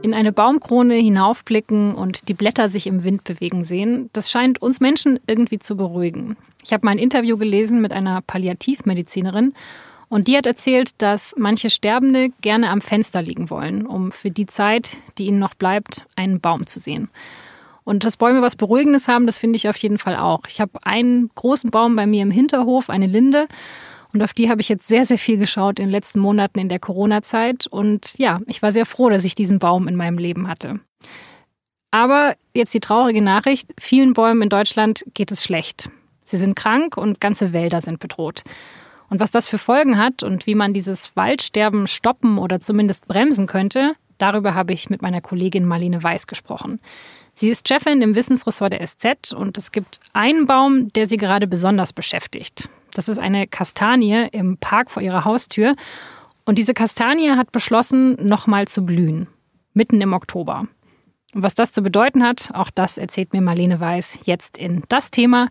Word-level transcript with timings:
In 0.00 0.14
eine 0.14 0.32
Baumkrone 0.32 0.94
hinaufblicken 0.94 1.94
und 1.94 2.28
die 2.28 2.34
Blätter 2.34 2.68
sich 2.68 2.86
im 2.86 3.02
Wind 3.02 3.24
bewegen 3.24 3.64
sehen, 3.64 4.10
das 4.12 4.30
scheint 4.30 4.62
uns 4.62 4.80
Menschen 4.80 5.18
irgendwie 5.26 5.58
zu 5.58 5.76
beruhigen. 5.76 6.36
Ich 6.62 6.72
habe 6.72 6.86
mal 6.86 6.92
ein 6.92 6.98
Interview 6.98 7.36
gelesen 7.36 7.80
mit 7.80 7.92
einer 7.92 8.22
Palliativmedizinerin 8.22 9.54
und 10.08 10.28
die 10.28 10.36
hat 10.36 10.46
erzählt, 10.46 10.90
dass 11.02 11.34
manche 11.36 11.68
Sterbende 11.68 12.30
gerne 12.40 12.70
am 12.70 12.80
Fenster 12.80 13.22
liegen 13.22 13.50
wollen, 13.50 13.86
um 13.86 14.12
für 14.12 14.30
die 14.30 14.46
Zeit, 14.46 14.98
die 15.18 15.26
ihnen 15.26 15.40
noch 15.40 15.54
bleibt, 15.54 16.06
einen 16.14 16.40
Baum 16.40 16.66
zu 16.66 16.78
sehen. 16.78 17.08
Und 17.82 18.04
dass 18.04 18.16
Bäume 18.16 18.40
was 18.40 18.54
Beruhigendes 18.54 19.08
haben, 19.08 19.26
das 19.26 19.38
finde 19.38 19.56
ich 19.56 19.68
auf 19.68 19.78
jeden 19.78 19.98
Fall 19.98 20.16
auch. 20.16 20.42
Ich 20.46 20.60
habe 20.60 20.78
einen 20.84 21.30
großen 21.34 21.70
Baum 21.70 21.96
bei 21.96 22.06
mir 22.06 22.22
im 22.22 22.30
Hinterhof, 22.30 22.88
eine 22.88 23.06
Linde. 23.06 23.48
Und 24.12 24.22
auf 24.22 24.32
die 24.32 24.50
habe 24.50 24.60
ich 24.60 24.68
jetzt 24.68 24.88
sehr, 24.88 25.04
sehr 25.04 25.18
viel 25.18 25.36
geschaut 25.36 25.78
in 25.78 25.86
den 25.86 25.92
letzten 25.92 26.20
Monaten 26.20 26.58
in 26.58 26.68
der 26.68 26.78
Corona-Zeit. 26.78 27.66
Und 27.66 28.14
ja, 28.18 28.40
ich 28.46 28.62
war 28.62 28.72
sehr 28.72 28.86
froh, 28.86 29.10
dass 29.10 29.24
ich 29.24 29.34
diesen 29.34 29.58
Baum 29.58 29.86
in 29.86 29.96
meinem 29.96 30.18
Leben 30.18 30.48
hatte. 30.48 30.80
Aber 31.90 32.36
jetzt 32.54 32.74
die 32.74 32.80
traurige 32.80 33.22
Nachricht, 33.22 33.70
vielen 33.78 34.12
Bäumen 34.12 34.42
in 34.42 34.48
Deutschland 34.48 35.04
geht 35.14 35.30
es 35.30 35.42
schlecht. 35.42 35.90
Sie 36.24 36.36
sind 36.36 36.54
krank 36.54 36.96
und 36.96 37.20
ganze 37.20 37.52
Wälder 37.52 37.80
sind 37.80 37.98
bedroht. 37.98 38.42
Und 39.08 39.20
was 39.20 39.30
das 39.30 39.48
für 39.48 39.56
Folgen 39.56 39.96
hat 39.96 40.22
und 40.22 40.46
wie 40.46 40.54
man 40.54 40.74
dieses 40.74 41.16
Waldsterben 41.16 41.86
stoppen 41.86 42.38
oder 42.38 42.60
zumindest 42.60 43.08
bremsen 43.08 43.46
könnte, 43.46 43.94
darüber 44.18 44.54
habe 44.54 44.74
ich 44.74 44.90
mit 44.90 45.00
meiner 45.00 45.22
Kollegin 45.22 45.64
Marlene 45.64 46.02
Weiß 46.02 46.26
gesprochen. 46.26 46.80
Sie 47.32 47.48
ist 47.48 47.68
Chefin 47.68 48.02
im 48.02 48.14
Wissensressort 48.14 48.72
der 48.72 48.86
SZ 48.86 49.32
und 49.32 49.56
es 49.56 49.72
gibt 49.72 50.00
einen 50.12 50.46
Baum, 50.46 50.92
der 50.92 51.06
sie 51.06 51.16
gerade 51.16 51.46
besonders 51.46 51.94
beschäftigt. 51.94 52.68
Das 52.94 53.08
ist 53.08 53.18
eine 53.18 53.46
Kastanie 53.46 54.28
im 54.32 54.58
Park 54.58 54.90
vor 54.90 55.02
ihrer 55.02 55.24
Haustür. 55.24 55.74
Und 56.44 56.58
diese 56.58 56.74
Kastanie 56.74 57.30
hat 57.30 57.52
beschlossen, 57.52 58.16
nochmal 58.26 58.68
zu 58.68 58.84
blühen. 58.84 59.28
Mitten 59.74 60.00
im 60.00 60.12
Oktober. 60.12 60.66
Und 61.34 61.42
was 61.42 61.54
das 61.54 61.72
zu 61.72 61.82
bedeuten 61.82 62.22
hat, 62.22 62.50
auch 62.54 62.70
das 62.70 62.96
erzählt 62.96 63.32
mir 63.32 63.42
Marlene 63.42 63.80
Weiß 63.80 64.20
jetzt 64.24 64.56
in 64.56 64.82
Das 64.88 65.10
Thema, 65.10 65.48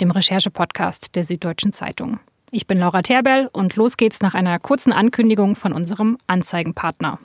dem 0.00 0.10
Recherche-Podcast 0.10 1.14
der 1.14 1.24
Süddeutschen 1.24 1.72
Zeitung. 1.72 2.18
Ich 2.50 2.66
bin 2.66 2.78
Laura 2.78 3.02
Terberl 3.02 3.48
und 3.52 3.76
los 3.76 3.96
geht's 3.96 4.20
nach 4.20 4.34
einer 4.34 4.58
kurzen 4.58 4.92
Ankündigung 4.92 5.54
von 5.54 5.72
unserem 5.72 6.18
Anzeigenpartner. 6.26 7.20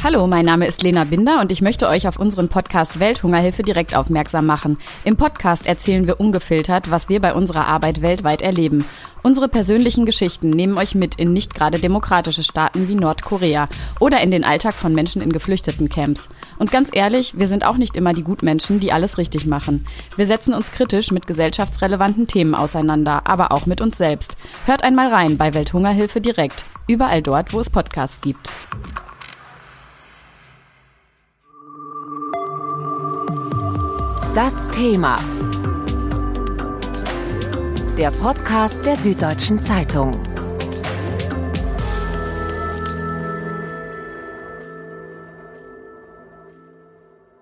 Hallo, 0.00 0.28
mein 0.28 0.44
Name 0.44 0.68
ist 0.68 0.84
Lena 0.84 1.02
Binder 1.02 1.40
und 1.40 1.50
ich 1.50 1.60
möchte 1.60 1.88
euch 1.88 2.06
auf 2.06 2.20
unseren 2.20 2.48
Podcast 2.48 3.00
Welthungerhilfe 3.00 3.64
direkt 3.64 3.96
aufmerksam 3.96 4.46
machen. 4.46 4.78
Im 5.02 5.16
Podcast 5.16 5.66
erzählen 5.66 6.06
wir 6.06 6.20
ungefiltert, 6.20 6.88
was 6.92 7.08
wir 7.08 7.20
bei 7.20 7.34
unserer 7.34 7.66
Arbeit 7.66 8.00
weltweit 8.00 8.40
erleben. 8.40 8.84
Unsere 9.24 9.48
persönlichen 9.48 10.06
Geschichten 10.06 10.50
nehmen 10.50 10.78
euch 10.78 10.94
mit 10.94 11.16
in 11.16 11.32
nicht 11.32 11.52
gerade 11.52 11.80
demokratische 11.80 12.44
Staaten 12.44 12.86
wie 12.86 12.94
Nordkorea 12.94 13.68
oder 13.98 14.20
in 14.20 14.30
den 14.30 14.44
Alltag 14.44 14.74
von 14.74 14.94
Menschen 14.94 15.20
in 15.20 15.32
geflüchteten 15.32 15.88
Camps. 15.88 16.28
Und 16.60 16.70
ganz 16.70 16.90
ehrlich, 16.92 17.36
wir 17.36 17.48
sind 17.48 17.66
auch 17.66 17.76
nicht 17.76 17.96
immer 17.96 18.12
die 18.12 18.22
Gutmenschen, 18.22 18.78
die 18.78 18.92
alles 18.92 19.18
richtig 19.18 19.46
machen. 19.46 19.84
Wir 20.14 20.28
setzen 20.28 20.54
uns 20.54 20.70
kritisch 20.70 21.10
mit 21.10 21.26
gesellschaftsrelevanten 21.26 22.28
Themen 22.28 22.54
auseinander, 22.54 23.22
aber 23.24 23.50
auch 23.50 23.66
mit 23.66 23.80
uns 23.80 23.98
selbst. 23.98 24.36
Hört 24.64 24.84
einmal 24.84 25.08
rein 25.08 25.36
bei 25.36 25.54
Welthungerhilfe 25.54 26.20
direkt, 26.20 26.66
überall 26.86 27.20
dort, 27.20 27.52
wo 27.52 27.58
es 27.58 27.68
Podcasts 27.68 28.20
gibt. 28.20 28.52
Das 34.40 34.70
Thema. 34.70 35.16
Der 37.98 38.12
Podcast 38.12 38.86
der 38.86 38.94
Süddeutschen 38.94 39.58
Zeitung. 39.58 40.12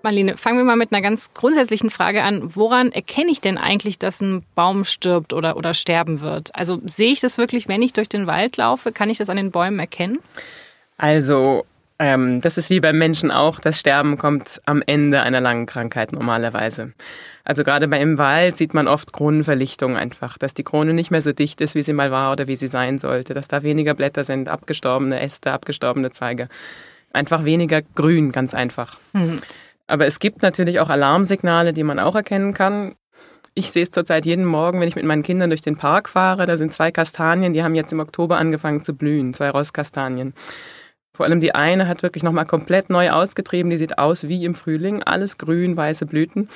Marlene, 0.02 0.39
fangen 0.39 0.56
wir 0.56 0.64
mal 0.64 0.77
mit 0.77 0.91
einer 0.91 1.02
ganz 1.02 1.34
grundsätzlichen 1.34 1.91
Frage 1.91 2.22
an. 2.22 2.57
Woran 2.57 2.90
erkenne 2.92 3.30
ich 3.30 3.42
denn 3.42 3.58
eigentlich, 3.58 3.98
dass 3.98 4.23
ein 4.23 4.46
Baum 4.55 4.84
stirbt 4.84 5.34
oder, 5.34 5.58
oder 5.58 5.74
sterben 5.74 6.23
wird? 6.23 6.57
Also 6.57 6.80
sehe 6.86 7.13
ich 7.13 7.20
das 7.20 7.36
wirklich, 7.36 7.68
wenn 7.68 7.83
ich 7.83 7.92
durch 7.92 8.08
den 8.08 8.27
Wald 8.27 8.57
laufe? 8.57 8.90
Kann 8.90 9.11
ich 9.11 9.18
das 9.18 9.28
an 9.28 9.36
den 9.36 9.51
Bäumen 9.51 9.78
erkennen? 9.78 10.20
Also 10.96 11.67
ähm, 11.98 12.40
das 12.42 12.58
ist 12.58 12.68
wie 12.68 12.80
beim 12.80 12.98
Menschen 12.98 13.30
auch. 13.30 13.58
Das 13.58 13.80
Sterben 13.80 14.18
kommt 14.18 14.61
am 14.67 14.83
Ende 14.84 15.23
einer 15.23 15.40
langen 15.40 15.67
Krankheit 15.67 16.12
normalerweise. 16.12 16.92
Also 17.45 17.64
gerade 17.64 17.89
bei 17.89 18.01
im 18.01 18.18
Wald 18.18 18.57
sieht 18.57 18.74
man 18.74 18.86
oft 18.86 19.12
Kronenverlichtung 19.12 19.96
einfach, 19.96 20.36
dass 20.36 20.52
die 20.52 20.64
Krone 20.64 20.92
nicht 20.92 21.11
mehr 21.11 21.23
so 21.23 21.33
dicht 21.33 21.61
ist, 21.61 21.74
wie 21.74 21.83
sie 21.83 21.95
mal 21.95 22.11
war 22.11 22.33
oder 22.33 22.48
wie 22.48 22.57
sie 22.57 22.68
sein 22.68 22.98
sollte, 22.98 23.33
dass 23.33 23.48
da 23.48 23.62
weniger 23.62 23.95
Blätter 23.95 24.24
sind, 24.24 24.48
abgestorbene 24.48 25.20
Äste, 25.20 25.52
abgestorbene 25.52 26.11
Zweige. 26.11 26.48
Einfach 27.12 27.45
weniger 27.45 27.80
grün, 27.80 28.30
ganz 28.30 28.52
einfach. 28.52 28.98
Mhm. 29.14 29.40
Aber 29.86 30.07
es 30.07 30.18
gibt 30.18 30.42
natürlich 30.42 30.80
auch 30.80 30.90
Alarmsignale, 30.90 31.73
die 31.73 31.84
man 31.84 31.98
auch 31.98 32.14
erkennen 32.14 32.52
kann. 32.52 32.96
Ich 33.55 33.70
sehe 33.70 33.84
es 33.84 33.90
zurzeit 33.90 34.27
jeden 34.27 34.45
Morgen, 34.45 34.80
wenn 34.80 34.89
ich 34.89 34.96
mit 34.96 35.07
meinen 35.07 35.23
Kindern 35.23 35.48
durch 35.48 35.63
den 35.63 35.77
Park 35.77 36.11
fahre. 36.11 36.45
Da 36.45 36.58
sind 36.58 36.74
zwei 36.74 36.90
Kastanien, 36.90 37.55
die 37.55 37.63
haben 37.63 37.74
jetzt 37.74 37.92
im 37.92 38.01
Oktober 38.01 38.36
angefangen 38.36 38.83
zu 38.83 38.92
blühen, 38.92 39.33
zwei 39.33 39.48
Rostkastanien. 39.48 40.34
Vor 41.16 41.24
allem 41.24 41.40
die 41.40 41.54
eine 41.54 41.88
hat 41.88 42.02
wirklich 42.02 42.22
nochmal 42.22 42.44
komplett 42.44 42.90
neu 42.90 43.10
ausgetrieben. 43.10 43.70
Die 43.70 43.78
sieht 43.78 43.98
aus 43.98 44.28
wie 44.28 44.44
im 44.44 44.54
Frühling. 44.54 45.02
Alles 45.02 45.38
grün, 45.38 45.74
weiße 45.74 46.04
Blüten. 46.04 46.50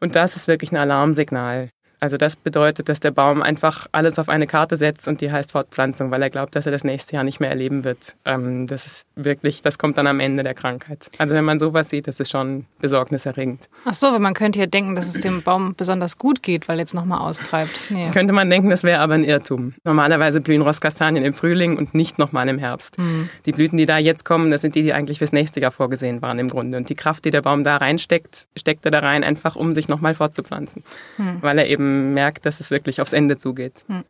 Und 0.00 0.16
das 0.16 0.34
ist 0.34 0.48
wirklich 0.48 0.72
ein 0.72 0.78
Alarmsignal. 0.78 1.70
Also 2.00 2.16
das 2.16 2.34
bedeutet, 2.34 2.88
dass 2.88 2.98
der 2.98 3.10
Baum 3.10 3.42
einfach 3.42 3.86
alles 3.92 4.18
auf 4.18 4.30
eine 4.30 4.46
Karte 4.46 4.78
setzt 4.78 5.06
und 5.06 5.20
die 5.20 5.30
heißt 5.30 5.52
Fortpflanzung, 5.52 6.10
weil 6.10 6.22
er 6.22 6.30
glaubt, 6.30 6.56
dass 6.56 6.64
er 6.64 6.72
das 6.72 6.82
nächste 6.82 7.14
Jahr 7.14 7.24
nicht 7.24 7.40
mehr 7.40 7.50
erleben 7.50 7.84
wird. 7.84 8.16
Ähm, 8.24 8.66
das 8.66 8.86
ist 8.86 9.08
wirklich, 9.16 9.60
das 9.60 9.78
kommt 9.78 9.98
dann 9.98 10.06
am 10.06 10.18
Ende 10.18 10.42
der 10.42 10.54
Krankheit. 10.54 11.10
Also 11.18 11.34
wenn 11.34 11.44
man 11.44 11.58
sowas 11.58 11.90
sieht, 11.90 12.08
das 12.08 12.18
ist 12.18 12.30
schon 12.30 12.64
besorgniserregend. 12.80 13.68
Ach 13.84 13.92
so, 13.92 14.12
weil 14.12 14.18
man 14.18 14.32
könnte 14.32 14.58
ja 14.58 14.66
denken, 14.66 14.94
dass 14.94 15.08
es 15.08 15.14
dem 15.20 15.42
Baum 15.42 15.74
besonders 15.76 16.16
gut 16.16 16.42
geht, 16.42 16.68
weil 16.68 16.78
er 16.78 16.80
jetzt 16.80 16.94
nochmal 16.94 17.20
austreibt. 17.20 17.90
Nee. 17.90 18.04
Das 18.04 18.12
könnte 18.12 18.32
man 18.32 18.48
denken, 18.48 18.70
das 18.70 18.82
wäre 18.82 19.00
aber 19.00 19.14
ein 19.14 19.24
Irrtum. 19.24 19.74
Normalerweise 19.84 20.40
blühen 20.40 20.62
Rostkastanien 20.62 21.22
im 21.24 21.34
Frühling 21.34 21.76
und 21.76 21.94
nicht 21.94 22.18
nochmal 22.18 22.48
im 22.48 22.58
Herbst. 22.58 22.98
Mhm. 22.98 23.28
Die 23.44 23.52
Blüten, 23.52 23.76
die 23.76 23.84
da 23.84 23.98
jetzt 23.98 24.24
kommen, 24.24 24.50
das 24.50 24.62
sind 24.62 24.74
die, 24.74 24.82
die 24.82 24.94
eigentlich 24.94 25.18
fürs 25.18 25.32
nächste 25.32 25.60
Jahr 25.60 25.70
vorgesehen 25.70 26.22
waren 26.22 26.38
im 26.38 26.48
Grunde. 26.48 26.78
Und 26.78 26.88
die 26.88 26.94
Kraft, 26.94 27.26
die 27.26 27.30
der 27.30 27.42
Baum 27.42 27.62
da 27.62 27.76
reinsteckt, 27.76 28.46
steckt 28.56 28.86
er 28.86 28.90
da 28.90 29.00
rein, 29.00 29.22
einfach 29.22 29.54
um 29.54 29.74
sich 29.74 29.88
nochmal 29.88 30.14
fortzupflanzen. 30.14 30.82
Mhm. 31.18 31.38
Weil 31.42 31.58
er 31.58 31.66
eben 31.66 31.89
merkt, 31.90 32.46
dass 32.46 32.60
es 32.60 32.70
wirklich 32.70 33.00
aufs 33.00 33.12
Ende 33.12 33.36
zugeht. 33.36 33.84
Hm. 33.88 34.04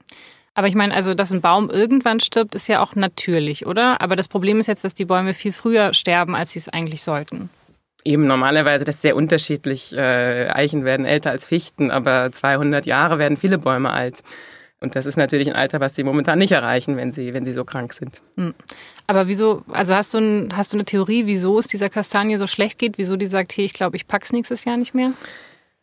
Aber 0.54 0.66
ich 0.66 0.74
meine, 0.74 0.94
also, 0.94 1.14
dass 1.14 1.32
ein 1.32 1.40
Baum 1.40 1.70
irgendwann 1.70 2.20
stirbt, 2.20 2.54
ist 2.54 2.68
ja 2.68 2.80
auch 2.80 2.94
natürlich, 2.94 3.66
oder? 3.66 4.00
Aber 4.00 4.16
das 4.16 4.28
Problem 4.28 4.58
ist 4.58 4.66
jetzt, 4.66 4.84
dass 4.84 4.94
die 4.94 5.04
Bäume 5.04 5.32
viel 5.32 5.52
früher 5.52 5.94
sterben, 5.94 6.34
als 6.34 6.52
sie 6.52 6.58
es 6.58 6.68
eigentlich 6.68 7.02
sollten. 7.02 7.50
Eben 8.04 8.26
normalerweise, 8.26 8.84
das 8.84 8.96
ist 8.96 9.02
sehr 9.02 9.16
unterschiedlich. 9.16 9.92
Äh, 9.92 10.48
Eichen 10.48 10.84
werden 10.84 11.06
älter 11.06 11.30
als 11.30 11.44
Fichten, 11.44 11.90
aber 11.90 12.32
200 12.32 12.86
Jahre 12.86 13.18
werden 13.18 13.36
viele 13.36 13.58
Bäume 13.58 13.90
alt. 13.90 14.22
Und 14.80 14.96
das 14.96 15.04
ist 15.04 15.16
natürlich 15.16 15.48
ein 15.48 15.56
Alter, 15.56 15.78
was 15.80 15.94
sie 15.94 16.02
momentan 16.02 16.38
nicht 16.38 16.52
erreichen, 16.52 16.96
wenn 16.96 17.12
sie, 17.12 17.34
wenn 17.34 17.44
sie 17.44 17.52
so 17.52 17.64
krank 17.64 17.92
sind. 17.92 18.22
Hm. 18.36 18.54
Aber 19.06 19.28
wieso, 19.28 19.62
also 19.70 19.94
hast 19.94 20.14
du, 20.14 20.18
ein, 20.18 20.56
hast 20.56 20.72
du 20.72 20.78
eine 20.78 20.86
Theorie, 20.86 21.26
wieso 21.26 21.58
es 21.58 21.66
dieser 21.66 21.90
Kastanie 21.90 22.38
so 22.38 22.46
schlecht 22.46 22.78
geht? 22.78 22.96
Wieso 22.96 23.16
die 23.16 23.26
sagt, 23.26 23.56
hey, 23.56 23.66
ich 23.66 23.74
glaube, 23.74 23.96
ich 23.96 24.06
pack's 24.06 24.32
nächstes 24.32 24.64
Jahr 24.64 24.78
nicht 24.78 24.94
mehr? 24.94 25.12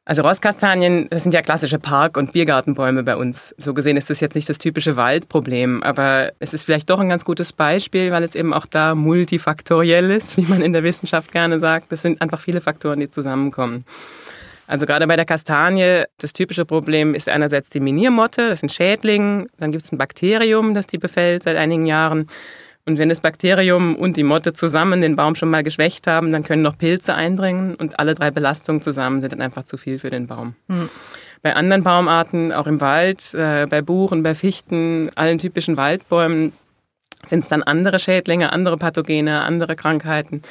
Also 0.08 0.22
Rostkastanien, 0.22 1.10
das 1.10 1.24
sind 1.24 1.34
ja 1.34 1.42
klassische 1.42 1.80
Park- 1.80 2.16
und 2.16 2.32
Biergartenbäume 2.32 3.04
bei 3.04 3.18
uns. 3.18 3.54
So 3.58 3.74
gesehen 3.74 3.98
ist 3.98 4.10
das 4.10 4.22
jetzt 4.22 4.36
nicht 4.36 4.48
das 4.48 4.58
typische 4.58 4.96
Waldproblem, 4.96 5.84
aber 5.84 6.32
es 6.40 6.54
ist 6.54 6.64
vielleicht 6.64 6.90
doch 6.90 7.02
ein 7.02 7.10
ganz 7.10 7.26
gutes 7.26 7.52
Beispiel, 7.52 8.10
weil 8.14 8.24
es 8.24 8.34
eben 8.34 8.54
auch 8.54 8.66
da 8.66 8.96
multifaktoriell 8.96 10.10
ist, 10.12 10.38
wie 10.38 10.44
man 10.44 10.62
in 10.62 10.72
der 10.72 10.84
Wissenschaft 10.84 11.34
gerne 11.34 11.60
sagt. 11.60 11.92
Das 11.92 12.04
sind 12.04 12.22
einfach 12.22 12.40
viele 12.40 12.62
Faktoren, 12.62 13.02
die 13.02 13.10
zusammenkommen. 13.10 13.84
Also 14.66 14.86
gerade 14.86 15.06
bei 15.08 15.18
der 15.18 15.26
Kastanie, 15.26 16.06
das 16.20 16.32
typische 16.32 16.64
Problem 16.64 17.14
ist 17.14 17.28
einerseits 17.28 17.70
die 17.70 17.82
Miniermotte, 17.82 18.48
das 18.48 18.60
ist 18.60 18.64
ein 18.64 18.70
Schädling, 18.70 19.50
dann 19.58 19.74
gibt 19.74 19.84
es 19.84 19.92
ein 19.92 19.98
Bakterium, 19.98 20.74
das 20.74 20.88
die 20.88 21.00
befällt 21.00 21.44
seit 21.44 21.58
einigen 21.58 21.86
Jahren. 21.86 22.30
Und 22.88 22.98
wenn 22.98 23.10
das 23.10 23.20
Bakterium 23.20 23.98
und 23.98 24.16
die 24.16 24.24
Motte 24.24 24.54
zusammen 24.54 25.02
den 25.02 25.18
Baum 25.18 25.36
schon 25.36 25.50
mal 25.50 25.62
geschwächt 25.62 26.08
haben, 26.08 26.32
dann 26.32 26.44
können 26.44 26.62
noch 26.62 26.78
Pilze 26.78 27.14
eindringen 27.14 27.76
und 27.76 28.00
alle 28.00 28.14
drei 28.14 28.32
Belastungen 28.32 28.82
zusammen 28.82 29.20
sind 29.20 29.34
dann 29.34 29.42
einfach 29.42 29.66
zu 29.66 29.76
viel 29.76 30.00
für 30.00 30.10
den 30.10 30.28
Baum. 30.28 30.56
Mhm. 30.70 30.90
Bei 31.42 31.54
anderen 31.54 31.84
Baumarten, 31.84 32.54
auch 32.54 32.66
im 32.66 32.80
Wald, 32.80 33.34
äh, 33.34 33.68
bei 33.70 33.82
Buchen, 33.82 34.24
bei 34.24 34.36
Fichten, 34.36 35.10
allen 35.16 35.38
typischen 35.38 35.76
Waldbäumen, 35.76 36.54
sind 37.26 37.44
es 37.44 37.50
dann 37.50 37.62
andere 37.62 38.00
Schädlinge, 38.00 38.54
andere 38.54 38.78
Pathogene, 38.78 39.42
andere 39.42 39.76
Krankheiten. 39.76 40.42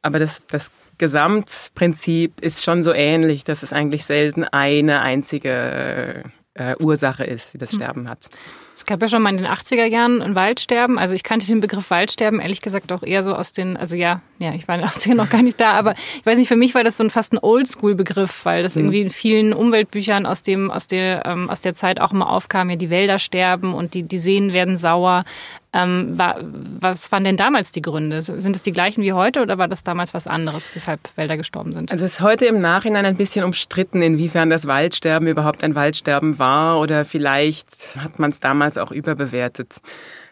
Aber 0.00 0.18
das, 0.18 0.46
das 0.46 0.70
Gesamtprinzip 0.96 2.40
ist 2.40 2.64
schon 2.64 2.84
so 2.84 2.94
ähnlich, 2.94 3.44
dass 3.44 3.62
es 3.62 3.74
eigentlich 3.74 4.06
selten 4.06 4.44
eine 4.44 5.02
einzige 5.02 6.22
äh, 6.54 6.74
Ursache 6.80 7.24
ist, 7.24 7.52
die 7.52 7.58
das 7.58 7.72
hm. 7.72 7.80
Sterben 7.80 8.08
hat. 8.08 8.30
Es 8.74 8.86
gab 8.86 9.00
ja 9.02 9.08
schon 9.08 9.22
mal 9.22 9.30
in 9.30 9.36
den 9.36 9.46
80er 9.46 9.84
Jahren 9.84 10.22
ein 10.22 10.34
Waldsterben. 10.34 10.98
Also 10.98 11.14
ich 11.14 11.22
kannte 11.22 11.46
den 11.46 11.60
Begriff 11.60 11.90
Waldsterben 11.90 12.40
ehrlich 12.40 12.60
gesagt 12.60 12.92
auch 12.92 13.02
eher 13.02 13.22
so 13.22 13.34
aus 13.34 13.52
den, 13.52 13.76
also 13.76 13.96
ja, 13.96 14.22
ja, 14.38 14.54
ich 14.54 14.66
war 14.66 14.76
in 14.76 14.80
den 14.80 14.90
80er 14.90 15.14
noch 15.14 15.30
gar 15.30 15.42
nicht 15.42 15.60
da, 15.60 15.72
aber 15.72 15.92
ich 15.92 16.26
weiß 16.26 16.36
nicht, 16.36 16.48
für 16.48 16.56
mich 16.56 16.74
war 16.74 16.82
das 16.82 16.96
so 16.96 17.04
ein 17.04 17.10
fast 17.10 17.32
ein 17.32 17.38
Oldschool-Begriff, 17.38 18.44
weil 18.44 18.62
das 18.62 18.76
irgendwie 18.76 19.00
in 19.00 19.10
vielen 19.10 19.52
Umweltbüchern 19.52 20.26
aus 20.26 20.42
dem, 20.42 20.70
aus 20.70 20.86
der, 20.86 21.24
ähm, 21.26 21.50
aus 21.50 21.60
der 21.60 21.74
Zeit 21.74 22.00
auch 22.00 22.12
immer 22.12 22.30
aufkam, 22.30 22.70
ja, 22.70 22.76
die 22.76 22.90
Wälder 22.90 23.18
sterben 23.18 23.74
und 23.74 23.94
die, 23.94 24.02
die 24.02 24.18
Seen 24.18 24.52
werden 24.52 24.76
sauer. 24.76 25.24
Ähm, 25.74 26.18
war, 26.18 26.36
was 26.80 27.10
waren 27.12 27.24
denn 27.24 27.38
damals 27.38 27.72
die 27.72 27.80
Gründe? 27.80 28.20
Sind 28.20 28.54
es 28.54 28.62
die 28.62 28.72
gleichen 28.72 29.02
wie 29.02 29.14
heute 29.14 29.40
oder 29.40 29.56
war 29.56 29.68
das 29.68 29.82
damals 29.82 30.12
was 30.12 30.26
anderes, 30.26 30.74
weshalb 30.74 31.00
Wälder 31.16 31.38
gestorben 31.38 31.72
sind? 31.72 31.90
Also 31.90 32.04
es 32.04 32.14
ist 32.14 32.20
heute 32.20 32.44
im 32.44 32.60
Nachhinein 32.60 33.06
ein 33.06 33.16
bisschen 33.16 33.42
umstritten, 33.42 34.02
inwiefern 34.02 34.50
das 34.50 34.66
Waldsterben 34.66 35.28
überhaupt 35.28 35.64
ein 35.64 35.74
Waldsterben 35.74 36.38
war 36.38 36.78
oder 36.78 37.06
vielleicht 37.06 37.96
hat 37.96 38.18
man 38.18 38.30
es 38.30 38.40
damals 38.40 38.76
auch 38.76 38.92
überbewertet. 38.92 39.80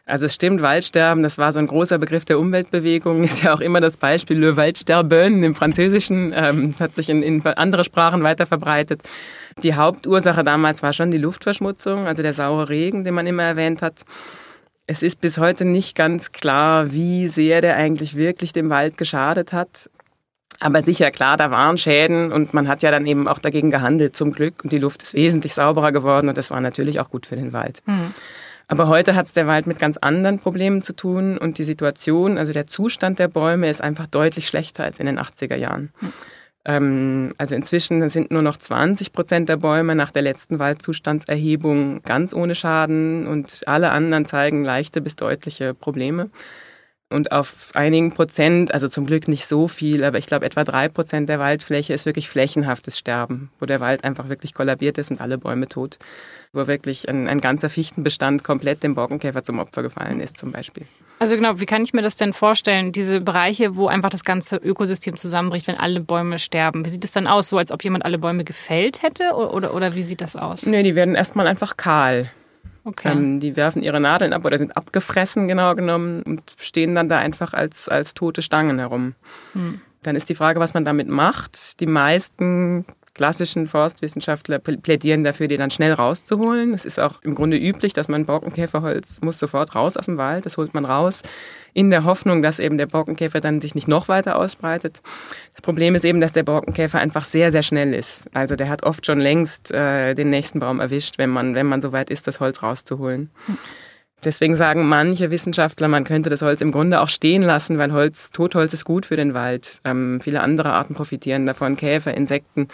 Also 0.04 0.26
es 0.26 0.34
stimmt, 0.34 0.60
Waldsterben, 0.60 1.22
das 1.22 1.38
war 1.38 1.52
so 1.52 1.58
ein 1.58 1.68
großer 1.68 1.98
Begriff 1.98 2.24
der 2.26 2.38
Umweltbewegung, 2.38 3.24
ist 3.24 3.42
ja 3.42 3.54
auch 3.54 3.60
immer 3.60 3.80
das 3.80 3.96
Beispiel 3.96 4.38
Le 4.38 4.58
Waldsterben 4.58 5.42
im 5.42 5.54
Französischen, 5.54 6.34
ähm, 6.36 6.74
hat 6.78 6.94
sich 6.94 7.08
in, 7.08 7.22
in 7.22 7.46
andere 7.46 7.84
Sprachen 7.84 8.22
weiter 8.22 8.44
verbreitet. 8.44 9.02
Die 9.62 9.74
Hauptursache 9.74 10.42
damals 10.42 10.82
war 10.82 10.92
schon 10.92 11.10
die 11.10 11.18
Luftverschmutzung, 11.18 12.06
also 12.06 12.22
der 12.22 12.34
saure 12.34 12.68
Regen, 12.68 13.04
den 13.04 13.14
man 13.14 13.26
immer 13.26 13.44
erwähnt 13.44 13.80
hat. 13.80 14.04
Es 14.90 15.04
ist 15.04 15.20
bis 15.20 15.38
heute 15.38 15.64
nicht 15.64 15.94
ganz 15.94 16.32
klar, 16.32 16.90
wie 16.90 17.28
sehr 17.28 17.60
der 17.60 17.76
eigentlich 17.76 18.16
wirklich 18.16 18.52
dem 18.52 18.70
Wald 18.70 18.96
geschadet 18.96 19.52
hat. 19.52 19.88
Aber 20.58 20.82
sicher, 20.82 21.12
klar, 21.12 21.36
da 21.36 21.52
waren 21.52 21.78
Schäden 21.78 22.32
und 22.32 22.54
man 22.54 22.66
hat 22.66 22.82
ja 22.82 22.90
dann 22.90 23.06
eben 23.06 23.28
auch 23.28 23.38
dagegen 23.38 23.70
gehandelt, 23.70 24.16
zum 24.16 24.32
Glück. 24.32 24.64
Und 24.64 24.72
die 24.72 24.78
Luft 24.78 25.04
ist 25.04 25.14
wesentlich 25.14 25.54
sauberer 25.54 25.92
geworden 25.92 26.28
und 26.28 26.36
das 26.36 26.50
war 26.50 26.60
natürlich 26.60 26.98
auch 26.98 27.08
gut 27.08 27.26
für 27.26 27.36
den 27.36 27.52
Wald. 27.52 27.84
Mhm. 27.86 28.12
Aber 28.66 28.88
heute 28.88 29.14
hat 29.14 29.26
es 29.26 29.32
der 29.32 29.46
Wald 29.46 29.68
mit 29.68 29.78
ganz 29.78 29.96
anderen 29.96 30.40
Problemen 30.40 30.82
zu 30.82 30.96
tun 30.96 31.38
und 31.38 31.58
die 31.58 31.64
Situation, 31.64 32.36
also 32.36 32.52
der 32.52 32.66
Zustand 32.66 33.20
der 33.20 33.28
Bäume 33.28 33.70
ist 33.70 33.80
einfach 33.80 34.06
deutlich 34.06 34.48
schlechter 34.48 34.82
als 34.82 34.98
in 34.98 35.06
den 35.06 35.20
80er 35.20 35.54
Jahren. 35.54 35.92
Ähm, 36.64 37.34
also 37.38 37.54
inzwischen 37.54 38.06
sind 38.08 38.30
nur 38.30 38.42
noch 38.42 38.58
20 38.58 39.12
Prozent 39.12 39.48
der 39.48 39.56
Bäume 39.56 39.94
nach 39.94 40.10
der 40.10 40.22
letzten 40.22 40.58
Waldzustandserhebung 40.58 42.02
ganz 42.02 42.34
ohne 42.34 42.54
Schaden 42.54 43.26
und 43.26 43.62
alle 43.66 43.90
anderen 43.90 44.26
zeigen 44.26 44.62
leichte 44.62 45.00
bis 45.00 45.16
deutliche 45.16 45.72
Probleme. 45.72 46.30
Und 47.12 47.32
auf 47.32 47.70
einigen 47.74 48.12
Prozent, 48.12 48.72
also 48.72 48.86
zum 48.86 49.04
Glück 49.04 49.26
nicht 49.26 49.44
so 49.44 49.66
viel, 49.66 50.04
aber 50.04 50.18
ich 50.18 50.26
glaube 50.26 50.46
etwa 50.46 50.62
drei 50.62 50.88
Prozent 50.88 51.28
der 51.28 51.40
Waldfläche 51.40 51.92
ist 51.92 52.06
wirklich 52.06 52.28
flächenhaftes 52.28 52.96
Sterben, 52.96 53.50
wo 53.58 53.66
der 53.66 53.80
Wald 53.80 54.04
einfach 54.04 54.28
wirklich 54.28 54.54
kollabiert 54.54 54.96
ist 54.96 55.10
und 55.10 55.20
alle 55.20 55.36
Bäume 55.36 55.66
tot. 55.66 55.98
Wo 56.52 56.68
wirklich 56.68 57.08
ein, 57.08 57.28
ein 57.28 57.40
ganzer 57.40 57.68
Fichtenbestand 57.68 58.44
komplett 58.44 58.84
dem 58.84 58.94
Borkenkäfer 58.94 59.42
zum 59.42 59.58
Opfer 59.58 59.82
gefallen 59.82 60.20
ist 60.20 60.38
zum 60.38 60.52
Beispiel. 60.52 60.86
Also 61.18 61.34
genau, 61.34 61.58
wie 61.58 61.66
kann 61.66 61.82
ich 61.82 61.92
mir 61.92 62.02
das 62.02 62.16
denn 62.16 62.32
vorstellen, 62.32 62.92
diese 62.92 63.20
Bereiche, 63.20 63.74
wo 63.74 63.88
einfach 63.88 64.10
das 64.10 64.22
ganze 64.22 64.56
Ökosystem 64.56 65.16
zusammenbricht, 65.16 65.66
wenn 65.66 65.76
alle 65.76 66.00
Bäume 66.00 66.38
sterben? 66.38 66.84
Wie 66.84 66.90
sieht 66.90 67.02
das 67.02 67.10
dann 67.10 67.26
aus? 67.26 67.48
So 67.48 67.58
als 67.58 67.72
ob 67.72 67.82
jemand 67.82 68.04
alle 68.04 68.18
Bäume 68.18 68.44
gefällt 68.44 69.02
hätte? 69.02 69.34
Oder, 69.34 69.52
oder, 69.52 69.74
oder 69.74 69.94
wie 69.96 70.02
sieht 70.02 70.20
das 70.20 70.36
aus? 70.36 70.64
Nee, 70.64 70.84
die 70.84 70.94
werden 70.94 71.16
erstmal 71.16 71.48
einfach 71.48 71.76
kahl. 71.76 72.30
Okay. 72.84 73.12
Ähm, 73.12 73.40
die 73.40 73.56
werfen 73.56 73.82
ihre 73.82 74.00
Nadeln 74.00 74.32
ab 74.32 74.44
oder 74.44 74.58
sind 74.58 74.76
abgefressen, 74.76 75.48
genau 75.48 75.74
genommen, 75.74 76.22
und 76.22 76.42
stehen 76.58 76.94
dann 76.94 77.08
da 77.08 77.18
einfach 77.18 77.52
als, 77.52 77.88
als 77.88 78.14
tote 78.14 78.42
Stangen 78.42 78.78
herum. 78.78 79.14
Hm. 79.52 79.80
Dann 80.02 80.16
ist 80.16 80.28
die 80.28 80.34
Frage, 80.34 80.60
was 80.60 80.72
man 80.72 80.84
damit 80.84 81.08
macht. 81.08 81.80
Die 81.80 81.86
meisten 81.86 82.86
klassischen 83.20 83.66
Forstwissenschaftler 83.66 84.58
plädieren 84.58 85.24
dafür, 85.24 85.46
die 85.46 85.58
dann 85.58 85.70
schnell 85.70 85.92
rauszuholen. 85.92 86.72
Es 86.72 86.86
ist 86.86 86.98
auch 86.98 87.20
im 87.20 87.34
Grunde 87.34 87.58
üblich, 87.58 87.92
dass 87.92 88.08
man 88.08 88.24
Borkenkäferholz 88.24 89.20
muss 89.20 89.38
sofort 89.38 89.74
raus 89.74 89.98
aus 89.98 90.06
dem 90.06 90.16
Wald. 90.16 90.46
Das 90.46 90.56
holt 90.56 90.72
man 90.72 90.86
raus 90.86 91.20
in 91.74 91.90
der 91.90 92.04
Hoffnung, 92.04 92.40
dass 92.40 92.58
eben 92.58 92.78
der 92.78 92.86
Borkenkäfer 92.86 93.40
dann 93.40 93.60
sich 93.60 93.74
nicht 93.74 93.88
noch 93.88 94.08
weiter 94.08 94.36
ausbreitet. 94.36 95.02
Das 95.52 95.60
Problem 95.60 95.94
ist 95.94 96.06
eben, 96.06 96.22
dass 96.22 96.32
der 96.32 96.44
Borkenkäfer 96.44 96.98
einfach 96.98 97.26
sehr, 97.26 97.52
sehr 97.52 97.62
schnell 97.62 97.92
ist. 97.92 98.26
Also 98.32 98.56
der 98.56 98.70
hat 98.70 98.84
oft 98.84 99.04
schon 99.04 99.20
längst 99.20 99.70
äh, 99.70 100.14
den 100.14 100.30
nächsten 100.30 100.58
Baum 100.58 100.80
erwischt, 100.80 101.18
wenn 101.18 101.28
man, 101.28 101.54
wenn 101.54 101.66
man 101.66 101.82
so 101.82 101.92
weit 101.92 102.08
ist, 102.08 102.26
das 102.26 102.40
Holz 102.40 102.62
rauszuholen. 102.62 103.28
Deswegen 104.24 104.56
sagen 104.56 104.88
manche 104.88 105.30
Wissenschaftler, 105.30 105.88
man 105.88 106.04
könnte 106.04 106.30
das 106.30 106.40
Holz 106.40 106.62
im 106.62 106.72
Grunde 106.72 107.02
auch 107.02 107.10
stehen 107.10 107.42
lassen, 107.42 107.76
weil 107.76 107.92
Holz, 107.92 108.30
Totholz 108.32 108.72
ist 108.72 108.86
gut 108.86 109.04
für 109.04 109.16
den 109.16 109.34
Wald. 109.34 109.82
Ähm, 109.84 110.22
viele 110.22 110.40
andere 110.40 110.72
Arten 110.72 110.94
profitieren 110.94 111.44
davon, 111.44 111.76
Käfer, 111.76 112.14
Insekten. 112.14 112.68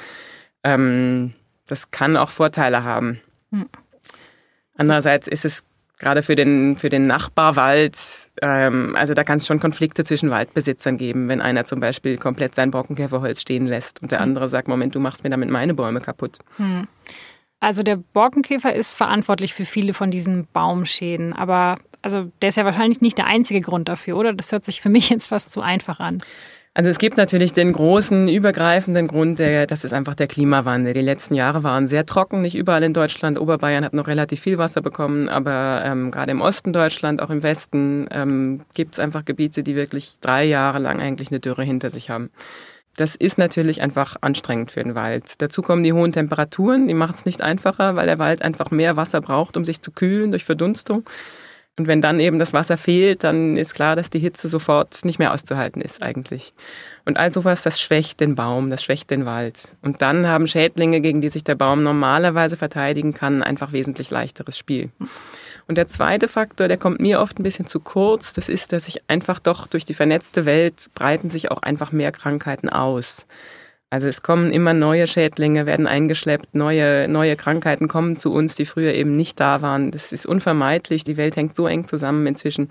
Ähm, 0.66 1.32
das 1.66 1.90
kann 1.92 2.16
auch 2.16 2.30
Vorteile 2.30 2.82
haben. 2.82 3.20
Hm. 3.52 3.68
Andererseits 4.76 5.28
ist 5.28 5.44
es 5.44 5.64
gerade 5.98 6.22
für 6.22 6.34
den, 6.34 6.76
für 6.76 6.88
den 6.88 7.06
Nachbarwald, 7.06 7.96
ähm, 8.42 8.94
also 8.96 9.14
da 9.14 9.24
kann 9.24 9.38
es 9.38 9.46
schon 9.46 9.60
Konflikte 9.60 10.04
zwischen 10.04 10.28
Waldbesitzern 10.28 10.98
geben, 10.98 11.28
wenn 11.28 11.40
einer 11.40 11.64
zum 11.64 11.80
Beispiel 11.80 12.18
komplett 12.18 12.54
sein 12.54 12.70
Borkenkäferholz 12.70 13.40
stehen 13.40 13.66
lässt 13.66 14.02
und 14.02 14.10
der 14.10 14.18
hm. 14.18 14.24
andere 14.24 14.48
sagt, 14.48 14.68
Moment, 14.68 14.94
du 14.94 15.00
machst 15.00 15.24
mir 15.24 15.30
damit 15.30 15.50
meine 15.50 15.72
Bäume 15.72 16.00
kaputt. 16.00 16.38
Hm. 16.56 16.88
Also 17.60 17.82
der 17.82 17.96
Borkenkäfer 17.96 18.74
ist 18.74 18.92
verantwortlich 18.92 19.54
für 19.54 19.64
viele 19.64 19.94
von 19.94 20.10
diesen 20.10 20.46
Baumschäden, 20.52 21.32
aber 21.32 21.76
also 22.02 22.30
der 22.42 22.50
ist 22.50 22.56
ja 22.56 22.64
wahrscheinlich 22.64 23.00
nicht 23.00 23.19
der 23.19 23.26
einzige 23.26 23.60
Grund 23.60 23.88
dafür, 23.88 24.16
oder? 24.16 24.32
Das 24.32 24.52
hört 24.52 24.64
sich 24.64 24.80
für 24.80 24.90
mich 24.90 25.10
jetzt 25.10 25.26
fast 25.26 25.52
zu 25.52 25.62
einfach 25.62 26.00
an. 26.00 26.19
Also 26.76 26.90
es 26.90 26.99
gibt 26.99 27.17
natürlich 27.17 27.55
den 27.55 27.73
großen, 27.73 28.28
übergreifenden 28.28 29.08
Grund, 29.08 29.38
der, 29.38 29.67
das 29.67 29.82
ist 29.82 29.94
einfach 29.94 30.12
der 30.12 30.26
Klimawandel. 30.26 30.93
Die 30.93 31.00
letzten 31.00 31.34
Jahre 31.34 31.62
waren 31.62 31.87
sehr 31.87 32.05
trocken, 32.05 32.43
nicht 32.43 32.55
überall 32.55 32.82
in 32.82 32.93
Deutschland. 32.93 33.40
Oberbayern 33.40 33.82
hat 33.82 33.94
noch 33.94 34.08
relativ 34.08 34.40
viel 34.40 34.58
Wasser 34.58 34.82
bekommen, 34.82 35.31
aber 35.31 35.82
ähm, 35.87 36.11
gerade 36.11 36.32
im 36.32 36.43
Osten 36.43 36.75
Deutschland, 36.75 37.23
auch 37.23 37.31
im 37.31 37.43
Westen, 37.43 38.08
ähm, 38.11 38.61
gibt 38.75 38.93
es 38.93 39.00
einfach 39.00 39.25
Gebiete, 39.25 39.62
die 39.62 39.75
wirklich 39.75 40.20
drei 40.20 40.44
Jahre 40.44 40.78
lang 40.78 41.00
eigentlich 41.00 41.31
eine 41.31 41.40
Dürre 41.40 41.62
hinter 41.62 41.88
sich 41.88 42.11
haben. 42.11 42.28
Das 42.94 43.17
ist 43.17 43.38
natürlich 43.38 43.81
einfach 43.81 44.17
anstrengend 44.20 44.70
für 44.70 44.82
den 44.82 44.94
Wald. 44.94 45.40
Dazu 45.40 45.62
kommen 45.62 45.82
die 45.82 45.94
hohen 45.94 46.12
Temperaturen, 46.12 46.88
die 46.88 46.94
machen 46.94 47.14
es 47.17 47.25
nicht 47.25 47.40
einfacher, 47.40 47.96
weil 47.96 48.05
der 48.05 48.19
Wald 48.19 48.43
einfach 48.43 48.70
mehr 48.70 48.96
Wasser 48.99 49.22
braucht, 49.22 49.56
um 49.56 49.64
sich 49.64 49.81
zu 49.81 49.93
kühlen 49.93 50.31
durch 50.31 50.44
Verdunstung. 50.44 51.08
Und 51.78 51.88
wenn 51.88 52.00
dann 52.00 52.20
eben 52.20 52.38
das 52.38 52.55
Wasser 52.55 52.78
fehlt, 52.78 53.23
dann 53.23 53.56
ist 53.58 53.75
klar, 53.75 53.96
dass 53.96 54.08
die 54.08 54.19
Hitze 54.19 54.49
sofort 54.49 55.05
nicht 55.05 55.19
mehr 55.19 55.34
auszuhalten 55.34 55.82
ist 55.82 56.02
eigentlich. 56.02 56.55
Und 57.05 57.19
all 57.19 57.31
sowas, 57.31 57.62
das 57.62 57.81
schwächt 57.81 58.20
den 58.20 58.34
Baum, 58.34 58.70
das 58.70 58.82
schwächt 58.82 59.11
den 59.11 59.26
Wald. 59.26 59.76
Und 59.82 60.00
dann 60.00 60.26
haben 60.26 60.49
Schädlinge, 60.49 61.02
gegen 61.02 61.20
die 61.20 61.28
sich 61.28 61.44
der 61.44 61.55
Baum 61.55 61.82
normalerweise 61.82 62.56
verteidigen 62.56 63.12
kann, 63.12 63.43
einfach 63.43 63.73
wesentlich 63.73 64.11
leichteres 64.11 64.56
Spiel. 64.56 64.90
Und 65.69 65.76
der 65.76 65.87
zweite 65.87 66.28
Faktor, 66.28 66.69
der 66.69 66.78
kommt 66.78 67.00
mir 67.00 67.20
oft 67.20 67.38
ein 67.38 67.43
bisschen 67.43 67.67
zu 67.67 67.81
kurz, 67.81 68.32
das 68.32 68.49
ist, 68.49 68.72
dass 68.72 68.87
sich 68.87 69.02
einfach 69.08 69.38
doch 69.38 69.67
durch 69.67 69.84
die 69.84 69.94
vernetzte 69.94 70.46
Welt 70.46 70.87
breiten 70.94 71.29
sich 71.29 71.50
auch 71.50 71.62
einfach 71.62 71.93
mehr 71.93 72.12
Krankheiten 72.12 72.70
aus. 72.70 73.26
Also 73.88 74.08
es 74.08 74.22
kommen 74.22 74.52
immer 74.52 74.74
neue 74.74 75.06
Schädlinge, 75.06 75.64
werden 75.64 75.86
eingeschleppt, 75.86 76.54
neue, 76.54 77.06
neue 77.08 77.36
Krankheiten 77.36 77.86
kommen 77.86 78.16
zu 78.16 78.32
uns, 78.32 78.56
die 78.56 78.66
früher 78.66 78.92
eben 78.94 79.16
nicht 79.16 79.38
da 79.38 79.62
waren. 79.62 79.92
Das 79.92 80.12
ist 80.12 80.26
unvermeidlich, 80.26 81.04
die 81.04 81.16
Welt 81.16 81.36
hängt 81.36 81.54
so 81.54 81.68
eng 81.68 81.86
zusammen 81.86 82.26
inzwischen. 82.26 82.68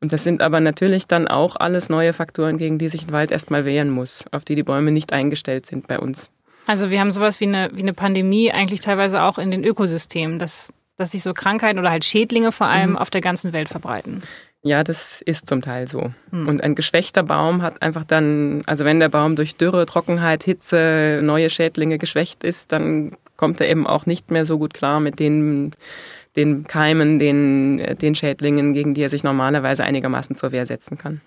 Und 0.00 0.12
das 0.12 0.24
sind 0.24 0.42
aber 0.42 0.60
natürlich 0.60 1.06
dann 1.06 1.28
auch 1.28 1.56
alles 1.56 1.88
neue 1.88 2.12
Faktoren, 2.12 2.58
gegen 2.58 2.78
die 2.78 2.88
sich 2.88 3.06
ein 3.06 3.12
Wald 3.12 3.32
erstmal 3.32 3.64
wehren 3.64 3.90
muss, 3.90 4.24
auf 4.32 4.44
die 4.44 4.54
die 4.54 4.62
Bäume 4.62 4.92
nicht 4.92 5.12
eingestellt 5.12 5.66
sind 5.66 5.88
bei 5.88 5.98
uns. 5.98 6.30
Also 6.66 6.90
wir 6.90 7.00
haben 7.00 7.12
sowas 7.12 7.40
wie 7.40 7.46
eine, 7.46 7.70
wie 7.72 7.82
eine 7.82 7.94
Pandemie 7.94 8.50
eigentlich 8.50 8.80
teilweise 8.80 9.22
auch 9.22 9.38
in 9.38 9.50
den 9.50 9.62
Ökosystemen, 9.62 10.38
dass, 10.38 10.72
dass 10.96 11.12
sich 11.12 11.22
so 11.22 11.32
Krankheiten 11.32 11.78
oder 11.78 11.90
halt 11.90 12.04
Schädlinge 12.04 12.50
vor 12.50 12.66
allem 12.66 12.90
mhm. 12.90 12.98
auf 12.98 13.10
der 13.10 13.20
ganzen 13.20 13.52
Welt 13.52 13.68
verbreiten. 13.68 14.22
Ja, 14.66 14.82
das 14.82 15.22
ist 15.22 15.48
zum 15.48 15.62
Teil 15.62 15.86
so. 15.86 16.10
Hm. 16.30 16.48
Und 16.48 16.60
ein 16.60 16.74
geschwächter 16.74 17.22
Baum 17.22 17.62
hat 17.62 17.82
einfach 17.82 18.02
dann, 18.02 18.62
also 18.66 18.84
wenn 18.84 18.98
der 18.98 19.08
Baum 19.08 19.36
durch 19.36 19.54
Dürre, 19.54 19.86
Trockenheit, 19.86 20.42
Hitze, 20.42 21.20
neue 21.22 21.50
Schädlinge 21.50 21.98
geschwächt 21.98 22.42
ist, 22.42 22.72
dann 22.72 23.16
kommt 23.36 23.60
er 23.60 23.68
eben 23.68 23.86
auch 23.86 24.06
nicht 24.06 24.32
mehr 24.32 24.44
so 24.44 24.58
gut 24.58 24.74
klar 24.74 24.98
mit 24.98 25.20
den, 25.20 25.70
den 26.34 26.64
Keimen, 26.64 27.20
den, 27.20 27.96
den 28.00 28.16
Schädlingen, 28.16 28.72
gegen 28.72 28.92
die 28.92 29.02
er 29.02 29.08
sich 29.08 29.22
normalerweise 29.22 29.84
einigermaßen 29.84 30.34
zur 30.34 30.50
Wehr 30.50 30.66
setzen 30.66 30.98
kann. 30.98 31.20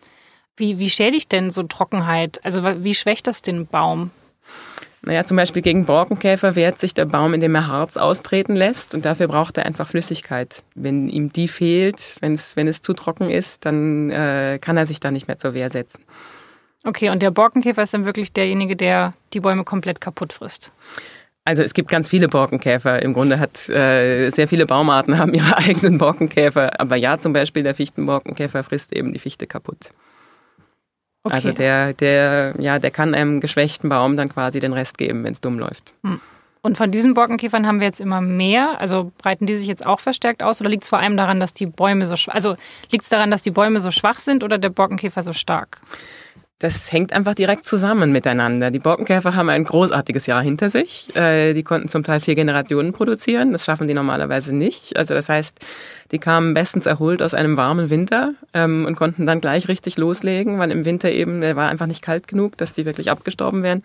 Wie, 0.58 0.78
wie 0.78 0.90
schädigt 0.90 1.32
denn 1.32 1.50
so 1.50 1.64
Trockenheit? 1.64 2.42
Also 2.44 2.84
wie 2.84 2.94
schwächt 2.94 3.26
das 3.26 3.42
den 3.42 3.68
Baum? 3.68 4.12
Naja, 5.02 5.26
zum 5.26 5.38
Beispiel 5.38 5.62
gegen 5.62 5.86
Borkenkäfer 5.86 6.56
wehrt 6.56 6.80
sich 6.80 6.94
der 6.94 7.06
Baum, 7.06 7.34
indem 7.34 7.56
er 7.56 7.68
Harz 7.68 7.96
austreten 7.96 8.56
lässt 8.56 8.94
und 8.94 9.06
dafür 9.06 9.28
braucht 9.28 9.58
er 9.58 9.66
einfach 9.66 9.88
Flüssigkeit. 9.88 10.64
Wenn 10.76 11.08
ihm 11.08 11.32
die 11.32 11.48
fehlt, 11.48 12.18
wenn 12.20 12.34
es, 12.34 12.58
wenn 12.58 12.68
es 12.68 12.82
zu 12.82 12.94
trocken 12.94 13.30
ist, 13.30 13.66
dann 13.66 14.10
äh, 14.10 14.60
kann 14.60 14.76
er 14.76 14.86
sich 14.86 15.00
da 15.00 15.12
nicht 15.12 15.28
mehr 15.28 15.38
zur 15.38 15.54
Wehr 15.54 15.70
setzen. 15.70 16.04
Okay, 16.84 17.10
und 17.10 17.22
der 17.22 17.32
Borkenkäfer 17.32 17.84
ist 17.84 17.94
dann 17.94 18.06
wirklich 18.06 18.34
derjenige, 18.34 18.76
der 18.76 19.14
die 19.34 19.40
Bäume 19.40 19.64
komplett 19.64 20.02
kaputt 20.02 20.34
frisst? 20.34 20.72
Also 21.46 21.64
es 21.64 21.74
gibt 21.74 21.90
ganz 21.90 22.08
viele 22.08 22.28
Borkenkäfer. 22.28 23.02
Im 23.02 23.14
Grunde 23.14 23.40
hat 23.40 23.70
äh, 23.70 24.30
sehr 24.30 24.48
viele 24.48 24.66
Baumarten 24.66 25.18
haben 25.18 25.34
ihre 25.34 25.58
eigenen 25.58 25.98
Borkenkäfer. 25.98 26.80
Aber 26.80 26.96
ja, 26.96 27.18
zum 27.18 27.34
Beispiel 27.34 27.64
der 27.64 27.74
Fichtenborkenkäfer 27.74 28.64
frisst 28.64 28.94
eben 28.94 29.14
die 29.14 29.20
Fichte 29.20 29.48
kaputt. 29.48 29.92
Okay. 31.30 31.36
Also 31.36 31.52
der, 31.52 31.94
der, 31.94 32.54
ja, 32.60 32.80
der 32.80 32.92
kann 32.92 33.14
einem 33.14 33.40
geschwächten 33.40 33.90
Baum 33.90 34.18
dann 34.18 34.30
quasi 34.30 34.60
den 34.60 34.74
Rest 34.74 34.98
geben, 34.98 35.24
wenn 35.24 35.34
es 35.34 35.42
dumm 35.42 35.60
läuft. 35.60 35.94
Hm. 36.04 36.20
Und 36.62 36.78
von 36.78 36.92
diesen 36.92 37.14
Borkenkäfern 37.14 37.66
haben 37.66 37.80
wir 37.80 37.88
jetzt 37.88 38.02
immer 38.02 38.20
mehr. 38.20 38.82
Also 38.82 39.12
breiten 39.18 39.46
die 39.46 39.56
sich 39.56 39.68
jetzt 39.68 39.86
auch 39.86 40.02
verstärkt 40.02 40.44
aus 40.44 40.60
oder 40.60 40.70
liegt 40.70 40.84
es 40.84 40.90
vor 40.90 41.00
allem 41.00 41.16
daran, 41.16 41.40
dass 41.40 41.54
die 41.54 41.66
Bäume 41.66 42.06
so 42.06 42.18
schwach, 42.18 42.34
also 42.34 42.56
liegt 42.92 43.04
es 43.04 43.10
daran, 43.10 43.32
dass 43.32 43.42
die 43.42 43.52
Bäume 43.52 43.80
so 43.80 43.92
schwach 43.92 44.20
sind 44.20 44.44
oder 44.44 44.58
der 44.58 44.70
Borkenkäfer 44.70 45.22
so 45.22 45.32
stark? 45.32 45.80
Das 46.60 46.92
hängt 46.92 47.14
einfach 47.14 47.36
direkt 47.36 47.66
zusammen 47.66 48.12
miteinander. 48.12 48.70
Die 48.70 48.80
Borkenkäfer 48.80 49.34
haben 49.34 49.48
ein 49.48 49.64
großartiges 49.64 50.26
Jahr 50.26 50.44
hinter 50.44 50.70
sich. 50.70 51.16
Äh, 51.16 51.54
die 51.54 51.64
konnten 51.64 51.88
zum 51.88 52.04
Teil 52.04 52.20
vier 52.20 52.36
Generationen 52.36 52.92
produzieren. 52.92 53.54
Das 53.54 53.64
schaffen 53.64 53.88
die 53.88 53.94
normalerweise 53.94 54.54
nicht. 54.54 54.98
Also 54.98 55.14
das 55.14 55.30
heißt, 55.30 55.58
die 56.12 56.20
kamen 56.20 56.54
bestens 56.54 56.86
erholt 56.86 57.24
aus 57.24 57.34
einem 57.34 57.56
warmen 57.56 57.90
Winter 57.90 58.34
ähm, 58.54 58.86
und 58.86 58.98
konnten 58.98 59.26
dann 59.26 59.40
gleich 59.40 59.70
richtig 59.70 59.98
loslegen, 59.98 60.60
weil 60.60 60.70
im 60.72 60.84
Winter 60.84 61.10
eben, 61.10 61.40
der 61.40 61.56
war 61.56 61.70
einfach 61.70 61.88
nicht 61.88 62.02
kalt 62.02 62.28
genug, 62.28 62.58
dass 62.58 62.74
die 62.74 62.86
wirklich 62.86 63.10
abgestorben 63.10 63.64
wären. 63.64 63.82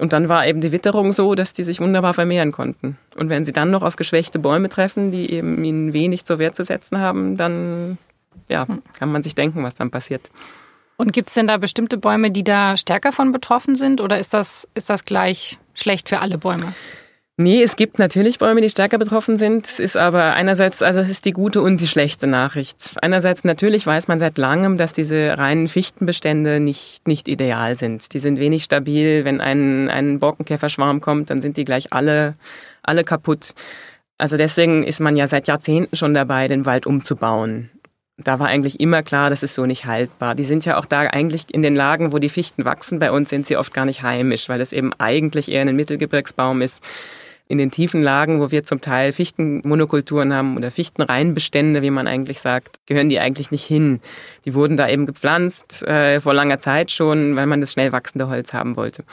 Und 0.00 0.12
dann 0.12 0.28
war 0.28 0.44
eben 0.48 0.60
die 0.60 0.72
Witterung 0.72 1.12
so, 1.12 1.36
dass 1.36 1.52
die 1.52 1.62
sich 1.62 1.78
wunderbar 1.78 2.12
vermehren 2.14 2.50
konnten. 2.50 2.98
Und 3.14 3.28
wenn 3.28 3.44
sie 3.44 3.52
dann 3.52 3.70
noch 3.70 3.82
auf 3.82 3.94
geschwächte 3.94 4.40
Bäume 4.40 4.68
treffen, 4.68 5.12
die 5.12 5.30
eben 5.30 5.62
ihnen 5.62 5.92
wenig 5.92 6.24
zur 6.24 6.40
Wehr 6.40 6.52
zu 6.52 6.64
setzen 6.64 6.98
haben, 6.98 7.36
dann 7.36 7.98
ja, 8.48 8.66
kann 8.98 9.12
man 9.12 9.22
sich 9.22 9.36
denken, 9.36 9.62
was 9.62 9.76
dann 9.76 9.92
passiert. 9.92 10.28
Und 10.96 11.12
gibt 11.12 11.28
es 11.28 11.34
denn 11.34 11.46
da 11.46 11.56
bestimmte 11.56 11.98
Bäume, 11.98 12.30
die 12.30 12.44
da 12.44 12.76
stärker 12.76 13.12
von 13.12 13.32
betroffen 13.32 13.76
sind 13.76 14.00
oder 14.00 14.18
ist 14.18 14.32
das, 14.32 14.68
ist 14.74 14.90
das 14.90 15.04
gleich 15.04 15.58
schlecht 15.74 16.08
für 16.08 16.20
alle 16.20 16.38
Bäume? 16.38 16.72
Nee, 17.36 17.64
es 17.64 17.74
gibt 17.74 17.98
natürlich 17.98 18.38
Bäume, 18.38 18.60
die 18.60 18.68
stärker 18.68 18.96
betroffen 18.96 19.38
sind. 19.38 19.66
Es 19.66 19.80
ist 19.80 19.96
aber 19.96 20.34
einerseits, 20.34 20.82
also 20.82 21.00
es 21.00 21.10
ist 21.10 21.24
die 21.24 21.32
gute 21.32 21.62
und 21.62 21.80
die 21.80 21.88
schlechte 21.88 22.28
Nachricht. 22.28 22.94
Einerseits 23.02 23.42
natürlich 23.42 23.84
weiß 23.84 24.06
man 24.06 24.20
seit 24.20 24.38
langem, 24.38 24.76
dass 24.76 24.92
diese 24.92 25.36
reinen 25.36 25.66
Fichtenbestände 25.66 26.60
nicht, 26.60 27.08
nicht 27.08 27.26
ideal 27.26 27.74
sind. 27.74 28.14
Die 28.14 28.20
sind 28.20 28.38
wenig 28.38 28.62
stabil. 28.62 29.24
Wenn 29.24 29.40
ein, 29.40 29.90
ein 29.90 30.20
Borkenkäferschwarm 30.20 31.00
kommt, 31.00 31.28
dann 31.28 31.42
sind 31.42 31.56
die 31.56 31.64
gleich 31.64 31.92
alle, 31.92 32.36
alle 32.84 33.02
kaputt. 33.02 33.54
Also 34.16 34.36
deswegen 34.36 34.84
ist 34.84 35.00
man 35.00 35.16
ja 35.16 35.26
seit 35.26 35.48
Jahrzehnten 35.48 35.96
schon 35.96 36.14
dabei, 36.14 36.46
den 36.46 36.66
Wald 36.66 36.86
umzubauen 36.86 37.68
da 38.16 38.38
war 38.38 38.46
eigentlich 38.46 38.78
immer 38.78 39.02
klar, 39.02 39.28
das 39.28 39.42
ist 39.42 39.54
so 39.54 39.66
nicht 39.66 39.86
haltbar. 39.86 40.34
Die 40.34 40.44
sind 40.44 40.64
ja 40.64 40.76
auch 40.76 40.86
da 40.86 41.00
eigentlich 41.00 41.52
in 41.52 41.62
den 41.62 41.74
Lagen, 41.74 42.12
wo 42.12 42.18
die 42.18 42.28
Fichten 42.28 42.64
wachsen. 42.64 43.00
Bei 43.00 43.10
uns 43.10 43.28
sind 43.28 43.46
sie 43.46 43.56
oft 43.56 43.74
gar 43.74 43.84
nicht 43.84 44.02
heimisch, 44.02 44.48
weil 44.48 44.60
es 44.60 44.72
eben 44.72 44.92
eigentlich 44.98 45.50
eher 45.50 45.62
ein 45.62 45.74
Mittelgebirgsbaum 45.74 46.62
ist. 46.62 46.84
In 47.46 47.58
den 47.58 47.70
tiefen 47.70 48.02
Lagen, 48.02 48.40
wo 48.40 48.50
wir 48.50 48.64
zum 48.64 48.80
Teil 48.80 49.12
Fichtenmonokulturen 49.12 50.32
haben 50.32 50.56
oder 50.56 50.70
Fichtenreihenbestände, 50.70 51.82
wie 51.82 51.90
man 51.90 52.06
eigentlich 52.06 52.40
sagt, 52.40 52.78
gehören 52.86 53.10
die 53.10 53.18
eigentlich 53.18 53.50
nicht 53.50 53.66
hin. 53.66 54.00
Die 54.46 54.54
wurden 54.54 54.76
da 54.76 54.88
eben 54.88 55.04
gepflanzt 55.04 55.82
äh, 55.82 56.20
vor 56.20 56.32
langer 56.32 56.58
Zeit 56.58 56.90
schon, 56.90 57.36
weil 57.36 57.46
man 57.46 57.60
das 57.60 57.72
schnell 57.72 57.92
wachsende 57.92 58.28
Holz 58.28 58.54
haben 58.54 58.76
wollte. 58.76 59.04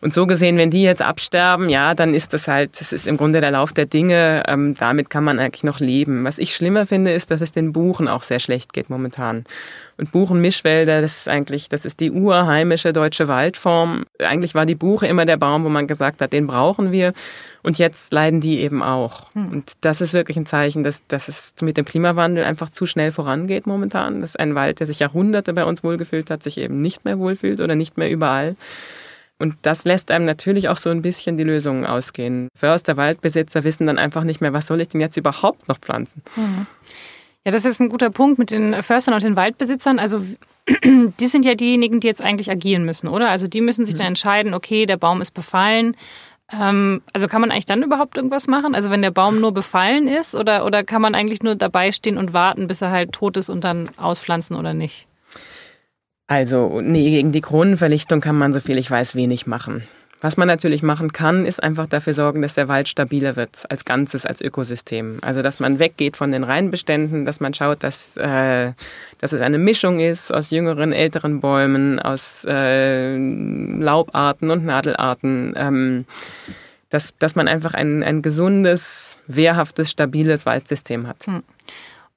Und 0.00 0.14
so 0.14 0.26
gesehen, 0.26 0.56
wenn 0.58 0.70
die 0.70 0.82
jetzt 0.82 1.02
absterben, 1.02 1.68
ja, 1.68 1.94
dann 1.94 2.14
ist 2.14 2.32
das 2.32 2.46
halt, 2.46 2.80
das 2.80 2.92
ist 2.92 3.08
im 3.08 3.16
Grunde 3.16 3.40
der 3.40 3.50
Lauf 3.50 3.72
der 3.72 3.86
Dinge. 3.86 4.44
Ähm, 4.46 4.76
damit 4.78 5.10
kann 5.10 5.24
man 5.24 5.40
eigentlich 5.40 5.64
noch 5.64 5.80
leben. 5.80 6.24
Was 6.24 6.38
ich 6.38 6.54
schlimmer 6.54 6.86
finde, 6.86 7.12
ist, 7.12 7.32
dass 7.32 7.40
es 7.40 7.50
den 7.50 7.72
Buchen 7.72 8.06
auch 8.06 8.22
sehr 8.22 8.38
schlecht 8.38 8.72
geht 8.72 8.90
momentan. 8.90 9.44
Und 9.96 10.12
Buchenmischwälder, 10.12 11.00
das 11.00 11.18
ist 11.18 11.28
eigentlich, 11.28 11.68
das 11.68 11.84
ist 11.84 11.98
die 11.98 12.12
urheimische 12.12 12.92
deutsche 12.92 13.26
Waldform. 13.26 14.04
Eigentlich 14.20 14.54
war 14.54 14.66
die 14.66 14.76
Buche 14.76 15.08
immer 15.08 15.26
der 15.26 15.36
Baum, 15.36 15.64
wo 15.64 15.68
man 15.68 15.88
gesagt 15.88 16.22
hat, 16.22 16.32
den 16.32 16.46
brauchen 16.46 16.92
wir. 16.92 17.12
Und 17.64 17.78
jetzt 17.78 18.12
leiden 18.12 18.40
die 18.40 18.60
eben 18.60 18.84
auch. 18.84 19.26
Hm. 19.34 19.50
Und 19.50 19.72
das 19.80 20.00
ist 20.00 20.14
wirklich 20.14 20.36
ein 20.36 20.46
Zeichen, 20.46 20.84
dass, 20.84 21.04
dass 21.08 21.26
es 21.26 21.54
mit 21.60 21.76
dem 21.76 21.84
Klimawandel 21.84 22.44
einfach 22.44 22.70
zu 22.70 22.86
schnell 22.86 23.10
vorangeht 23.10 23.66
momentan. 23.66 24.20
Dass 24.20 24.36
ein 24.36 24.54
Wald, 24.54 24.78
der 24.78 24.86
sich 24.86 25.00
Jahrhunderte 25.00 25.52
bei 25.54 25.64
uns 25.64 25.82
wohlgefühlt 25.82 26.30
hat, 26.30 26.44
sich 26.44 26.58
eben 26.58 26.80
nicht 26.80 27.04
mehr 27.04 27.18
wohlfühlt 27.18 27.58
oder 27.58 27.74
nicht 27.74 27.98
mehr 27.98 28.08
überall. 28.08 28.54
Und 29.38 29.54
das 29.62 29.84
lässt 29.84 30.10
einem 30.10 30.24
natürlich 30.24 30.68
auch 30.68 30.76
so 30.76 30.90
ein 30.90 31.02
bisschen 31.02 31.36
die 31.36 31.44
Lösungen 31.44 31.86
ausgehen. 31.86 32.48
Förster, 32.56 32.96
Waldbesitzer 32.96 33.62
wissen 33.64 33.86
dann 33.86 33.98
einfach 33.98 34.24
nicht 34.24 34.40
mehr, 34.40 34.52
was 34.52 34.66
soll 34.66 34.80
ich 34.80 34.88
denn 34.88 35.00
jetzt 35.00 35.16
überhaupt 35.16 35.68
noch 35.68 35.78
pflanzen? 35.78 36.22
Mhm. 36.36 36.66
Ja, 37.44 37.52
das 37.52 37.64
ist 37.64 37.80
ein 37.80 37.88
guter 37.88 38.10
Punkt 38.10 38.38
mit 38.38 38.50
den 38.50 38.82
Förstern 38.82 39.14
und 39.14 39.22
den 39.22 39.36
Waldbesitzern. 39.36 39.98
Also 39.98 40.22
die 40.84 41.26
sind 41.26 41.44
ja 41.44 41.54
diejenigen, 41.54 42.00
die 42.00 42.06
jetzt 42.06 42.22
eigentlich 42.22 42.50
agieren 42.50 42.84
müssen, 42.84 43.08
oder? 43.08 43.30
Also 43.30 43.46
die 43.46 43.60
müssen 43.60 43.86
sich 43.86 43.94
dann 43.94 44.08
entscheiden, 44.08 44.54
okay, 44.54 44.86
der 44.86 44.96
Baum 44.96 45.20
ist 45.20 45.32
befallen. 45.32 45.96
Ähm, 46.52 47.02
also 47.12 47.28
kann 47.28 47.40
man 47.40 47.50
eigentlich 47.50 47.66
dann 47.66 47.82
überhaupt 47.82 48.16
irgendwas 48.16 48.48
machen? 48.48 48.74
Also 48.74 48.90
wenn 48.90 49.02
der 49.02 49.10
Baum 49.10 49.40
nur 49.40 49.52
befallen 49.52 50.08
ist 50.08 50.34
oder, 50.34 50.64
oder 50.66 50.84
kann 50.84 51.02
man 51.02 51.14
eigentlich 51.14 51.42
nur 51.42 51.54
dabei 51.54 51.92
stehen 51.92 52.18
und 52.18 52.32
warten, 52.32 52.68
bis 52.68 52.82
er 52.82 52.90
halt 52.90 53.12
tot 53.12 53.36
ist 53.36 53.50
und 53.50 53.64
dann 53.64 53.88
auspflanzen 53.96 54.56
oder 54.56 54.74
nicht? 54.74 55.07
Also, 56.28 56.82
nee, 56.82 57.10
gegen 57.10 57.32
die 57.32 57.40
Kronenverlichtung 57.40 58.20
kann 58.20 58.36
man, 58.36 58.52
so 58.52 58.60
viel 58.60 58.76
ich 58.76 58.90
weiß, 58.90 59.14
wenig 59.14 59.46
machen. 59.46 59.82
Was 60.20 60.36
man 60.36 60.46
natürlich 60.46 60.82
machen 60.82 61.12
kann, 61.12 61.46
ist 61.46 61.62
einfach 61.62 61.86
dafür 61.86 62.12
sorgen, 62.12 62.42
dass 62.42 62.54
der 62.54 62.68
Wald 62.68 62.88
stabiler 62.88 63.36
wird, 63.36 63.64
als 63.70 63.84
Ganzes, 63.84 64.26
als 64.26 64.40
Ökosystem. 64.42 65.18
Also, 65.22 65.40
dass 65.40 65.58
man 65.58 65.78
weggeht 65.78 66.16
von 66.16 66.30
den 66.30 66.44
Reinbeständen, 66.44 67.24
dass 67.24 67.40
man 67.40 67.54
schaut, 67.54 67.82
dass, 67.82 68.16
äh, 68.18 68.72
dass 69.20 69.32
es 69.32 69.40
eine 69.40 69.58
Mischung 69.58 70.00
ist 70.00 70.30
aus 70.32 70.50
jüngeren, 70.50 70.92
älteren 70.92 71.40
Bäumen, 71.40 71.98
aus 71.98 72.44
äh, 72.46 73.16
Laubarten 73.16 74.50
und 74.50 74.66
Nadelarten. 74.66 75.54
Ähm, 75.56 76.04
dass, 76.90 77.16
dass 77.18 77.36
man 77.36 77.48
einfach 77.48 77.74
ein, 77.74 78.02
ein 78.02 78.22
gesundes, 78.22 79.18
wehrhaftes, 79.26 79.90
stabiles 79.90 80.46
Waldsystem 80.46 81.06
hat. 81.06 81.26
Hm. 81.26 81.42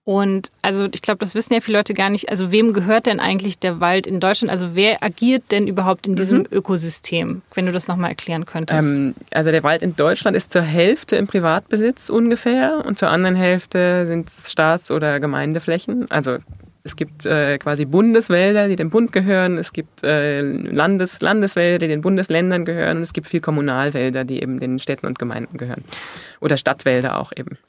Und 0.03 0.51
also 0.63 0.87
ich 0.91 1.01
glaube, 1.03 1.19
das 1.19 1.35
wissen 1.35 1.53
ja 1.53 1.59
viele 1.59 1.77
Leute 1.77 1.93
gar 1.93 2.09
nicht. 2.09 2.29
Also 2.29 2.51
wem 2.51 2.73
gehört 2.73 3.05
denn 3.05 3.19
eigentlich 3.19 3.59
der 3.59 3.79
Wald 3.79 4.07
in 4.07 4.19
Deutschland? 4.19 4.51
Also 4.51 4.73
wer 4.73 5.03
agiert 5.03 5.43
denn 5.51 5.67
überhaupt 5.67 6.07
in 6.07 6.15
diesem 6.15 6.39
mhm. 6.39 6.47
Ökosystem? 6.51 7.43
Wenn 7.53 7.67
du 7.67 7.71
das 7.71 7.87
nochmal 7.87 8.09
erklären 8.09 8.45
könntest. 8.45 8.97
Ähm, 8.97 9.13
also 9.31 9.51
der 9.51 9.61
Wald 9.61 9.83
in 9.83 9.95
Deutschland 9.95 10.35
ist 10.35 10.51
zur 10.51 10.63
Hälfte 10.63 11.17
im 11.17 11.27
Privatbesitz 11.27 12.09
ungefähr 12.09 12.83
und 12.85 12.97
zur 12.97 13.11
anderen 13.11 13.35
Hälfte 13.35 14.07
sind 14.07 14.27
es 14.27 14.51
Staats- 14.51 14.89
oder 14.89 15.19
Gemeindeflächen. 15.19 16.09
Also 16.09 16.39
es 16.83 16.95
gibt 16.95 17.27
äh, 17.27 17.59
quasi 17.59 17.85
Bundeswälder, 17.85 18.67
die 18.67 18.75
dem 18.75 18.89
Bund 18.89 19.11
gehören. 19.11 19.59
Es 19.59 19.71
gibt 19.71 20.03
äh, 20.03 20.41
Landes 20.41 21.21
Landeswälder, 21.21 21.77
die 21.77 21.87
den 21.87 22.01
Bundesländern 22.01 22.65
gehören. 22.65 22.97
Und 22.97 23.03
es 23.03 23.13
gibt 23.13 23.27
viel 23.27 23.39
Kommunalwälder, 23.39 24.23
die 24.23 24.41
eben 24.41 24.59
den 24.59 24.79
Städten 24.79 25.05
und 25.05 25.19
Gemeinden 25.19 25.57
gehören. 25.57 25.83
Oder 26.39 26.57
Stadtwälder 26.57 27.19
auch 27.19 27.31
eben. 27.35 27.59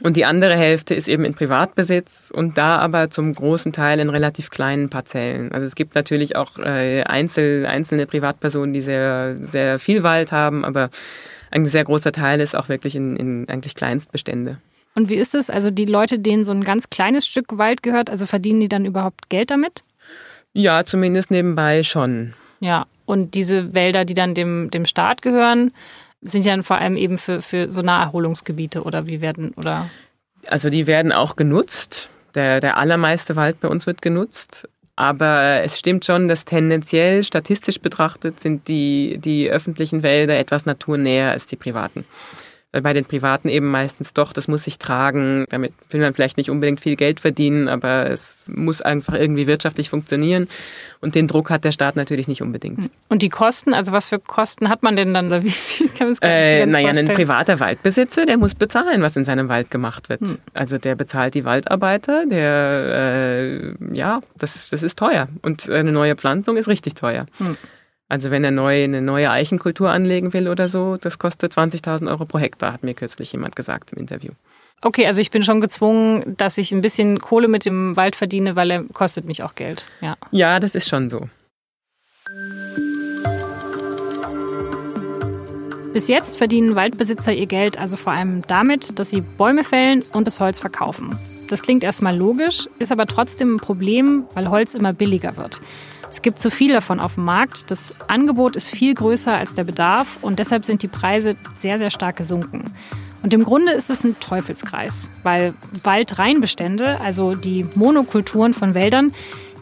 Und 0.00 0.16
die 0.16 0.24
andere 0.24 0.56
Hälfte 0.56 0.94
ist 0.94 1.06
eben 1.06 1.24
in 1.24 1.34
Privatbesitz 1.34 2.32
und 2.34 2.58
da 2.58 2.78
aber 2.78 3.10
zum 3.10 3.32
großen 3.32 3.72
Teil 3.72 4.00
in 4.00 4.10
relativ 4.10 4.50
kleinen 4.50 4.90
Parzellen. 4.90 5.52
Also 5.52 5.66
es 5.66 5.76
gibt 5.76 5.94
natürlich 5.94 6.34
auch 6.34 6.58
äh, 6.58 7.04
Einzel, 7.04 7.64
einzelne 7.64 8.06
Privatpersonen, 8.06 8.72
die 8.72 8.80
sehr, 8.80 9.36
sehr 9.40 9.78
viel 9.78 10.02
Wald 10.02 10.32
haben, 10.32 10.64
aber 10.64 10.90
ein 11.52 11.64
sehr 11.66 11.84
großer 11.84 12.10
Teil 12.10 12.40
ist 12.40 12.56
auch 12.56 12.68
wirklich 12.68 12.96
in, 12.96 13.14
in 13.14 13.48
eigentlich 13.48 13.76
Kleinstbestände. 13.76 14.58
Und 14.96 15.08
wie 15.08 15.14
ist 15.14 15.34
es? 15.34 15.48
Also 15.48 15.70
die 15.70 15.84
Leute, 15.84 16.18
denen 16.18 16.44
so 16.44 16.52
ein 16.52 16.64
ganz 16.64 16.90
kleines 16.90 17.26
Stück 17.26 17.58
Wald 17.58 17.82
gehört, 17.82 18.10
also 18.10 18.26
verdienen 18.26 18.60
die 18.60 18.68
dann 18.68 18.84
überhaupt 18.84 19.28
Geld 19.28 19.50
damit? 19.50 19.84
Ja, 20.52 20.84
zumindest 20.84 21.30
nebenbei 21.30 21.82
schon. 21.84 22.34
Ja, 22.60 22.86
und 23.06 23.34
diese 23.34 23.74
Wälder, 23.74 24.04
die 24.04 24.14
dann 24.14 24.34
dem, 24.34 24.70
dem 24.70 24.86
Staat 24.86 25.22
gehören, 25.22 25.72
sind 26.24 26.44
ja 26.44 26.52
dann 26.52 26.62
vor 26.62 26.78
allem 26.78 26.96
eben 26.96 27.18
für, 27.18 27.42
für 27.42 27.70
so 27.70 27.82
Naherholungsgebiete 27.82 28.82
oder 28.82 29.06
wie 29.06 29.20
werden, 29.20 29.52
oder? 29.56 29.88
Also 30.48 30.70
die 30.70 30.86
werden 30.86 31.12
auch 31.12 31.36
genutzt. 31.36 32.10
Der, 32.34 32.60
der 32.60 32.78
allermeiste 32.78 33.36
Wald 33.36 33.60
bei 33.60 33.68
uns 33.68 33.86
wird 33.86 34.02
genutzt. 34.02 34.68
Aber 34.96 35.62
es 35.62 35.78
stimmt 35.78 36.04
schon, 36.04 36.28
dass 36.28 36.44
tendenziell 36.44 37.24
statistisch 37.24 37.80
betrachtet 37.80 38.40
sind 38.40 38.68
die, 38.68 39.18
die 39.18 39.50
öffentlichen 39.50 40.02
Wälder 40.02 40.38
etwas 40.38 40.66
naturnäher 40.66 41.32
als 41.32 41.46
die 41.46 41.56
privaten. 41.56 42.04
Weil 42.74 42.82
bei 42.82 42.92
den 42.92 43.04
Privaten 43.04 43.48
eben 43.48 43.70
meistens 43.70 44.14
doch, 44.14 44.32
das 44.32 44.48
muss 44.48 44.64
sich 44.64 44.78
tragen. 44.78 45.44
Damit 45.50 45.72
will 45.90 46.00
man 46.00 46.12
vielleicht 46.12 46.36
nicht 46.36 46.50
unbedingt 46.50 46.80
viel 46.80 46.96
Geld 46.96 47.20
verdienen, 47.20 47.68
aber 47.68 48.10
es 48.10 48.50
muss 48.52 48.82
einfach 48.82 49.14
irgendwie 49.14 49.46
wirtschaftlich 49.46 49.88
funktionieren. 49.88 50.48
Und 51.00 51.14
den 51.14 51.28
Druck 51.28 51.50
hat 51.50 51.62
der 51.62 51.70
Staat 51.70 51.94
natürlich 51.94 52.26
nicht 52.26 52.42
unbedingt. 52.42 52.78
Hm. 52.78 52.90
Und 53.08 53.22
die 53.22 53.28
Kosten, 53.28 53.74
also 53.74 53.92
was 53.92 54.08
für 54.08 54.18
Kosten 54.18 54.70
hat 54.70 54.82
man 54.82 54.96
denn 54.96 55.14
dann? 55.14 55.30
Wie 55.44 55.50
viel 55.50 55.86
kann 55.86 56.08
man 56.08 56.12
es 56.14 56.18
äh, 56.20 56.66
Naja, 56.66 56.88
ein 56.88 57.06
privater 57.06 57.60
Waldbesitzer, 57.60 58.26
der 58.26 58.38
muss 58.38 58.56
bezahlen, 58.56 59.02
was 59.02 59.14
in 59.14 59.24
seinem 59.24 59.48
Wald 59.48 59.70
gemacht 59.70 60.08
wird. 60.08 60.22
Hm. 60.22 60.38
Also 60.52 60.78
der 60.78 60.96
bezahlt 60.96 61.34
die 61.34 61.44
Waldarbeiter, 61.44 62.26
der, 62.26 63.76
äh, 63.92 63.94
ja, 63.96 64.20
das, 64.36 64.70
das 64.70 64.82
ist 64.82 64.98
teuer. 64.98 65.28
Und 65.42 65.70
eine 65.70 65.92
neue 65.92 66.16
Pflanzung 66.16 66.56
ist 66.56 66.66
richtig 66.66 66.94
teuer. 66.94 67.26
Hm. 67.38 67.56
Also 68.14 68.30
wenn 68.30 68.44
er 68.44 68.52
neu, 68.52 68.84
eine 68.84 69.02
neue 69.02 69.28
Eichenkultur 69.28 69.90
anlegen 69.90 70.32
will 70.34 70.46
oder 70.46 70.68
so, 70.68 70.96
das 70.96 71.18
kostet 71.18 71.52
20.000 71.52 72.08
Euro 72.08 72.26
pro 72.26 72.38
Hektar, 72.38 72.72
hat 72.72 72.84
mir 72.84 72.94
kürzlich 72.94 73.32
jemand 73.32 73.56
gesagt 73.56 73.92
im 73.92 73.98
Interview. 73.98 74.30
Okay, 74.82 75.08
also 75.08 75.20
ich 75.20 75.32
bin 75.32 75.42
schon 75.42 75.60
gezwungen, 75.60 76.36
dass 76.36 76.56
ich 76.56 76.70
ein 76.70 76.80
bisschen 76.80 77.18
Kohle 77.18 77.48
mit 77.48 77.66
dem 77.66 77.96
Wald 77.96 78.14
verdiene, 78.14 78.54
weil 78.54 78.70
er 78.70 78.84
kostet 78.84 79.24
mich 79.24 79.42
auch 79.42 79.56
Geld. 79.56 79.86
Ja, 80.00 80.16
ja 80.30 80.60
das 80.60 80.76
ist 80.76 80.88
schon 80.88 81.08
so. 81.08 81.28
Bis 85.92 86.06
jetzt 86.06 86.38
verdienen 86.38 86.76
Waldbesitzer 86.76 87.32
ihr 87.32 87.46
Geld 87.46 87.78
also 87.78 87.96
vor 87.96 88.12
allem 88.12 88.42
damit, 88.46 88.96
dass 89.00 89.10
sie 89.10 89.22
Bäume 89.22 89.64
fällen 89.64 90.04
und 90.12 90.28
das 90.28 90.38
Holz 90.38 90.60
verkaufen. 90.60 91.18
Das 91.48 91.62
klingt 91.62 91.82
erstmal 91.82 92.16
logisch, 92.16 92.68
ist 92.78 92.92
aber 92.92 93.06
trotzdem 93.06 93.56
ein 93.56 93.58
Problem, 93.58 94.24
weil 94.34 94.50
Holz 94.50 94.74
immer 94.74 94.92
billiger 94.92 95.36
wird. 95.36 95.60
Es 96.14 96.22
gibt 96.22 96.38
zu 96.38 96.48
viel 96.48 96.72
davon 96.72 97.00
auf 97.00 97.16
dem 97.16 97.24
Markt. 97.24 97.72
Das 97.72 97.92
Angebot 98.06 98.54
ist 98.54 98.70
viel 98.70 98.94
größer 98.94 99.36
als 99.36 99.54
der 99.54 99.64
Bedarf 99.64 100.16
und 100.20 100.38
deshalb 100.38 100.64
sind 100.64 100.84
die 100.84 100.88
Preise 100.88 101.34
sehr, 101.58 101.80
sehr 101.80 101.90
stark 101.90 102.14
gesunken. 102.14 102.66
Und 103.24 103.34
im 103.34 103.42
Grunde 103.42 103.72
ist 103.72 103.90
es 103.90 104.04
ein 104.04 104.20
Teufelskreis, 104.20 105.10
weil 105.24 105.54
Waldreinbestände, 105.82 107.00
also 107.00 107.34
die 107.34 107.66
Monokulturen 107.74 108.54
von 108.54 108.74
Wäldern, 108.74 109.12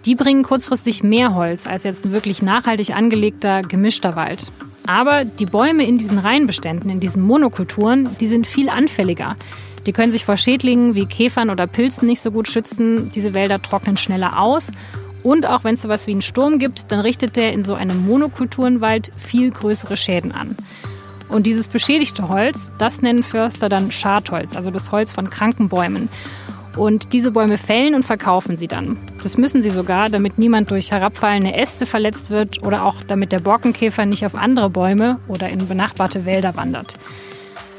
die 0.05 0.15
bringen 0.15 0.43
kurzfristig 0.43 1.03
mehr 1.03 1.35
Holz 1.35 1.67
als 1.67 1.85
jetzt 1.85 2.05
ein 2.05 2.13
wirklich 2.13 2.43
nachhaltig 2.43 2.95
angelegter, 2.95 3.63
gemischter 3.63 4.15
Wald. 4.15 4.53
Aber 4.87 5.25
die 5.25 5.47
Bäume 5.47 5.87
in 5.87 5.97
diesen 5.97 6.19
Reihenbeständen, 6.19 6.91
in 6.91 7.01
diesen 7.01 7.23
Monokulturen, 7.23 8.15
die 8.21 8.27
sind 8.27 8.47
viel 8.47 8.69
anfälliger. 8.69 9.37
Die 9.87 9.93
können 9.93 10.13
sich 10.13 10.27
vor 10.27 10.37
Schädlingen 10.37 10.95
wie 10.95 11.07
Käfern 11.07 11.49
oder 11.49 11.67
Pilzen 11.67 12.07
nicht 12.07 12.21
so 12.21 12.31
gut 12.31 12.47
schützen. 12.47 13.11
Diese 13.15 13.33
Wälder 13.33 13.63
trocknen 13.63 13.97
schneller 13.97 14.39
aus. 14.39 14.71
Und 15.23 15.47
auch 15.47 15.65
wenn 15.65 15.75
es 15.75 15.83
sowas 15.83 16.07
wie 16.07 16.13
einen 16.13 16.23
Sturm 16.23 16.59
gibt, 16.59 16.91
dann 16.91 17.01
richtet 17.01 17.37
der 17.37 17.53
in 17.53 17.65
so 17.65 17.75
einem 17.75 18.07
Monokulturenwald 18.07 19.11
viel 19.17 19.51
größere 19.51 19.97
Schäden 19.97 20.33
an. 20.33 20.57
Und 21.29 21.47
dieses 21.47 21.69
beschädigte 21.69 22.29
Holz, 22.29 22.73
das 22.79 23.01
nennen 23.01 23.23
Förster 23.23 23.69
dann 23.69 23.91
Schadholz, 23.91 24.55
also 24.55 24.71
das 24.71 24.93
Holz 24.93 25.13
von 25.13 25.31
kranken 25.31 25.69
Bäumen. 25.69 26.09
Und 26.77 27.13
diese 27.13 27.31
Bäume 27.31 27.59
fällen 27.59 27.95
und 27.95 28.05
verkaufen 28.05 28.57
sie 28.57 28.67
dann. 28.67 28.99
Das 29.23 29.37
müssen 29.37 29.63
sie 29.63 29.71
sogar, 29.71 30.09
damit 30.09 30.39
niemand 30.39 30.71
durch 30.71 30.91
herabfallende 30.91 31.55
Äste 31.55 31.87
verletzt 31.87 32.31
wird 32.31 32.63
oder 32.63 32.85
auch 32.85 32.97
damit 33.03 33.33
der 33.33 33.41
Borkenkäfer 33.41 34.07
nicht 34.07 34.25
auf 34.25 34.35
andere 34.35 34.71
Bäume 34.71 35.19
oder 35.29 35.49
in 35.49 35.69
benachbarte 35.69 36.25
Wälder 36.25 36.57
wandert. 36.57 36.95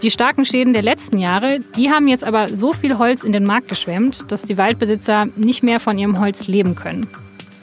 Die 0.04 0.12
starken 0.12 0.46
Schäden 0.46 0.74
der 0.74 0.82
letzten 0.82 1.18
Jahre, 1.18 1.60
die 1.78 1.90
haben 1.90 2.08
jetzt 2.08 2.24
aber 2.24 2.50
so 2.54 2.74
viel 2.74 2.98
Holz 2.98 3.24
in 3.24 3.32
den 3.32 3.46
Markt 3.46 3.70
geschwemmt, 3.70 4.32
dass 4.32 4.44
die 4.44 4.58
Waldbesitzer 4.58 5.28
nicht 5.38 5.64
mehr 5.64 5.80
von 5.80 5.98
ihrem 5.98 6.20
Holz 6.20 6.48
leben 6.48 6.76
können. 6.76 7.08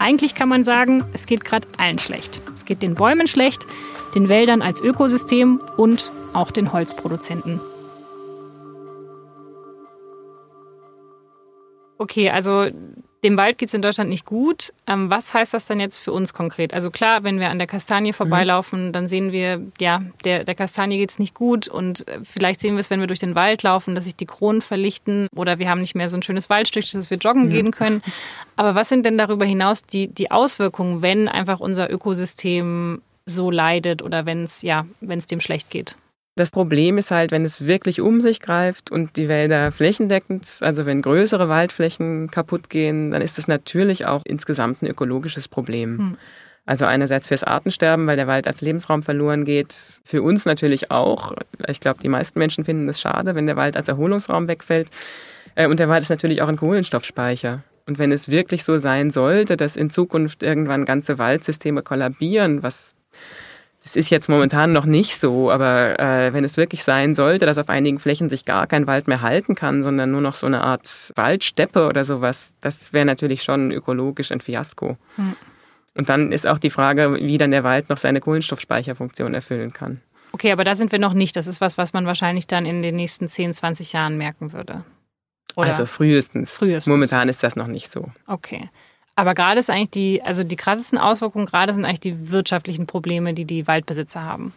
Eigentlich 0.01 0.35
kann 0.35 0.49
man 0.49 0.65
sagen, 0.65 1.05
es 1.13 1.27
geht 1.27 1.45
gerade 1.45 1.69
allen 1.77 1.99
schlecht. 1.99 2.41
Es 2.55 2.65
geht 2.65 2.81
den 2.81 2.95
Bäumen 2.95 3.27
schlecht, 3.27 3.67
den 4.15 4.31
Wäldern 4.31 4.63
als 4.63 4.81
Ökosystem 4.81 5.61
und 5.77 6.11
auch 6.33 6.51
den 6.51 6.73
Holzproduzenten. 6.73 7.61
Okay, 11.99 12.31
also 12.31 12.71
dem 13.23 13.37
Wald 13.37 13.59
geht 13.59 13.69
es 13.69 13.75
in 13.75 13.83
Deutschland 13.83 14.09
nicht 14.09 14.25
gut. 14.25 14.73
Ähm, 14.87 15.11
was 15.11 15.35
heißt 15.35 15.53
das 15.53 15.67
dann 15.67 15.81
jetzt 15.81 15.99
für 15.99 16.13
uns 16.13 16.33
konkret? 16.33 16.73
Also 16.73 16.91
klar, 16.91 17.23
wenn 17.23 17.39
wir 17.39 17.51
an 17.51 17.59
der 17.59 17.67
Kastanie 17.67 18.13
vorbeilaufen, 18.13 18.89
mhm. 18.89 18.93
dann 18.93 19.09
sehen 19.09 19.33
wir, 19.33 19.63
ja, 19.81 20.03
der, 20.25 20.45
der 20.45 20.55
Kastanie 20.55 20.99
geht 20.99 21.11
es 21.11 21.19
nicht 21.19 21.35
gut 21.35 21.69
und 21.69 22.07
äh, 22.09 22.21
vielleicht 22.23 22.61
sehen 22.61 22.75
wir 22.75 22.81
es, 22.81 22.91
wenn 22.91 23.01
wir 23.01 23.07
durch 23.07 23.19
den 23.19 23.35
Wald 23.35 23.63
laufen, 23.63 23.95
dass 23.95 24.05
sich 24.05 24.17
die 24.17 24.27
Kronen 24.27 24.63
verlichten 24.63 25.29
oder 25.37 25.59
wir 25.59 25.69
haben 25.69 25.81
nicht 25.81 25.95
mehr 25.95 26.09
so 26.09 26.17
ein 26.17 26.23
schönes 26.23 26.49
Waldstück, 26.49 26.91
dass 26.91 27.11
wir 27.11 27.19
joggen 27.19 27.47
mhm. 27.47 27.51
gehen 27.51 27.71
können. 27.71 28.03
Aber 28.57 28.75
was 28.75 28.89
sind 28.89 29.05
denn 29.05 29.19
darüber 29.19 29.45
hinaus 29.45 29.83
die, 29.83 30.09
die 30.09 30.31
Auswirkungen, 30.31 31.03
wenn 31.03 31.29
einfach 31.29 31.61
unser 31.61 31.91
Ökosystem 31.91 33.03
so 33.27 33.51
leidet 33.51 34.03
oder 34.03 34.27
wenn 34.27 34.43
es 34.43 34.63
ja, 34.63 34.87
wenn 35.01 35.19
es 35.19 35.27
dem 35.27 35.41
schlecht 35.41 35.71
geht? 35.71 35.97
Das 36.41 36.51
Problem 36.51 36.97
ist 36.97 37.11
halt, 37.11 37.33
wenn 37.33 37.45
es 37.45 37.67
wirklich 37.67 38.01
um 38.01 38.23
sich 38.23 38.41
greift 38.41 38.91
und 38.91 39.19
die 39.19 39.29
Wälder 39.29 39.73
flächendeckend, 39.73 40.47
also 40.63 40.87
wenn 40.87 41.03
größere 41.03 41.51
Waldflächen 41.51 42.31
kaputt 42.31 42.71
gehen, 42.71 43.11
dann 43.11 43.21
ist 43.21 43.37
das 43.37 43.47
natürlich 43.47 44.07
auch 44.07 44.23
insgesamt 44.25 44.81
ein 44.81 44.87
ökologisches 44.87 45.49
Problem. 45.49 45.99
Hm. 45.99 46.17
Also 46.65 46.87
einerseits 46.87 47.29
fürs 47.29 47.45
Artensterben, 47.45 48.07
weil 48.07 48.17
der 48.17 48.27
Wald 48.27 48.47
als 48.47 48.63
Lebensraum 48.63 49.03
verloren 49.03 49.45
geht. 49.45 49.75
Für 50.03 50.23
uns 50.23 50.47
natürlich 50.47 50.91
auch. 50.91 51.35
Ich 51.69 51.81
glaube, 51.81 52.01
die 52.03 52.09
meisten 52.09 52.39
Menschen 52.39 52.65
finden 52.65 52.89
es 52.89 53.03
schade, 53.03 53.35
wenn 53.35 53.47
der 53.47 53.57
Wald 53.57 53.77
als 53.77 53.89
Erholungsraum 53.89 54.49
wegfällt. 54.49 54.89
Äh, 55.57 55.67
und 55.67 55.79
der 55.79 55.91
Wald 55.91 56.03
ist 56.03 56.09
natürlich 56.09 56.41
auch 56.41 56.49
ein 56.49 56.57
Kohlenstoffspeicher. 56.57 57.65
Und 57.87 57.99
wenn 57.99 58.13
es 58.13 58.31
wirklich 58.31 58.65
so 58.65 58.79
sein 58.79 59.11
sollte, 59.11 59.59
dass 59.59 59.77
in 59.77 59.91
Zukunft 59.91 60.43
irgendwann 60.43 60.87
ganze 60.87 61.19
Waldsysteme 61.19 61.83
kollabieren, 61.83 62.63
was 62.63 62.95
das 63.83 63.97
ist 63.97 64.11
jetzt 64.11 64.29
momentan 64.29 64.73
noch 64.73 64.85
nicht 64.85 65.19
so, 65.19 65.51
aber 65.51 65.99
äh, 65.99 66.33
wenn 66.35 66.45
es 66.45 66.57
wirklich 66.57 66.85
sein 66.85 67.15
sollte, 67.15 67.47
dass 67.47 67.57
auf 67.57 67.71
einigen 67.71 67.99
Flächen 67.99 68.29
sich 68.29 68.45
gar 68.45 68.67
kein 68.67 68.87
Wald 68.87 69.09
mehr 69.09 69.23
halten 69.23 69.55
kann, 69.55 69.83
sondern 69.83 70.11
nur 70.11 70.21
noch 70.21 70.35
so 70.35 70.47
eine 70.47 70.63
Art 70.63 70.87
Waldsteppe 71.17 71.87
oder 71.87 72.05
sowas, 72.05 72.57
das 72.61 72.93
wäre 72.93 73.07
natürlich 73.07 73.43
schon 73.43 73.71
ökologisch 73.71 74.33
ein 74.33 74.41
Fiasko. 74.41 74.99
Hm. 75.17 75.35
Und 75.95 76.09
dann 76.09 76.31
ist 76.31 76.47
auch 76.47 76.59
die 76.59 76.71
Frage, 76.71 77.17
wie 77.21 77.39
dann 77.39 77.51
der 77.51 77.65
Wald 77.65 77.89
noch 77.89 77.97
seine 77.97 78.21
Kohlenstoffspeicherfunktion 78.21 79.35
erfüllen 79.35 79.73
kann. 79.73 80.01
Okay, 80.33 80.53
aber 80.53 80.65
da 80.65 80.75
sind 80.75 80.93
wir 80.93 80.99
noch 80.99 81.15
nicht. 81.15 81.35
Das 81.35 81.47
ist 81.47 81.61
was, 81.61 81.79
was 81.79 81.93
man 81.93 82.07
wahrscheinlich 82.07 82.47
dann 82.47 82.67
in 82.67 82.83
den 82.83 82.97
nächsten 82.97 83.27
10, 83.27 83.55
20 83.55 83.93
Jahren 83.93 84.17
merken 84.17 84.53
würde. 84.53 84.85
Oder? 85.57 85.71
Also 85.71 85.87
frühestens. 85.87 86.51
frühestens. 86.51 86.87
Momentan 86.87 87.29
ist 87.29 87.43
das 87.43 87.57
noch 87.57 87.67
nicht 87.67 87.91
so. 87.91 88.09
Okay. 88.27 88.71
Aber 89.21 89.35
gerade 89.35 89.61
ist 89.61 89.69
eigentlich 89.69 89.91
die, 89.91 90.23
also 90.23 90.45
die 90.45 90.57
krassesten 90.57 90.97
Auswirkungen 90.97 91.45
gerade 91.45 91.75
sind 91.75 91.85
eigentlich 91.85 92.01
die 92.01 92.31
wirtschaftlichen 92.31 92.87
Probleme, 92.87 93.35
die 93.35 93.45
die 93.45 93.67
Waldbesitzer 93.67 94.25
haben. 94.25 94.55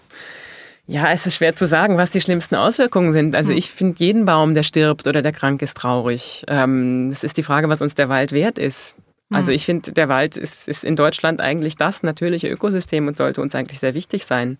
Ja, 0.87 1.11
es 1.11 1.25
ist 1.25 1.35
schwer 1.35 1.53
zu 1.53 1.67
sagen, 1.67 1.97
was 1.97 2.11
die 2.11 2.21
schlimmsten 2.21 2.55
Auswirkungen 2.55 3.11
sind. 3.11 3.35
Also 3.35 3.49
hm. 3.49 3.57
ich 3.57 3.69
finde 3.69 3.99
jeden 3.99 4.23
Baum, 4.23 4.53
der 4.53 4.63
stirbt 4.63 5.05
oder 5.05 5.21
der 5.21 5.33
krank 5.33 5.61
ist, 5.61 5.75
traurig. 5.75 6.45
Ähm, 6.47 7.09
es 7.11 7.25
ist 7.25 7.35
die 7.35 7.43
Frage, 7.43 7.67
was 7.67 7.81
uns 7.81 7.93
der 7.95 8.07
Wald 8.07 8.31
wert 8.31 8.57
ist. 8.57 8.95
Also 9.29 9.47
hm. 9.49 9.55
ich 9.55 9.65
finde, 9.65 9.91
der 9.91 10.07
Wald 10.07 10.37
ist, 10.37 10.69
ist 10.69 10.85
in 10.85 10.95
Deutschland 10.95 11.41
eigentlich 11.41 11.75
das 11.75 12.01
natürliche 12.01 12.47
Ökosystem 12.47 13.05
und 13.09 13.17
sollte 13.17 13.41
uns 13.41 13.55
eigentlich 13.55 13.81
sehr 13.81 13.95
wichtig 13.95 14.23
sein. 14.23 14.57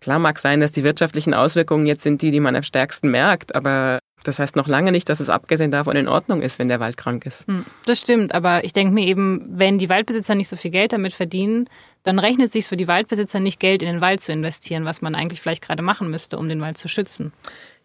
Klar 0.00 0.18
mag 0.18 0.38
sein, 0.38 0.60
dass 0.60 0.72
die 0.72 0.84
wirtschaftlichen 0.84 1.34
Auswirkungen 1.34 1.84
jetzt 1.84 2.02
sind 2.02 2.22
die, 2.22 2.30
die 2.30 2.40
man 2.40 2.56
am 2.56 2.62
stärksten 2.62 3.10
merkt, 3.10 3.54
aber 3.54 3.98
das 4.24 4.38
heißt 4.38 4.56
noch 4.56 4.66
lange 4.66 4.92
nicht, 4.92 5.08
dass 5.08 5.20
es 5.20 5.28
abgesehen 5.28 5.70
davon 5.70 5.96
in 5.96 6.08
Ordnung 6.08 6.42
ist, 6.42 6.58
wenn 6.58 6.68
der 6.68 6.80
Wald 6.80 6.96
krank 6.96 7.26
ist. 7.26 7.46
Hm, 7.46 7.64
das 7.84 8.00
stimmt, 8.00 8.34
aber 8.34 8.64
ich 8.64 8.72
denke 8.72 8.92
mir 8.92 9.06
eben, 9.06 9.44
wenn 9.48 9.78
die 9.78 9.88
Waldbesitzer 9.88 10.34
nicht 10.34 10.48
so 10.48 10.56
viel 10.56 10.70
Geld 10.70 10.92
damit 10.92 11.12
verdienen, 11.12 11.68
dann 12.02 12.18
rechnet 12.18 12.48
es 12.48 12.52
sich 12.52 12.66
für 12.66 12.76
die 12.76 12.88
Waldbesitzer 12.88 13.40
nicht, 13.40 13.60
Geld 13.60 13.82
in 13.82 13.88
den 13.88 14.00
Wald 14.00 14.22
zu 14.22 14.32
investieren, 14.32 14.84
was 14.84 15.02
man 15.02 15.14
eigentlich 15.14 15.40
vielleicht 15.40 15.62
gerade 15.62 15.82
machen 15.82 16.10
müsste, 16.10 16.38
um 16.38 16.48
den 16.48 16.60
Wald 16.60 16.78
zu 16.78 16.88
schützen. 16.88 17.32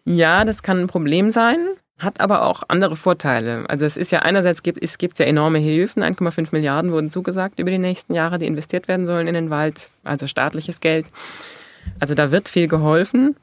Ja, 0.04 0.44
das 0.44 0.62
kann 0.62 0.80
ein 0.80 0.86
Problem 0.88 1.30
sein, 1.30 1.58
hat 1.98 2.20
aber 2.20 2.46
auch 2.46 2.62
andere 2.68 2.96
Vorteile. 2.96 3.64
Also 3.68 3.86
es 3.86 3.96
ist 3.96 4.10
ja 4.10 4.20
einerseits 4.20 4.62
gibt 4.62 4.82
es 4.82 4.98
gibt 4.98 5.18
ja 5.18 5.26
enorme 5.26 5.58
Hilfen, 5.58 6.02
1,5 6.02 6.48
Milliarden 6.52 6.92
wurden 6.92 7.10
zugesagt 7.10 7.58
über 7.58 7.70
die 7.70 7.78
nächsten 7.78 8.14
Jahre, 8.14 8.38
die 8.38 8.46
investiert 8.46 8.88
werden 8.88 9.06
sollen 9.06 9.28
in 9.28 9.34
den 9.34 9.50
Wald, 9.50 9.92
also 10.02 10.26
staatliches 10.26 10.80
Geld. 10.80 11.06
Also 12.00 12.14
da 12.14 12.30
wird 12.30 12.48
viel 12.48 12.68
geholfen. 12.68 13.36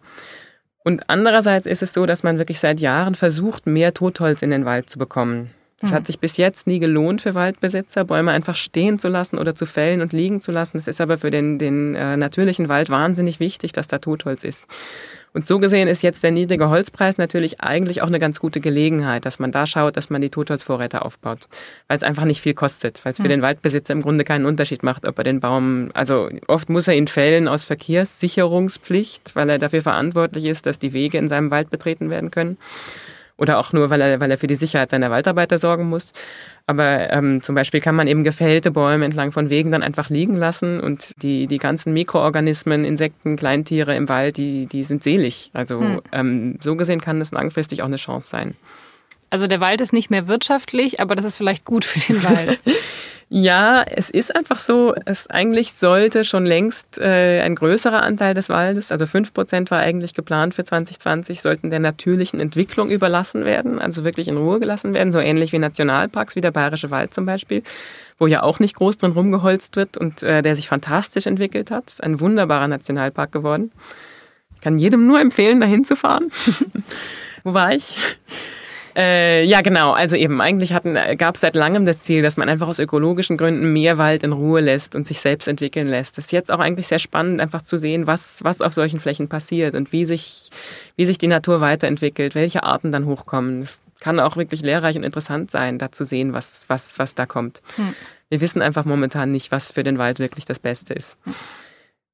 Und 0.83 1.09
andererseits 1.09 1.65
ist 1.65 1.81
es 1.81 1.93
so, 1.93 2.05
dass 2.05 2.23
man 2.23 2.37
wirklich 2.37 2.59
seit 2.59 2.79
Jahren 2.79 3.15
versucht, 3.15 3.67
mehr 3.67 3.93
Totholz 3.93 4.41
in 4.41 4.51
den 4.51 4.65
Wald 4.65 4.89
zu 4.89 4.97
bekommen. 4.97 5.51
Das 5.79 5.91
mhm. 5.91 5.95
hat 5.95 6.07
sich 6.07 6.19
bis 6.19 6.37
jetzt 6.37 6.67
nie 6.67 6.79
gelohnt 6.79 7.21
für 7.21 7.35
Waldbesitzer, 7.35 8.03
Bäume 8.03 8.31
einfach 8.31 8.55
stehen 8.55 8.99
zu 8.99 9.07
lassen 9.07 9.37
oder 9.37 9.55
zu 9.55 9.65
fällen 9.65 10.01
und 10.01 10.13
liegen 10.13 10.41
zu 10.41 10.51
lassen. 10.51 10.77
Es 10.77 10.87
ist 10.87 10.99
aber 10.99 11.17
für 11.17 11.31
den, 11.31 11.57
den 11.57 11.95
äh, 11.95 12.17
natürlichen 12.17 12.69
Wald 12.69 12.89
wahnsinnig 12.89 13.39
wichtig, 13.39 13.71
dass 13.71 13.87
da 13.87 13.99
Totholz 13.99 14.43
ist. 14.43 14.69
Und 15.33 15.45
so 15.45 15.59
gesehen 15.59 15.87
ist 15.87 16.01
jetzt 16.01 16.23
der 16.23 16.31
niedrige 16.31 16.69
Holzpreis 16.69 17.17
natürlich 17.17 17.61
eigentlich 17.61 18.01
auch 18.01 18.07
eine 18.07 18.19
ganz 18.19 18.39
gute 18.39 18.59
Gelegenheit, 18.59 19.25
dass 19.25 19.39
man 19.39 19.51
da 19.51 19.65
schaut, 19.65 19.97
dass 19.97 20.09
man 20.09 20.21
die 20.21 20.29
Totholzvorräte 20.29 21.03
aufbaut, 21.03 21.41
weil 21.87 21.97
es 21.97 22.03
einfach 22.03 22.25
nicht 22.25 22.41
viel 22.41 22.53
kostet, 22.53 23.03
weil 23.05 23.11
es 23.11 23.17
für 23.17 23.23
mhm. 23.23 23.29
den 23.29 23.41
Waldbesitzer 23.41 23.93
im 23.93 24.01
Grunde 24.01 24.23
keinen 24.23 24.45
Unterschied 24.45 24.83
macht, 24.83 25.07
ob 25.07 25.17
er 25.17 25.23
den 25.23 25.39
Baum, 25.39 25.91
also 25.93 26.29
oft 26.47 26.69
muss 26.69 26.87
er 26.87 26.95
ihn 26.95 27.07
fällen 27.07 27.47
aus 27.47 27.65
Verkehrssicherungspflicht, 27.65 29.35
weil 29.35 29.49
er 29.49 29.59
dafür 29.59 29.81
verantwortlich 29.81 30.45
ist, 30.45 30.65
dass 30.65 30.79
die 30.79 30.93
Wege 30.93 31.17
in 31.17 31.29
seinem 31.29 31.51
Wald 31.51 31.69
betreten 31.69 32.09
werden 32.09 32.31
können 32.31 32.57
oder 33.39 33.57
auch 33.57 33.73
nur, 33.73 33.89
weil 33.89 34.01
er, 34.01 34.19
weil 34.19 34.29
er 34.29 34.37
für 34.37 34.47
die 34.47 34.55
Sicherheit 34.55 34.91
seiner 34.91 35.09
Waldarbeiter 35.09 35.57
sorgen 35.57 35.89
muss. 35.89 36.11
Aber 36.67 37.11
ähm, 37.11 37.41
zum 37.41 37.55
Beispiel 37.55 37.79
kann 37.81 37.95
man 37.95 38.07
eben 38.07 38.23
gefällte 38.23 38.69
Bäume 38.69 39.05
entlang 39.05 39.31
von 39.31 39.49
Wegen 39.49 39.71
dann 39.71 39.81
einfach 39.81 40.09
liegen 40.09 40.35
lassen 40.35 40.79
und 40.79 41.19
die, 41.23 41.47
die 41.47 41.57
ganzen 41.57 41.93
Mikroorganismen, 41.93 42.85
Insekten, 42.85 43.37
Kleintiere 43.37 43.95
im 43.95 44.07
Wald, 44.07 44.37
die, 44.37 44.67
die 44.67 44.83
sind 44.83 45.03
selig. 45.03 45.49
Also 45.53 45.79
hm. 45.79 46.01
ähm, 46.11 46.59
so 46.61 46.75
gesehen 46.75 47.01
kann 47.01 47.19
das 47.19 47.31
langfristig 47.31 47.81
auch 47.81 47.87
eine 47.87 47.95
Chance 47.95 48.29
sein. 48.29 48.55
Also 49.31 49.47
der 49.47 49.61
Wald 49.61 49.81
ist 49.81 49.93
nicht 49.93 50.09
mehr 50.09 50.27
wirtschaftlich, 50.27 50.99
aber 50.99 51.15
das 51.15 51.25
ist 51.25 51.37
vielleicht 51.37 51.65
gut 51.65 51.85
für 51.85 51.99
den 52.13 52.23
Wald. 52.23 52.59
ja, 53.31 53.83
es 53.83 54.09
ist 54.09 54.35
einfach 54.35 54.57
so, 54.57 54.95
es 55.05 55.29
eigentlich 55.29 55.73
sollte 55.73 56.23
schon 56.23 56.47
längst 56.47 56.97
äh, 56.97 57.41
ein 57.41 57.53
größerer 57.53 58.01
Anteil 58.01 58.33
des 58.33 58.49
Waldes, 58.49 58.91
also 58.91 59.05
fünf 59.05 59.35
Prozent 59.35 59.69
war 59.69 59.77
eigentlich 59.77 60.15
geplant 60.15 60.55
für 60.55 60.63
2020, 60.63 61.39
sollten 61.41 61.69
der 61.69 61.79
natürlichen 61.79 62.39
Entwicklung 62.39 62.89
überlassen 62.89 63.45
werden, 63.45 63.77
also 63.77 64.03
wirklich 64.03 64.29
in 64.29 64.37
Ruhe 64.37 64.59
gelassen 64.59 64.95
werden, 64.95 65.13
so 65.13 65.19
ähnlich 65.19 65.53
wie 65.53 65.59
Nationalparks, 65.59 66.35
wie 66.35 66.41
der 66.41 66.49
Bayerische 66.49 66.89
Wald 66.89 67.13
zum 67.13 67.27
Beispiel, 67.27 67.61
wo 68.17 68.25
ja 68.25 68.41
auch 68.41 68.59
nicht 68.59 68.75
groß 68.75 68.97
drin 68.97 69.11
rumgeholzt 69.11 69.75
wird 69.75 69.95
und 69.95 70.23
äh, 70.23 70.41
der 70.41 70.55
sich 70.55 70.67
fantastisch 70.67 71.27
entwickelt 71.27 71.69
hat. 71.69 71.97
Ein 72.01 72.19
wunderbarer 72.19 72.67
Nationalpark 72.67 73.31
geworden. 73.31 73.71
Ich 74.55 74.61
kann 74.61 74.79
jedem 74.79 75.05
nur 75.05 75.21
empfehlen, 75.21 75.61
dahin 75.61 75.85
zu 75.85 75.95
fahren. 75.95 76.31
wo 77.43 77.53
war 77.53 77.73
ich? 77.73 77.95
Äh, 78.99 79.45
ja, 79.45 79.61
genau. 79.61 79.93
Also 79.93 80.17
eben, 80.17 80.41
eigentlich 80.41 80.73
gab 81.17 81.35
es 81.35 81.41
seit 81.41 81.55
langem 81.55 81.85
das 81.85 82.01
Ziel, 82.01 82.21
dass 82.21 82.35
man 82.35 82.49
einfach 82.49 82.67
aus 82.67 82.79
ökologischen 82.79 83.37
Gründen 83.37 83.71
mehr 83.71 83.97
Wald 83.97 84.23
in 84.23 84.33
Ruhe 84.33 84.59
lässt 84.59 84.93
und 84.93 85.07
sich 85.07 85.21
selbst 85.21 85.47
entwickeln 85.47 85.87
lässt. 85.87 86.17
Das 86.17 86.25
ist 86.25 86.31
jetzt 86.33 86.51
auch 86.51 86.59
eigentlich 86.59 86.87
sehr 86.87 86.99
spannend, 86.99 87.39
einfach 87.39 87.61
zu 87.61 87.77
sehen, 87.77 88.07
was, 88.07 88.43
was 88.43 88.59
auf 88.59 88.73
solchen 88.73 88.99
Flächen 88.99 89.29
passiert 89.29 89.73
und 89.73 89.93
wie 89.93 90.03
sich, 90.03 90.49
wie 90.97 91.05
sich 91.05 91.17
die 91.17 91.27
Natur 91.27 91.61
weiterentwickelt, 91.61 92.35
welche 92.35 92.63
Arten 92.63 92.91
dann 92.91 93.05
hochkommen. 93.05 93.61
Es 93.61 93.79
kann 94.01 94.19
auch 94.19 94.35
wirklich 94.35 94.63
lehrreich 94.63 94.97
und 94.97 95.03
interessant 95.03 95.49
sein, 95.49 95.77
da 95.77 95.93
zu 95.93 96.03
sehen, 96.03 96.33
was, 96.33 96.65
was, 96.67 96.99
was 96.99 97.15
da 97.15 97.25
kommt. 97.25 97.61
Hm. 97.77 97.93
Wir 98.27 98.41
wissen 98.41 98.61
einfach 98.61 98.83
momentan 98.83 99.31
nicht, 99.31 99.53
was 99.53 99.71
für 99.71 99.83
den 99.83 99.97
Wald 99.97 100.19
wirklich 100.19 100.43
das 100.43 100.59
Beste 100.59 100.93
ist. 100.93 101.17
Hm. 101.23 101.35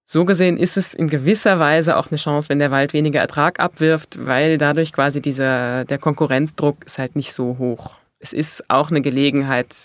So 0.07 0.23
gesehen 0.23 0.57
ist 0.57 0.77
es 0.77 0.93
in 0.93 1.09
gewisser 1.09 1.59
Weise 1.59 1.97
auch 1.97 2.11
eine 2.11 2.17
Chance, 2.17 2.49
wenn 2.49 2.59
der 2.59 2.69
Wald 2.69 2.93
weniger 2.93 3.19
Ertrag 3.19 3.59
abwirft, 3.59 4.23
weil 4.23 4.59
dadurch 4.59 4.93
quasi 4.93 5.19
dieser, 5.19 5.83
der 5.83 5.97
Konkurrenzdruck 5.97 6.85
ist 6.85 6.99
halt 6.99 7.15
nicht 7.15 7.33
so 7.33 7.57
hoch. 7.57 7.97
Es 8.19 8.31
ist 8.31 8.69
auch 8.69 8.91
eine 8.91 9.01
Gelegenheit, 9.01 9.75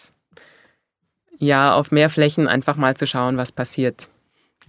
ja, 1.38 1.74
auf 1.74 1.90
mehr 1.90 2.10
Flächen 2.10 2.48
einfach 2.48 2.76
mal 2.76 2.96
zu 2.96 3.06
schauen, 3.06 3.38
was 3.38 3.50
passiert. 3.50 4.10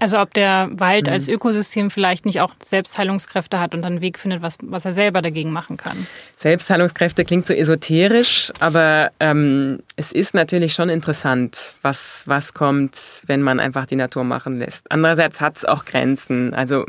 Also 0.01 0.19
ob 0.19 0.33
der 0.33 0.67
Wald 0.71 1.05
mhm. 1.05 1.13
als 1.13 1.27
Ökosystem 1.27 1.91
vielleicht 1.91 2.25
nicht 2.25 2.41
auch 2.41 2.55
Selbstheilungskräfte 2.59 3.59
hat 3.59 3.75
und 3.75 3.83
dann 3.83 3.93
einen 3.93 4.01
Weg 4.01 4.17
findet, 4.17 4.41
was, 4.41 4.57
was 4.63 4.83
er 4.83 4.93
selber 4.93 5.21
dagegen 5.21 5.51
machen 5.51 5.77
kann. 5.77 6.07
Selbstheilungskräfte 6.37 7.23
klingt 7.23 7.45
so 7.45 7.53
esoterisch, 7.53 8.51
aber 8.59 9.11
ähm, 9.19 9.83
es 9.97 10.11
ist 10.11 10.33
natürlich 10.33 10.73
schon 10.73 10.89
interessant, 10.89 11.75
was, 11.83 12.23
was 12.25 12.55
kommt, 12.55 12.97
wenn 13.27 13.43
man 13.43 13.59
einfach 13.59 13.85
die 13.85 13.95
Natur 13.95 14.23
machen 14.23 14.57
lässt. 14.57 14.91
Andererseits 14.91 15.39
hat 15.39 15.57
es 15.57 15.65
auch 15.65 15.85
Grenzen. 15.85 16.55
Also 16.55 16.83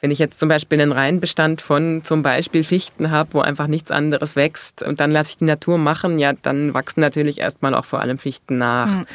wenn 0.00 0.12
ich 0.12 0.20
jetzt 0.20 0.38
zum 0.38 0.48
Beispiel 0.48 0.80
einen 0.80 0.92
Reihenbestand 0.92 1.60
von 1.60 2.04
zum 2.04 2.22
Beispiel 2.22 2.62
Fichten 2.62 3.10
habe, 3.10 3.30
wo 3.32 3.40
einfach 3.40 3.66
nichts 3.66 3.90
anderes 3.90 4.36
wächst 4.36 4.80
und 4.80 5.00
dann 5.00 5.10
lasse 5.10 5.30
ich 5.30 5.38
die 5.38 5.44
Natur 5.44 5.76
machen, 5.76 6.20
ja, 6.20 6.34
dann 6.34 6.72
wachsen 6.72 7.00
natürlich 7.00 7.40
erstmal 7.40 7.74
auch 7.74 7.84
vor 7.84 8.00
allem 8.00 8.18
Fichten 8.18 8.58
nach. 8.58 8.86
Mhm. 8.86 9.06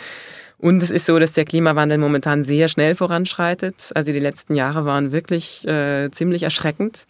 Und 0.60 0.84
es 0.84 0.92
ist 0.92 1.06
so, 1.06 1.18
dass 1.20 1.32
der 1.32 1.46
Klimawandel 1.46 1.98
momentan 1.98 2.44
sehr 2.44 2.68
schnell 2.68 2.94
voranschreitet. 2.94 3.92
Also 3.96 4.12
die 4.12 4.20
letzten 4.20 4.56
Jahre 4.56 4.86
waren 4.86 5.12
wirklich 5.12 5.66
äh, 5.68 6.12
ziemlich 6.12 6.44
erschreckend. 6.44 7.08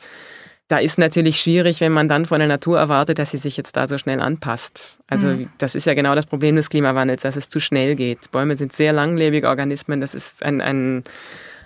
Da 0.68 0.78
ist 0.78 1.00
natürlich 1.00 1.42
schwierig, 1.42 1.82
wenn 1.82 1.92
man 1.92 2.08
dann 2.08 2.28
von 2.28 2.38
der 2.38 2.48
Natur 2.48 2.78
erwartet, 2.78 3.18
dass 3.18 3.32
sie 3.32 3.38
sich 3.38 3.58
jetzt 3.58 3.76
da 3.76 3.88
so 3.88 3.98
schnell 3.98 4.22
anpasst. 4.22 5.00
Also 5.08 5.30
mhm. 5.30 5.50
das 5.58 5.74
ist 5.74 5.88
ja 5.88 5.96
genau 5.96 6.14
das 6.14 6.28
Problem 6.28 6.56
des 6.56 6.70
Klimawandels, 6.70 7.24
dass 7.24 7.36
es 7.36 7.50
zu 7.50 7.60
schnell 7.60 7.96
geht. 7.96 8.30
Bäume 8.32 8.56
sind 8.56 8.72
sehr 8.72 8.94
langlebige 8.94 9.48
Organismen. 9.48 10.00
Das 10.00 10.14
ist 10.14 10.44
ein, 10.44 10.62
ein 10.62 11.04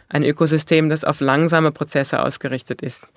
ein 0.09 0.23
Ökosystem, 0.23 0.89
das 0.89 1.03
auf 1.03 1.19
langsame 1.19 1.71
Prozesse 1.71 2.23
ausgerichtet 2.23 2.81
ist. 2.81 3.07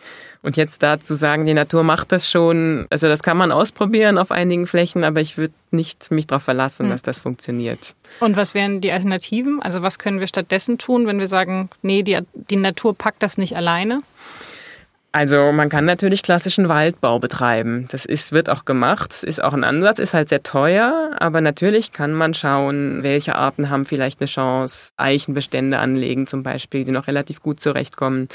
Und 0.42 0.57
jetzt 0.57 0.83
dazu 0.83 1.14
sagen, 1.14 1.46
die 1.46 1.55
Natur 1.55 1.83
macht 1.83 2.12
das 2.12 2.31
schon, 2.31 2.87
also 2.90 3.09
das 3.09 3.22
kann 3.22 3.37
man 3.37 3.53
ausprobieren 3.53 4.18
auf 4.18 4.31
einigen 4.31 4.66
Flächen, 4.66 5.05
aber 5.05 5.20
ich 5.20 5.37
würde 5.38 5.55
nicht 5.70 6.11
mich 6.11 6.27
darauf 6.27 6.42
verlassen, 6.42 6.87
mhm. 6.87 6.90
dass 6.90 7.03
das 7.03 7.18
funktioniert. 7.18 7.94
Und 8.20 8.37
was 8.37 8.55
wären 8.55 8.81
die 8.81 8.92
Alternativen? 8.92 9.61
Also 9.61 9.83
was 9.83 9.99
können 9.99 10.20
wir 10.20 10.27
stattdessen 10.27 10.79
tun, 10.79 11.07
wenn 11.07 11.18
wir 11.18 11.29
sagen, 11.29 11.68
nee, 11.83 12.03
die, 12.03 12.18
die 12.35 12.57
Natur 12.57 12.94
packt 12.94 13.22
das 13.22 13.38
nicht 13.38 13.57
alleine? 13.57 14.03
Also 15.16 15.50
man 15.50 15.70
kann 15.70 15.87
natürlich 15.87 16.22
klassischen 16.22 16.68
Waldbau 16.68 17.18
betreiben. 17.18 17.88
Das 17.90 18.05
ist, 18.05 18.33
wird 18.33 18.50
auch 18.50 18.66
gemacht. 18.66 19.12
Das 19.12 19.22
ist 19.22 19.42
auch 19.42 19.55
ein 19.55 19.64
Ansatz, 19.64 19.98
ist 19.98 20.12
halt 20.12 20.29
sehr 20.29 20.42
teuer, 20.42 21.12
aber 21.18 21.40
natürlich 21.40 21.92
kann 21.92 22.12
man 22.12 22.35
schauen, 22.35 23.02
welche 23.02 23.35
Arten 23.35 23.70
haben 23.70 23.87
vielleicht 23.87 24.20
eine 24.20 24.29
Chance, 24.29 24.92
Eichenbestände 24.98 25.79
anlegen 25.79 26.26
zum 26.26 26.42
Beispiel, 26.42 26.85
die 26.85 26.90
noch 26.90 27.07
relativ 27.07 27.40
gut 27.40 27.61
zurechtkommen. 27.61 28.29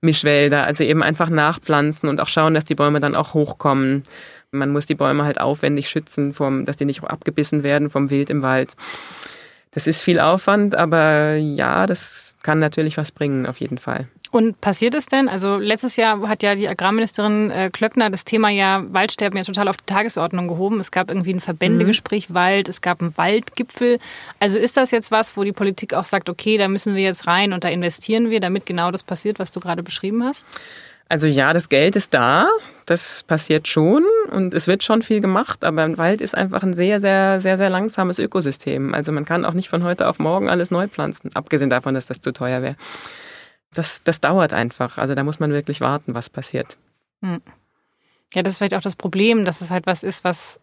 Mischwälder, 0.00 0.64
also 0.64 0.84
eben 0.84 1.02
einfach 1.02 1.28
nachpflanzen 1.28 2.08
und 2.08 2.20
auch 2.20 2.28
schauen, 2.28 2.54
dass 2.54 2.66
die 2.66 2.76
Bäume 2.76 3.00
dann 3.00 3.16
auch 3.16 3.34
hochkommen. 3.34 4.04
Man 4.52 4.70
muss 4.70 4.86
die 4.86 4.94
Bäume 4.94 5.24
halt 5.24 5.40
aufwendig 5.40 5.88
schützen, 5.88 6.32
vom, 6.32 6.64
dass 6.64 6.76
die 6.76 6.84
nicht 6.84 7.02
abgebissen 7.02 7.64
werden 7.64 7.90
vom 7.90 8.10
Wild 8.10 8.30
im 8.30 8.42
Wald. 8.42 8.76
Das 9.72 9.88
ist 9.88 10.02
viel 10.02 10.20
Aufwand, 10.20 10.76
aber 10.76 11.34
ja, 11.34 11.86
das 11.86 12.36
kann 12.44 12.60
natürlich 12.60 12.96
was 12.96 13.10
bringen, 13.10 13.44
auf 13.44 13.58
jeden 13.58 13.78
Fall. 13.78 14.06
Und 14.32 14.62
passiert 14.62 14.94
es 14.94 15.04
denn? 15.04 15.28
Also 15.28 15.58
letztes 15.58 15.96
Jahr 15.96 16.26
hat 16.26 16.42
ja 16.42 16.54
die 16.54 16.66
Agrarministerin 16.66 17.50
äh, 17.50 17.68
Klöckner 17.70 18.08
das 18.08 18.24
Thema 18.24 18.48
ja 18.48 18.82
Waldsterben 18.88 19.36
ja 19.36 19.44
total 19.44 19.68
auf 19.68 19.76
die 19.76 19.84
Tagesordnung 19.84 20.48
gehoben. 20.48 20.80
Es 20.80 20.90
gab 20.90 21.10
irgendwie 21.10 21.34
ein 21.34 21.40
Verbändegespräch 21.40 22.30
mhm. 22.30 22.34
Wald, 22.34 22.68
es 22.70 22.80
gab 22.80 23.02
einen 23.02 23.14
Waldgipfel. 23.18 23.98
Also 24.40 24.58
ist 24.58 24.78
das 24.78 24.90
jetzt 24.90 25.10
was, 25.10 25.36
wo 25.36 25.44
die 25.44 25.52
Politik 25.52 25.92
auch 25.92 26.06
sagt, 26.06 26.30
okay, 26.30 26.56
da 26.56 26.68
müssen 26.68 26.94
wir 26.94 27.02
jetzt 27.02 27.26
rein 27.26 27.52
und 27.52 27.62
da 27.62 27.68
investieren 27.68 28.30
wir, 28.30 28.40
damit 28.40 28.64
genau 28.64 28.90
das 28.90 29.02
passiert, 29.02 29.38
was 29.38 29.50
du 29.50 29.60
gerade 29.60 29.82
beschrieben 29.82 30.24
hast? 30.24 30.46
Also 31.10 31.26
ja, 31.26 31.52
das 31.52 31.68
Geld 31.68 31.94
ist 31.94 32.14
da, 32.14 32.48
das 32.86 33.24
passiert 33.24 33.68
schon 33.68 34.02
und 34.30 34.54
es 34.54 34.66
wird 34.66 34.82
schon 34.82 35.02
viel 35.02 35.20
gemacht, 35.20 35.62
aber 35.62 35.82
ein 35.82 35.98
Wald 35.98 36.22
ist 36.22 36.34
einfach 36.34 36.62
ein 36.62 36.72
sehr, 36.72 37.00
sehr, 37.00 37.38
sehr, 37.42 37.58
sehr 37.58 37.68
langsames 37.68 38.18
Ökosystem. 38.18 38.94
Also 38.94 39.12
man 39.12 39.26
kann 39.26 39.44
auch 39.44 39.52
nicht 39.52 39.68
von 39.68 39.84
heute 39.84 40.08
auf 40.08 40.18
morgen 40.18 40.48
alles 40.48 40.70
neu 40.70 40.88
pflanzen, 40.88 41.30
abgesehen 41.34 41.68
davon, 41.68 41.92
dass 41.92 42.06
das 42.06 42.22
zu 42.22 42.32
teuer 42.32 42.62
wäre 42.62 42.76
das, 43.74 44.02
das 44.02 44.20
dauert 44.20 44.52
einfach. 44.52 44.98
Also 44.98 45.14
da 45.14 45.24
muss 45.24 45.40
man 45.40 45.52
wirklich 45.52 45.80
warten, 45.80 46.14
was 46.14 46.30
passiert. 46.30 46.76
Hm. 47.22 47.40
Ja, 48.34 48.42
das 48.42 48.54
ist 48.54 48.58
vielleicht 48.58 48.74
auch 48.74 48.82
das 48.82 48.96
Problem, 48.96 49.44
dass 49.44 49.60
es 49.60 49.70
halt 49.70 49.86
was 49.86 50.02
ist, 50.02 50.24
was, 50.24 50.58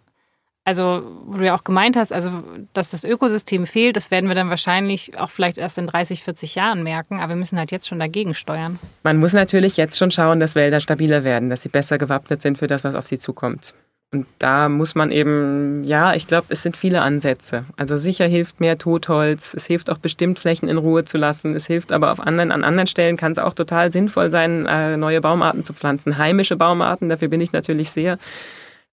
also, 0.65 1.03
wo 1.25 1.37
du 1.37 1.45
ja 1.45 1.55
auch 1.55 1.63
gemeint 1.63 1.95
hast, 1.95 2.11
also, 2.11 2.43
dass 2.73 2.91
das 2.91 3.03
Ökosystem 3.03 3.65
fehlt, 3.67 3.95
das 3.95 4.11
werden 4.11 4.27
wir 4.27 4.35
dann 4.35 4.49
wahrscheinlich 4.49 5.19
auch 5.19 5.29
vielleicht 5.29 5.57
erst 5.57 5.77
in 5.77 5.87
30, 5.87 6.23
40 6.23 6.55
Jahren 6.55 6.83
merken, 6.83 7.19
aber 7.19 7.29
wir 7.29 7.35
müssen 7.35 7.57
halt 7.57 7.71
jetzt 7.71 7.87
schon 7.87 7.99
dagegen 7.99 8.33
steuern. 8.33 8.79
Man 9.03 9.17
muss 9.17 9.33
natürlich 9.33 9.77
jetzt 9.77 9.97
schon 9.97 10.11
schauen, 10.11 10.39
dass 10.39 10.55
Wälder 10.55 10.79
stabiler 10.79 11.23
werden, 11.23 11.49
dass 11.49 11.61
sie 11.61 11.69
besser 11.69 11.97
gewappnet 11.97 12.41
sind 12.41 12.57
für 12.57 12.67
das, 12.67 12.83
was 12.83 12.95
auf 12.95 13.07
sie 13.07 13.19
zukommt. 13.19 13.73
Und 14.11 14.25
da 14.39 14.69
muss 14.69 14.95
man 14.95 15.11
eben, 15.11 15.83
ja, 15.83 16.15
ich 16.15 16.25
glaube, 16.25 16.47
es 16.49 16.63
sind 16.63 16.75
viele 16.75 17.03
Ansätze. 17.03 17.65
Also 17.77 17.95
sicher 17.95 18.25
hilft 18.25 18.59
mehr 18.59 18.79
Totholz, 18.79 19.53
es 19.53 19.67
hilft 19.67 19.91
auch 19.91 19.99
bestimmt 19.99 20.39
Flächen 20.39 20.67
in 20.67 20.77
Ruhe 20.77 21.05
zu 21.05 21.19
lassen, 21.19 21.55
es 21.55 21.67
hilft 21.67 21.91
aber 21.91 22.11
auf 22.11 22.19
anderen, 22.19 22.51
an 22.51 22.63
anderen 22.63 22.87
Stellen 22.87 23.17
kann 23.17 23.33
es 23.33 23.37
auch 23.37 23.53
total 23.53 23.91
sinnvoll 23.91 24.31
sein, 24.31 24.65
äh, 24.65 24.97
neue 24.97 25.21
Baumarten 25.21 25.63
zu 25.63 25.73
pflanzen, 25.73 26.17
heimische 26.17 26.55
Baumarten, 26.55 27.07
dafür 27.07 27.27
bin 27.27 27.39
ich 27.39 27.51
natürlich 27.51 27.91
sehr, 27.91 28.17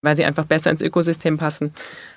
weil 0.02 0.16
sie 0.16 0.24
einfach 0.26 0.44
besser 0.44 0.70
ins 0.70 0.82
Ökosystem 0.82 1.38
passen, 1.38 1.72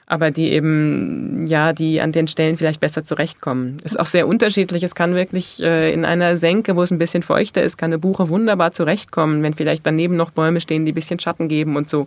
aber 0.05 0.29
die 0.29 0.51
eben, 0.51 1.45
ja, 1.45 1.71
die 1.71 2.01
an 2.01 2.12
den 2.12 2.27
Stellen 2.27 2.57
vielleicht 2.57 2.81
besser 2.81 3.05
zurechtkommen. 3.05 3.77
Ist 3.81 3.97
auch 3.97 4.07
sehr 4.07 4.27
unterschiedlich, 4.27 4.83
es 4.83 4.93
kann 4.93 5.15
wirklich 5.15 5.63
äh, 5.63 5.93
in 5.93 6.03
einer 6.03 6.35
Senke, 6.35 6.75
wo 6.75 6.83
es 6.83 6.91
ein 6.91 6.97
bisschen 6.97 7.23
feuchter 7.23 7.63
ist, 7.63 7.77
kann 7.77 7.91
eine 7.91 7.99
Buche 7.99 8.27
wunderbar 8.27 8.73
zurechtkommen, 8.73 9.41
wenn 9.41 9.53
vielleicht 9.53 9.85
daneben 9.85 10.17
noch 10.17 10.31
Bäume 10.31 10.59
stehen, 10.59 10.85
die 10.85 10.91
ein 10.91 10.95
bisschen 10.95 11.19
Schatten 11.19 11.47
geben 11.47 11.77
und 11.77 11.89
so. 11.89 12.05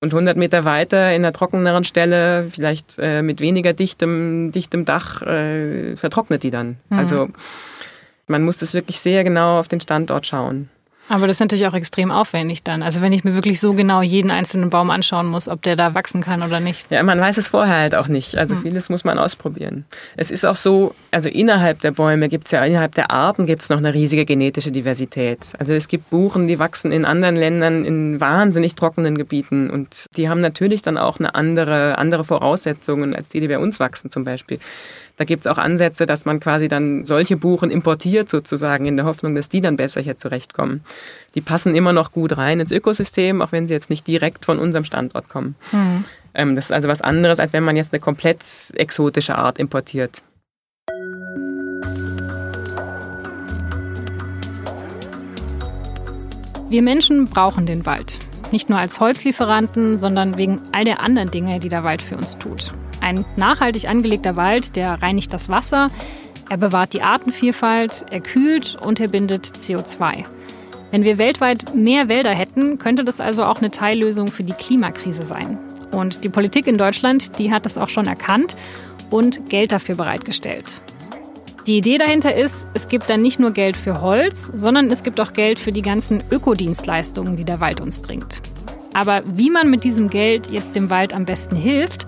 Und 0.00 0.12
100 0.12 0.36
Meter 0.36 0.64
weiter 0.64 1.10
in 1.10 1.24
einer 1.24 1.32
trockeneren 1.32 1.82
Stelle, 1.82 2.48
vielleicht 2.50 2.96
äh, 2.98 3.20
mit 3.20 3.40
weniger 3.40 3.72
dichtem, 3.72 4.52
dichtem 4.52 4.84
Dach, 4.84 5.22
äh, 5.22 5.96
vertrocknet 5.96 6.44
die 6.44 6.52
dann. 6.52 6.76
Mhm. 6.88 6.98
Also 6.98 7.28
man 8.28 8.44
muss 8.44 8.58
das 8.58 8.74
wirklich 8.74 9.00
sehr 9.00 9.24
genau 9.24 9.58
auf 9.58 9.66
den 9.66 9.80
Standort 9.80 10.26
schauen. 10.26 10.68
Aber 11.08 11.26
das 11.26 11.36
ist 11.36 11.40
natürlich 11.40 11.66
auch 11.66 11.74
extrem 11.74 12.10
aufwendig 12.10 12.62
dann. 12.62 12.82
Also 12.82 13.00
wenn 13.00 13.12
ich 13.12 13.24
mir 13.24 13.34
wirklich 13.34 13.60
so 13.60 13.72
genau 13.74 14.02
jeden 14.02 14.30
einzelnen 14.30 14.70
Baum 14.70 14.90
anschauen 14.90 15.26
muss, 15.26 15.48
ob 15.48 15.62
der 15.62 15.76
da 15.76 15.94
wachsen 15.94 16.20
kann 16.20 16.42
oder 16.42 16.60
nicht. 16.60 16.90
Ja, 16.90 17.02
man 17.02 17.20
weiß 17.20 17.38
es 17.38 17.48
vorher 17.48 17.76
halt 17.76 17.94
auch 17.94 18.08
nicht. 18.08 18.36
Also 18.36 18.54
hm. 18.56 18.62
vieles 18.62 18.88
muss 18.88 19.04
man 19.04 19.18
ausprobieren. 19.18 19.84
Es 20.16 20.30
ist 20.30 20.44
auch 20.44 20.54
so, 20.54 20.94
also 21.10 21.28
innerhalb 21.28 21.80
der 21.80 21.92
Bäume 21.92 22.28
gibt 22.28 22.46
es 22.46 22.52
ja, 22.52 22.64
innerhalb 22.64 22.94
der 22.94 23.10
Arten 23.10 23.46
gibt 23.46 23.62
es 23.62 23.68
noch 23.68 23.78
eine 23.78 23.94
riesige 23.94 24.24
genetische 24.24 24.70
Diversität. 24.70 25.38
Also 25.58 25.72
es 25.72 25.88
gibt 25.88 26.10
Buchen, 26.10 26.46
die 26.46 26.58
wachsen 26.58 26.92
in 26.92 27.04
anderen 27.04 27.36
Ländern 27.36 27.84
in 27.84 28.20
wahnsinnig 28.20 28.74
trockenen 28.74 29.16
Gebieten 29.16 29.70
und 29.70 30.06
die 30.16 30.28
haben 30.28 30.40
natürlich 30.40 30.82
dann 30.82 30.98
auch 30.98 31.18
eine 31.18 31.34
andere, 31.34 31.98
andere 31.98 32.24
Voraussetzungen 32.24 33.14
als 33.14 33.28
die, 33.30 33.40
die 33.40 33.48
bei 33.48 33.58
uns 33.58 33.80
wachsen 33.80 34.10
zum 34.10 34.24
Beispiel. 34.24 34.58
Da 35.18 35.24
gibt 35.24 35.40
es 35.40 35.46
auch 35.48 35.58
Ansätze, 35.58 36.06
dass 36.06 36.24
man 36.24 36.38
quasi 36.38 36.68
dann 36.68 37.04
solche 37.04 37.36
Buchen 37.36 37.72
importiert 37.72 38.30
sozusagen 38.30 38.86
in 38.86 38.96
der 38.96 39.04
Hoffnung, 39.04 39.34
dass 39.34 39.48
die 39.48 39.60
dann 39.60 39.76
besser 39.76 40.00
hier 40.00 40.16
zurechtkommen. 40.16 40.84
Die 41.34 41.40
passen 41.40 41.74
immer 41.74 41.92
noch 41.92 42.12
gut 42.12 42.38
rein 42.38 42.60
ins 42.60 42.70
Ökosystem, 42.70 43.42
auch 43.42 43.50
wenn 43.50 43.66
sie 43.66 43.74
jetzt 43.74 43.90
nicht 43.90 44.06
direkt 44.06 44.44
von 44.44 44.60
unserem 44.60 44.84
Standort 44.84 45.28
kommen. 45.28 45.56
Mhm. 45.72 46.04
Ähm, 46.34 46.54
das 46.54 46.66
ist 46.66 46.72
also 46.72 46.86
was 46.86 47.00
anderes, 47.00 47.40
als 47.40 47.52
wenn 47.52 47.64
man 47.64 47.74
jetzt 47.74 47.92
eine 47.92 47.98
komplett 47.98 48.44
exotische 48.74 49.36
Art 49.36 49.58
importiert. 49.58 50.22
Wir 56.70 56.82
Menschen 56.82 57.24
brauchen 57.24 57.66
den 57.66 57.86
Wald. 57.86 58.20
Nicht 58.52 58.70
nur 58.70 58.78
als 58.78 59.00
Holzlieferanten, 59.00 59.98
sondern 59.98 60.36
wegen 60.36 60.62
all 60.70 60.84
der 60.84 61.00
anderen 61.00 61.32
Dinge, 61.32 61.58
die 61.58 61.68
der 61.68 61.82
Wald 61.82 62.02
für 62.02 62.16
uns 62.16 62.38
tut. 62.38 62.72
Ein 63.08 63.24
nachhaltig 63.36 63.88
angelegter 63.88 64.36
Wald, 64.36 64.76
der 64.76 65.00
reinigt 65.00 65.32
das 65.32 65.48
Wasser, 65.48 65.88
er 66.50 66.58
bewahrt 66.58 66.92
die 66.92 67.00
Artenvielfalt, 67.00 68.04
er 68.10 68.20
kühlt 68.20 68.76
und 68.76 69.00
er 69.00 69.08
bindet 69.08 69.46
CO2. 69.46 70.26
Wenn 70.90 71.04
wir 71.04 71.16
weltweit 71.16 71.74
mehr 71.74 72.10
Wälder 72.10 72.34
hätten, 72.34 72.76
könnte 72.76 73.04
das 73.04 73.22
also 73.22 73.44
auch 73.44 73.60
eine 73.60 73.70
Teillösung 73.70 74.26
für 74.26 74.42
die 74.42 74.52
Klimakrise 74.52 75.22
sein. 75.22 75.56
Und 75.90 76.22
die 76.22 76.28
Politik 76.28 76.66
in 76.66 76.76
Deutschland, 76.76 77.38
die 77.38 77.50
hat 77.50 77.64
das 77.64 77.78
auch 77.78 77.88
schon 77.88 78.04
erkannt 78.04 78.54
und 79.08 79.48
Geld 79.48 79.72
dafür 79.72 79.94
bereitgestellt. 79.94 80.82
Die 81.66 81.78
Idee 81.78 81.96
dahinter 81.96 82.34
ist, 82.34 82.68
es 82.74 82.88
gibt 82.88 83.08
dann 83.08 83.22
nicht 83.22 83.40
nur 83.40 83.52
Geld 83.52 83.78
für 83.78 84.02
Holz, 84.02 84.52
sondern 84.54 84.90
es 84.90 85.02
gibt 85.02 85.18
auch 85.18 85.32
Geld 85.32 85.58
für 85.58 85.72
die 85.72 85.80
ganzen 85.80 86.22
Ökodienstleistungen, 86.30 87.36
die 87.36 87.44
der 87.44 87.60
Wald 87.60 87.80
uns 87.80 88.00
bringt. 88.00 88.42
Aber 88.92 89.22
wie 89.24 89.48
man 89.48 89.70
mit 89.70 89.84
diesem 89.84 90.08
Geld 90.08 90.50
jetzt 90.50 90.76
dem 90.76 90.90
Wald 90.90 91.14
am 91.14 91.24
besten 91.24 91.56
hilft, 91.56 92.06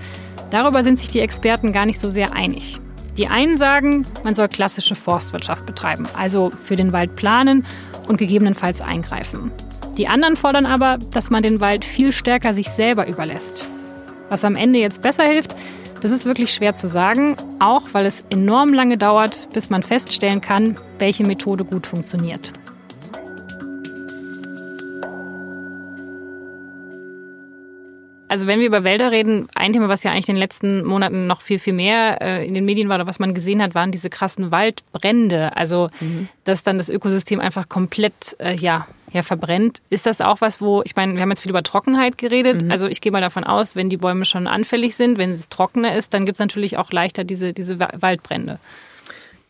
Darüber 0.51 0.83
sind 0.83 0.99
sich 0.99 1.11
die 1.11 1.21
Experten 1.21 1.73
gar 1.73 1.87
nicht 1.87 2.01
so 2.01 2.09
sehr 2.09 2.33
einig. 2.33 2.79
Die 3.17 3.29
einen 3.29 3.57
sagen, 3.57 4.07
man 4.25 4.35
soll 4.35 4.49
klassische 4.49 4.95
Forstwirtschaft 4.95 5.67
betreiben, 5.67 6.07
also 6.17 6.51
für 6.51 6.77
den 6.77 6.93
Wald 6.93 7.17
planen 7.17 7.65
und 8.09 8.17
gegebenenfalls 8.17 8.81
eingreifen. 8.81 9.51
Die 9.99 10.09
anderen 10.09 10.37
fordern 10.37 10.67
aber, 10.67 10.99
dass 10.99 11.31
man 11.31 11.43
den 11.43 11.61
Wald 11.61 11.85
viel 11.85 12.13
stärker 12.13 12.55
sich 12.55 12.71
selber 12.71 13.07
überlässt. 13.07 13.67
Was 14.29 14.45
am 14.45 14.57
Ende 14.57 14.79
jetzt 14.79 15.03
besser 15.03 15.25
hilft, 15.25 15.55
das 16.01 16.13
ist 16.13 16.25
wirklich 16.25 16.53
schwer 16.55 16.75
zu 16.75 16.89
sagen, 16.89 17.37
auch 17.59 17.83
weil 17.93 18.07
es 18.07 18.25
enorm 18.31 18.73
lange 18.73 18.97
dauert, 18.97 19.49
bis 19.53 19.69
man 19.69 19.83
feststellen 19.83 20.41
kann, 20.41 20.77
welche 20.99 21.27
Methode 21.27 21.65
gut 21.65 21.87
funktioniert. 21.87 22.53
Also 28.31 28.47
wenn 28.47 28.61
wir 28.61 28.69
über 28.69 28.85
Wälder 28.85 29.11
reden, 29.11 29.49
ein 29.57 29.73
Thema, 29.73 29.89
was 29.89 30.05
ja 30.05 30.13
eigentlich 30.13 30.29
in 30.29 30.37
den 30.37 30.41
letzten 30.41 30.85
Monaten 30.85 31.27
noch 31.27 31.41
viel, 31.41 31.59
viel 31.59 31.73
mehr 31.73 32.23
äh, 32.23 32.47
in 32.47 32.55
den 32.55 32.65
Medien 32.65 32.89
war 32.89 32.95
oder 32.95 33.09
was 33.09 33.19
man 33.19 33.35
gesehen 33.35 33.61
hat, 33.61 33.75
waren 33.75 33.91
diese 33.91 34.09
krassen 34.09 34.53
Waldbrände. 34.53 35.57
Also 35.57 35.91
mhm. 35.99 36.29
dass 36.45 36.63
dann 36.63 36.79
das 36.79 36.89
Ökosystem 36.91 37.41
einfach 37.41 37.69
komplett 37.69 38.37
äh, 38.39 38.55
ja, 38.55 38.87
ja, 39.13 39.25
verbrennt. 39.25 39.81
Ist 39.91 40.07
das 40.07 40.21
auch 40.21 40.41
was, 40.41 40.61
wo, 40.61 40.81
ich 40.85 40.95
meine, 40.95 41.15
wir 41.15 41.23
haben 41.23 41.31
jetzt 41.31 41.41
viel 41.41 41.51
über 41.51 41.65
Trockenheit 41.65 42.19
geredet. 42.19 42.63
Mhm. 42.63 42.71
Also 42.71 42.87
ich 42.87 43.01
gehe 43.01 43.11
mal 43.11 43.21
davon 43.21 43.43
aus, 43.43 43.75
wenn 43.75 43.89
die 43.89 43.97
Bäume 43.97 44.25
schon 44.25 44.47
anfällig 44.47 44.95
sind, 44.95 45.19
wenn 45.19 45.33
es 45.33 45.49
trockener 45.49 45.97
ist, 45.97 46.15
dann 46.15 46.25
gibt 46.25 46.37
es 46.37 46.41
natürlich 46.41 46.79
auch 46.79 46.93
leichter 46.93 47.25
diese, 47.25 47.53
diese 47.53 47.81
Waldbrände. 47.81 48.61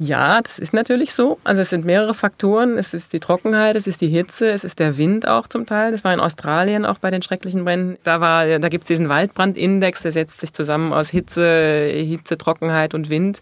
Ja, 0.03 0.41
das 0.41 0.59
ist 0.59 0.73
natürlich 0.73 1.13
so. 1.13 1.39
Also 1.45 1.61
es 1.61 1.69
sind 1.69 1.85
mehrere 1.85 2.15
Faktoren. 2.15 2.79
Es 2.79 2.95
ist 2.95 3.13
die 3.13 3.21
Trockenheit, 3.21 3.77
es 3.77 3.87
ist 3.87 4.01
die 4.01 4.09
Hitze, 4.09 4.51
es 4.51 4.65
ist 4.65 4.79
der 4.79 4.97
Wind 4.97 5.29
auch 5.29 5.47
zum 5.47 5.67
Teil. 5.67 5.93
Das 5.93 6.05
war 6.05 6.15
in 6.15 6.21
Australien 6.21 6.87
auch 6.87 6.97
bei 6.97 7.11
den 7.11 7.21
schrecklichen 7.21 7.67
Bränden. 7.67 7.99
Da 8.03 8.19
war, 8.19 8.47
da 8.59 8.69
gibt's 8.71 8.87
diesen 8.87 9.11
Waldbrandindex, 9.11 10.01
der 10.01 10.13
setzt 10.13 10.41
sich 10.41 10.55
zusammen 10.55 10.95
aus 10.95 11.11
Hitze, 11.11 11.91
Hitze, 11.93 12.39
Trockenheit 12.39 12.95
und 12.95 13.11
Wind. 13.11 13.41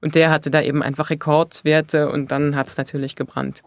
Und 0.00 0.14
der 0.14 0.30
hatte 0.30 0.50
da 0.50 0.62
eben 0.62 0.82
einfach 0.82 1.10
Rekordwerte 1.10 2.08
und 2.08 2.32
dann 2.32 2.56
hat's 2.56 2.78
natürlich 2.78 3.14
gebrannt. 3.14 3.60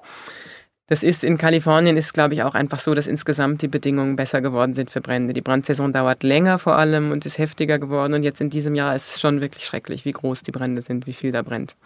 Das 0.87 1.01
ist 1.01 1.23
in 1.23 1.37
Kalifornien 1.37 1.95
ist, 1.95 2.13
glaube 2.13 2.33
ich, 2.33 2.43
auch 2.43 2.55
einfach 2.55 2.79
so, 2.79 2.93
dass 2.93 3.07
insgesamt 3.07 3.61
die 3.61 3.69
Bedingungen 3.69 4.17
besser 4.17 4.41
geworden 4.41 4.73
sind 4.73 4.89
für 4.89 4.99
Brände. 4.99 5.33
Die 5.33 5.41
Brandsaison 5.41 5.93
dauert 5.93 6.23
länger 6.23 6.59
vor 6.59 6.75
allem 6.75 7.11
und 7.11 7.25
ist 7.25 7.37
heftiger 7.37 7.79
geworden. 7.79 8.13
Und 8.13 8.23
jetzt 8.23 8.41
in 8.41 8.49
diesem 8.49 8.75
Jahr 8.75 8.93
ist 8.93 9.11
es 9.15 9.21
schon 9.21 9.39
wirklich 9.39 9.65
schrecklich, 9.65 10.03
wie 10.03 10.11
groß 10.11 10.41
die 10.41 10.51
Brände 10.51 10.81
sind, 10.81 11.07
wie 11.07 11.13
viel 11.13 11.31
da 11.31 11.41
brennt. 11.41 11.77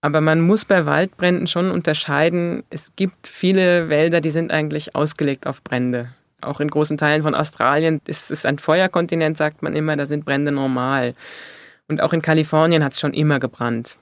Aber 0.00 0.20
man 0.22 0.40
muss 0.40 0.64
bei 0.64 0.86
Waldbränden 0.86 1.46
schon 1.46 1.70
unterscheiden. 1.70 2.64
Es 2.70 2.92
gibt 2.96 3.26
viele 3.26 3.90
Wälder, 3.90 4.20
die 4.22 4.30
sind 4.30 4.50
eigentlich 4.52 4.94
ausgelegt 4.94 5.46
auf 5.46 5.62
Brände. 5.62 6.08
Auch 6.40 6.60
in 6.60 6.68
großen 6.68 6.96
Teilen 6.96 7.22
von 7.22 7.34
Australien 7.34 8.00
ist 8.06 8.30
es 8.30 8.44
ein 8.44 8.58
Feuerkontinent, 8.58 9.36
sagt 9.36 9.62
man 9.62 9.76
immer, 9.76 9.96
da 9.96 10.06
sind 10.06 10.24
Brände 10.24 10.50
normal. 10.50 11.14
Und 11.88 12.00
auch 12.00 12.12
in 12.12 12.22
Kalifornien 12.22 12.82
hat 12.82 12.92
es 12.92 13.00
schon 13.00 13.12
immer 13.12 13.38
gebrannt. 13.38 13.98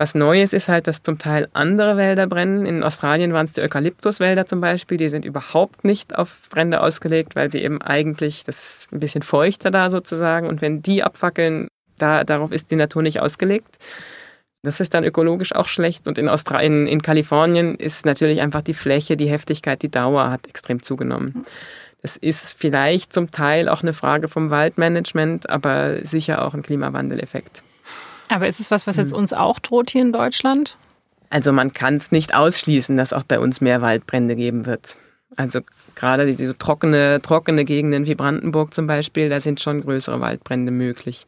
Was 0.00 0.14
Neues 0.14 0.52
ist 0.52 0.68
halt, 0.68 0.86
dass 0.86 1.02
zum 1.02 1.18
Teil 1.18 1.48
andere 1.54 1.96
Wälder 1.96 2.28
brennen. 2.28 2.66
In 2.66 2.84
Australien 2.84 3.32
waren 3.32 3.46
es 3.46 3.54
die 3.54 3.62
Eukalyptuswälder 3.62 4.46
zum 4.46 4.60
Beispiel. 4.60 4.96
Die 4.96 5.08
sind 5.08 5.24
überhaupt 5.24 5.84
nicht 5.84 6.16
auf 6.16 6.42
Brände 6.50 6.80
ausgelegt, 6.80 7.34
weil 7.34 7.50
sie 7.50 7.64
eben 7.64 7.82
eigentlich, 7.82 8.44
das 8.44 8.78
ist 8.78 8.92
ein 8.92 9.00
bisschen 9.00 9.22
feuchter 9.22 9.72
da 9.72 9.90
sozusagen. 9.90 10.46
Und 10.46 10.62
wenn 10.62 10.82
die 10.82 11.02
abfackeln, 11.02 11.66
da, 11.98 12.22
darauf 12.22 12.52
ist 12.52 12.70
die 12.70 12.76
Natur 12.76 13.02
nicht 13.02 13.20
ausgelegt. 13.20 13.76
Das 14.62 14.78
ist 14.78 14.94
dann 14.94 15.02
ökologisch 15.02 15.52
auch 15.52 15.66
schlecht. 15.66 16.06
Und 16.06 16.16
in, 16.16 16.28
Australien, 16.28 16.86
in 16.86 17.02
Kalifornien 17.02 17.74
ist 17.74 18.06
natürlich 18.06 18.40
einfach 18.40 18.62
die 18.62 18.74
Fläche, 18.74 19.16
die 19.16 19.28
Heftigkeit, 19.28 19.82
die 19.82 19.90
Dauer 19.90 20.30
hat 20.30 20.46
extrem 20.46 20.80
zugenommen. 20.80 21.44
Das 22.02 22.16
ist 22.16 22.56
vielleicht 22.56 23.12
zum 23.12 23.32
Teil 23.32 23.68
auch 23.68 23.82
eine 23.82 23.92
Frage 23.92 24.28
vom 24.28 24.50
Waldmanagement, 24.50 25.50
aber 25.50 26.04
sicher 26.04 26.44
auch 26.44 26.54
ein 26.54 26.62
Klimawandeleffekt. 26.62 27.64
Aber 28.28 28.46
ist 28.46 28.60
es 28.60 28.70
was, 28.70 28.86
was 28.86 28.96
jetzt 28.96 29.12
hm. 29.12 29.18
uns 29.18 29.32
auch 29.32 29.58
droht 29.58 29.90
hier 29.90 30.02
in 30.02 30.12
Deutschland? 30.12 30.76
Also 31.30 31.52
man 31.52 31.72
kann 31.72 31.96
es 31.96 32.10
nicht 32.10 32.34
ausschließen, 32.34 32.96
dass 32.96 33.12
auch 33.12 33.22
bei 33.22 33.38
uns 33.38 33.60
mehr 33.60 33.82
Waldbrände 33.82 34.36
geben 34.36 34.66
wird. 34.66 34.96
Also 35.36 35.60
gerade 35.94 36.26
diese 36.26 36.56
trockene, 36.56 37.20
trockene 37.22 37.64
Gegenden 37.64 38.06
wie 38.06 38.14
Brandenburg 38.14 38.74
zum 38.74 38.86
Beispiel, 38.86 39.28
da 39.28 39.40
sind 39.40 39.60
schon 39.60 39.82
größere 39.82 40.20
Waldbrände 40.20 40.72
möglich. 40.72 41.26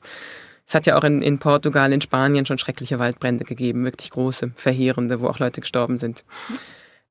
Es 0.67 0.75
hat 0.75 0.87
ja 0.87 0.97
auch 0.97 1.05
in, 1.05 1.21
in 1.21 1.39
Portugal, 1.39 1.93
in 1.93 2.01
Spanien 2.01 2.47
schon 2.47 2.59
schreckliche 2.59 2.99
Waldbrände 2.99 3.45
gegeben, 3.45 3.85
wirklich 3.85 4.11
große, 4.11 4.53
verheerende, 4.55 5.21
wo 5.21 5.29
auch 5.29 5.39
Leute 5.39 5.61
gestorben 5.61 5.99
sind. 5.99 6.25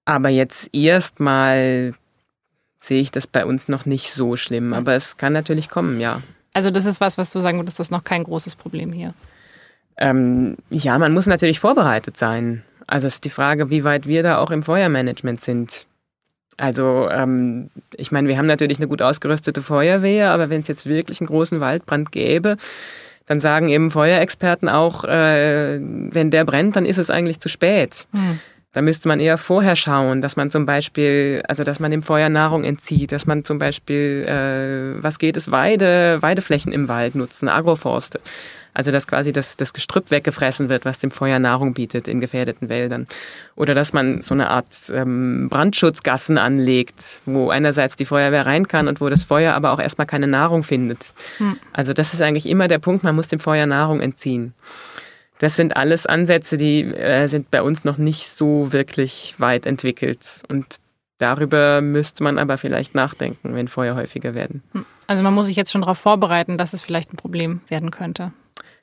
Aber 0.06 0.30
jetzt 0.30 0.70
erstmal 0.74 1.94
sehe 2.80 3.02
ich 3.02 3.12
das 3.12 3.28
bei 3.28 3.46
uns 3.46 3.68
noch 3.68 3.86
nicht 3.86 4.14
so 4.14 4.38
schlimm, 4.38 4.74
aber 4.74 4.94
es 4.94 5.18
kann 5.18 5.34
natürlich 5.34 5.70
kommen, 5.70 6.00
ja. 6.00 6.22
Also 6.54 6.72
das 6.72 6.86
ist 6.86 7.02
was, 7.02 7.18
was 7.18 7.32
du 7.32 7.42
sagen 7.42 7.60
würdest, 7.60 7.78
das 7.80 7.88
ist 7.88 7.92
noch 7.92 8.04
kein 8.04 8.24
großes 8.24 8.56
Problem 8.56 8.92
hier. 8.92 9.14
Ähm, 10.00 10.58
ja, 10.70 10.98
man 10.98 11.14
muss 11.14 11.28
natürlich 11.28 11.60
vorbereitet 11.60 12.18
sein. 12.18 12.64
Also 12.88 13.08
es 13.08 13.16
ist 13.16 13.26
die 13.26 13.30
Frage, 13.30 13.70
wie 13.70 13.84
weit 13.84 14.08
wir 14.08 14.24
da 14.24 14.38
auch 14.40 14.50
im 14.50 14.64
Feuermanagement 14.64 15.42
sind. 15.42 15.86
Also 16.58 17.08
ähm, 17.10 17.70
ich 17.96 18.12
meine, 18.12 18.28
wir 18.28 18.38
haben 18.38 18.48
natürlich 18.48 18.80
eine 18.80 18.88
gut 18.88 19.02
ausgerüstete 19.02 19.62
Feuerwehr, 19.62 20.32
aber 20.32 20.50
wenn 20.50 20.62
es 20.62 20.68
jetzt 20.68 20.86
wirklich 20.86 21.22
einen 21.22 21.28
großen 21.28 21.60
Waldbrand 21.60 22.12
gäbe, 22.12 22.58
dann 23.28 23.40
sagen 23.40 23.70
eben 23.70 23.92
Feuerexperten 23.92 24.70
auch, 24.70 25.04
äh, 25.04 25.80
wenn 25.80 26.32
der 26.32 26.46
brennt, 26.46 26.76
dann 26.76 26.86
ist 26.86 26.98
es 26.98 27.10
eigentlich 27.10 27.40
zu 27.40 27.48
spät. 27.48 28.08
Hm. 28.12 28.40
Da 28.72 28.84
müsste 28.84 29.08
man 29.08 29.20
eher 29.20 29.40
vorher 29.40 29.76
schauen, 29.76 30.22
dass 30.22 30.36
man 30.36 30.52
zum 30.52 30.68
Beispiel, 30.68 31.42
also 31.48 31.64
dass 31.64 31.80
man 31.80 31.90
dem 31.90 32.04
Feuer 32.04 32.30
Nahrung 32.30 32.64
entzieht, 32.64 33.12
dass 33.12 33.26
man 33.26 33.44
zum 33.44 33.58
Beispiel, 33.58 34.26
äh, 34.28 35.04
was 35.04 35.18
geht 35.18 35.38
es, 35.38 35.52
Weide, 35.52 36.22
Weideflächen 36.22 36.72
im 36.72 36.88
Wald 36.88 37.16
nutzen, 37.16 37.50
Agroforste. 37.50 38.20
Also 38.72 38.92
dass 38.92 39.08
quasi 39.08 39.34
das, 39.34 39.58
das 39.58 39.74
Gestrüpp 39.74 40.12
weggefressen 40.12 40.70
wird, 40.70 40.86
was 40.86 41.00
dem 41.00 41.10
Feuer 41.10 41.40
Nahrung 41.40 41.74
bietet 41.74 42.08
in 42.08 42.20
gefährdeten 42.20 42.70
Wäldern. 42.70 43.08
Oder 43.56 43.74
dass 43.74 43.92
man 43.92 44.22
so 44.22 44.36
eine 44.36 44.52
Art 44.52 44.92
ähm, 44.94 45.48
Brandschutzgassen 45.50 46.38
anlegt, 46.38 47.22
wo 47.26 47.50
einerseits 47.50 47.96
die 47.96 48.06
Feuerwehr 48.06 48.46
rein 48.46 48.68
kann 48.68 48.88
und 48.88 49.02
wo 49.02 49.10
das 49.10 49.24
Feuer 49.24 49.56
aber 49.56 49.72
auch 49.72 49.80
erstmal 49.80 50.06
keine 50.06 50.28
Nahrung 50.28 50.62
findet. 50.62 51.14
Hm. 51.40 51.58
Also 51.74 51.94
das 51.94 52.14
ist 52.14 52.22
eigentlich 52.22 52.46
immer 52.46 52.68
der 52.68 52.80
Punkt, 52.80 53.04
man 53.04 53.16
muss 53.16 53.28
dem 53.28 53.40
Feuer 53.40 53.66
Nahrung 53.66 54.00
entziehen. 54.00 54.54
Das 55.40 55.56
sind 55.56 55.76
alles 55.76 56.06
Ansätze, 56.06 56.58
die 56.58 56.82
äh, 56.84 57.28
sind 57.28 57.50
bei 57.50 57.62
uns 57.62 57.86
noch 57.86 57.98
nicht 57.98 58.30
so 58.30 58.72
wirklich 58.72 59.36
weit 59.38 59.66
entwickelt. 59.66 60.44
Und 60.50 60.66
darüber 61.18 61.82
müsste 61.82 62.24
man 62.24 62.38
aber 62.38 62.58
vielleicht 62.58 62.94
nachdenken, 62.94 63.56
wenn 63.56 63.68
Feuer 63.68 63.96
häufiger 63.96 64.36
werden. 64.36 64.62
Hm. 64.74 64.86
Also 65.08 65.24
man 65.24 65.34
muss 65.34 65.48
sich 65.48 65.56
jetzt 65.56 65.72
schon 65.72 65.82
darauf 65.82 65.98
vorbereiten, 65.98 66.58
dass 66.58 66.74
es 66.74 66.82
vielleicht 66.82 67.14
ein 67.14 67.18
Problem 67.18 67.62
werden 67.70 67.90
könnte. 67.90 68.32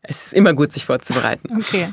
Es 0.09 0.27
ist 0.27 0.33
immer 0.33 0.55
gut, 0.55 0.73
sich 0.73 0.85
vorzubereiten. 0.85 1.49
Okay. 1.67 1.89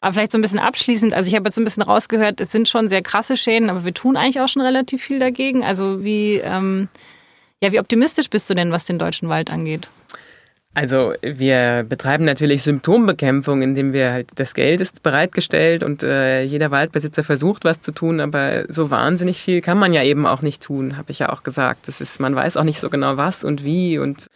Aber 0.00 0.12
vielleicht 0.12 0.32
so 0.32 0.38
ein 0.38 0.42
bisschen 0.42 0.58
abschließend. 0.58 1.14
Also 1.14 1.28
ich 1.28 1.34
habe 1.34 1.46
jetzt 1.48 1.54
so 1.54 1.60
ein 1.60 1.64
bisschen 1.64 1.82
rausgehört, 1.82 2.40
es 2.40 2.52
sind 2.52 2.68
schon 2.68 2.88
sehr 2.88 3.02
krasse 3.02 3.36
Schäden, 3.36 3.70
aber 3.70 3.84
wir 3.84 3.94
tun 3.94 4.16
eigentlich 4.16 4.40
auch 4.40 4.48
schon 4.48 4.62
relativ 4.62 5.02
viel 5.02 5.18
dagegen. 5.18 5.64
Also 5.64 6.04
wie, 6.04 6.36
ähm, 6.36 6.88
ja, 7.60 7.72
wie 7.72 7.80
optimistisch 7.80 8.28
bist 8.30 8.48
du 8.50 8.54
denn, 8.54 8.70
was 8.70 8.84
den 8.84 8.98
deutschen 8.98 9.28
Wald 9.28 9.50
angeht? 9.50 9.88
Also 10.76 11.14
wir 11.22 11.86
betreiben 11.88 12.24
natürlich 12.24 12.64
Symptombekämpfung, 12.64 13.62
indem 13.62 13.92
wir 13.92 14.10
halt 14.10 14.30
das 14.34 14.54
Geld 14.54 14.80
ist 14.80 15.04
bereitgestellt 15.04 15.84
und 15.84 16.02
äh, 16.02 16.42
jeder 16.42 16.72
Waldbesitzer 16.72 17.22
versucht, 17.22 17.64
was 17.64 17.80
zu 17.80 17.92
tun, 17.92 18.18
aber 18.18 18.64
so 18.68 18.90
wahnsinnig 18.90 19.40
viel 19.40 19.60
kann 19.60 19.78
man 19.78 19.92
ja 19.92 20.02
eben 20.02 20.26
auch 20.26 20.42
nicht 20.42 20.60
tun, 20.64 20.96
habe 20.96 21.12
ich 21.12 21.20
ja 21.20 21.32
auch 21.32 21.44
gesagt. 21.44 21.86
Das 21.86 22.00
ist, 22.00 22.18
man 22.18 22.34
weiß 22.34 22.56
auch 22.56 22.64
nicht 22.64 22.80
so 22.80 22.90
genau 22.90 23.16
was 23.16 23.44
und 23.44 23.62
wie 23.62 23.98
und 23.98 24.26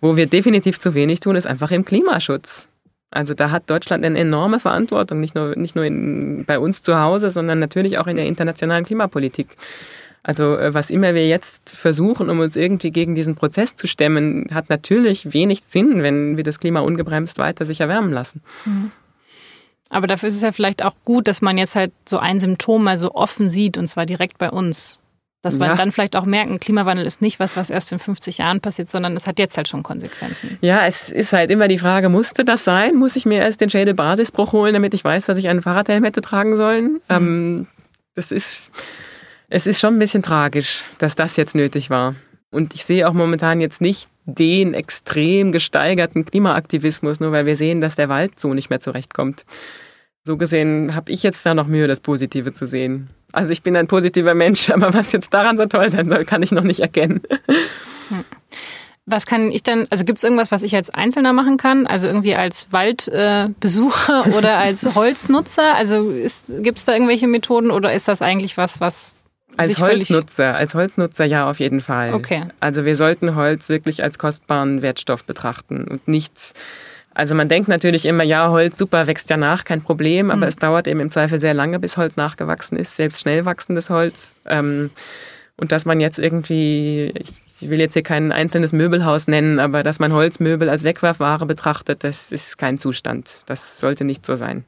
wo 0.00 0.16
wir 0.16 0.26
definitiv 0.26 0.80
zu 0.80 0.94
wenig 0.94 1.20
tun, 1.20 1.36
ist 1.36 1.46
einfach 1.46 1.70
im 1.70 1.84
Klimaschutz. 1.84 2.68
Also 3.10 3.34
da 3.34 3.52
hat 3.52 3.70
Deutschland 3.70 4.04
eine 4.04 4.18
enorme 4.18 4.58
Verantwortung, 4.58 5.20
nicht 5.20 5.36
nur, 5.36 5.56
nicht 5.56 5.76
nur 5.76 5.84
in, 5.84 6.44
bei 6.44 6.58
uns 6.58 6.82
zu 6.82 7.00
Hause, 7.00 7.30
sondern 7.30 7.60
natürlich 7.60 7.98
auch 7.98 8.08
in 8.08 8.16
der 8.16 8.26
internationalen 8.26 8.84
Klimapolitik. 8.84 9.56
Also 10.22 10.56
äh, 10.56 10.74
was 10.74 10.90
immer 10.90 11.14
wir 11.14 11.26
jetzt 11.26 11.70
versuchen, 11.70 12.30
um 12.30 12.40
uns 12.40 12.56
irgendwie 12.56 12.90
gegen 12.90 13.14
diesen 13.14 13.34
Prozess 13.34 13.76
zu 13.76 13.86
stemmen, 13.86 14.46
hat 14.52 14.68
natürlich 14.68 15.32
wenig 15.32 15.62
Sinn, 15.62 16.02
wenn 16.02 16.36
wir 16.36 16.44
das 16.44 16.58
Klima 16.58 16.80
ungebremst 16.80 17.38
weiter 17.38 17.64
sich 17.64 17.80
erwärmen 17.80 18.12
lassen. 18.12 18.42
Mhm. 18.64 18.90
Aber 19.90 20.06
dafür 20.06 20.28
ist 20.28 20.36
es 20.36 20.42
ja 20.42 20.52
vielleicht 20.52 20.84
auch 20.84 20.94
gut, 21.04 21.26
dass 21.26 21.40
man 21.40 21.56
jetzt 21.56 21.74
halt 21.74 21.92
so 22.06 22.18
ein 22.18 22.38
Symptom 22.38 22.84
mal 22.84 22.98
so 22.98 23.14
offen 23.14 23.48
sieht 23.48 23.78
und 23.78 23.88
zwar 23.88 24.06
direkt 24.06 24.38
bei 24.38 24.50
uns. 24.50 25.00
Dass 25.40 25.60
wir 25.60 25.66
ja. 25.66 25.76
dann 25.76 25.92
vielleicht 25.92 26.16
auch 26.16 26.24
merken, 26.24 26.58
Klimawandel 26.58 27.06
ist 27.06 27.22
nicht 27.22 27.38
was, 27.38 27.56
was 27.56 27.70
erst 27.70 27.92
in 27.92 28.00
50 28.00 28.38
Jahren 28.38 28.60
passiert, 28.60 28.88
sondern 28.88 29.16
es 29.16 29.28
hat 29.28 29.38
jetzt 29.38 29.56
halt 29.56 29.68
schon 29.68 29.84
Konsequenzen. 29.84 30.58
Ja, 30.62 30.84
es 30.84 31.10
ist 31.10 31.32
halt 31.32 31.52
immer 31.52 31.68
die 31.68 31.78
Frage, 31.78 32.08
musste 32.08 32.44
das 32.44 32.64
sein? 32.64 32.96
Muss 32.96 33.14
ich 33.14 33.24
mir 33.24 33.38
erst 33.38 33.60
den 33.60 33.70
Schädelbasisbruch 33.70 34.50
holen, 34.52 34.74
damit 34.74 34.94
ich 34.94 35.04
weiß, 35.04 35.26
dass 35.26 35.38
ich 35.38 35.48
einen 35.48 35.62
Fahrradhelm 35.62 36.02
hätte 36.02 36.22
tragen 36.22 36.56
sollen? 36.56 36.94
Mhm. 36.94 37.00
Ähm, 37.08 37.66
das 38.14 38.32
ist, 38.32 38.72
es 39.48 39.66
ist 39.66 39.80
schon 39.80 39.94
ein 39.94 39.98
bisschen 39.98 40.22
tragisch, 40.22 40.84
dass 40.98 41.14
das 41.14 41.36
jetzt 41.36 41.54
nötig 41.54 41.90
war. 41.90 42.14
Und 42.50 42.74
ich 42.74 42.84
sehe 42.84 43.08
auch 43.08 43.12
momentan 43.12 43.60
jetzt 43.60 43.80
nicht 43.80 44.08
den 44.24 44.74
extrem 44.74 45.52
gesteigerten 45.52 46.24
Klimaaktivismus, 46.24 47.20
nur 47.20 47.32
weil 47.32 47.46
wir 47.46 47.56
sehen, 47.56 47.80
dass 47.80 47.96
der 47.96 48.08
Wald 48.08 48.38
so 48.38 48.52
nicht 48.54 48.70
mehr 48.70 48.80
zurechtkommt. 48.80 49.44
So 50.22 50.36
gesehen 50.36 50.94
habe 50.94 51.10
ich 51.10 51.22
jetzt 51.22 51.44
da 51.46 51.54
noch 51.54 51.66
Mühe, 51.66 51.88
das 51.88 52.00
Positive 52.00 52.52
zu 52.52 52.66
sehen. 52.66 53.08
Also 53.32 53.52
ich 53.52 53.62
bin 53.62 53.76
ein 53.76 53.86
positiver 53.86 54.34
Mensch, 54.34 54.70
aber 54.74 54.92
was 54.92 55.12
jetzt 55.12 55.32
daran 55.32 55.56
so 55.56 55.66
toll 55.66 55.90
sein 55.90 56.08
soll, 56.08 56.24
kann 56.24 56.42
ich 56.42 56.52
noch 56.52 56.64
nicht 56.64 56.80
erkennen. 56.80 57.22
Hm. 58.08 58.24
Was 59.10 59.24
kann 59.24 59.50
ich 59.50 59.62
denn, 59.62 59.86
also 59.88 60.04
gibt 60.04 60.18
es 60.18 60.24
irgendwas, 60.24 60.50
was 60.50 60.62
ich 60.62 60.76
als 60.76 60.90
Einzelner 60.90 61.32
machen 61.32 61.56
kann? 61.56 61.86
Also 61.86 62.08
irgendwie 62.08 62.34
als 62.34 62.70
Waldbesucher 62.70 64.26
äh, 64.26 64.30
oder 64.36 64.58
als 64.58 64.94
Holznutzer? 64.94 65.74
Also 65.74 66.12
gibt 66.60 66.78
es 66.78 66.84
da 66.84 66.92
irgendwelche 66.92 67.26
Methoden 67.26 67.70
oder 67.70 67.94
ist 67.94 68.06
das 68.06 68.20
eigentlich 68.20 68.58
was, 68.58 68.82
was 68.82 69.14
als 69.56 69.80
Holznutzer, 69.80 70.54
als 70.54 70.74
Holznutzer 70.74 71.24
ja 71.24 71.48
auf 71.48 71.58
jeden 71.58 71.80
Fall. 71.80 72.14
Okay. 72.14 72.44
Also 72.60 72.84
wir 72.84 72.96
sollten 72.96 73.34
Holz 73.34 73.68
wirklich 73.68 74.02
als 74.02 74.18
kostbaren 74.18 74.82
Wertstoff 74.82 75.24
betrachten 75.24 75.84
und 75.84 76.06
nichts 76.06 76.54
also 77.14 77.34
man 77.34 77.48
denkt 77.48 77.68
natürlich 77.68 78.06
immer, 78.06 78.22
ja, 78.22 78.48
Holz 78.48 78.78
super, 78.78 79.08
wächst 79.08 79.28
ja 79.28 79.36
nach, 79.36 79.64
kein 79.64 79.82
Problem, 79.82 80.30
aber 80.30 80.42
mhm. 80.42 80.48
es 80.50 80.54
dauert 80.54 80.86
eben 80.86 81.00
im 81.00 81.10
Zweifel 81.10 81.40
sehr 81.40 81.52
lange, 81.52 81.80
bis 81.80 81.96
Holz 81.96 82.16
nachgewachsen 82.16 82.78
ist, 82.78 82.96
selbst 82.96 83.20
schnell 83.20 83.44
wachsendes 83.44 83.90
Holz. 83.90 84.40
Ähm, 84.46 84.90
Und 85.56 85.72
dass 85.72 85.84
man 85.84 85.98
jetzt 85.98 86.20
irgendwie, 86.20 87.12
ich 87.16 87.68
will 87.68 87.80
jetzt 87.80 87.94
hier 87.94 88.04
kein 88.04 88.30
einzelnes 88.30 88.72
Möbelhaus 88.72 89.26
nennen, 89.26 89.58
aber 89.58 89.82
dass 89.82 89.98
man 89.98 90.12
Holzmöbel 90.12 90.68
als 90.68 90.84
Wegwerfware 90.84 91.44
betrachtet, 91.46 92.04
das 92.04 92.30
ist 92.30 92.56
kein 92.56 92.78
Zustand. 92.78 93.42
Das 93.46 93.80
sollte 93.80 94.04
nicht 94.04 94.24
so 94.24 94.36
sein. 94.36 94.64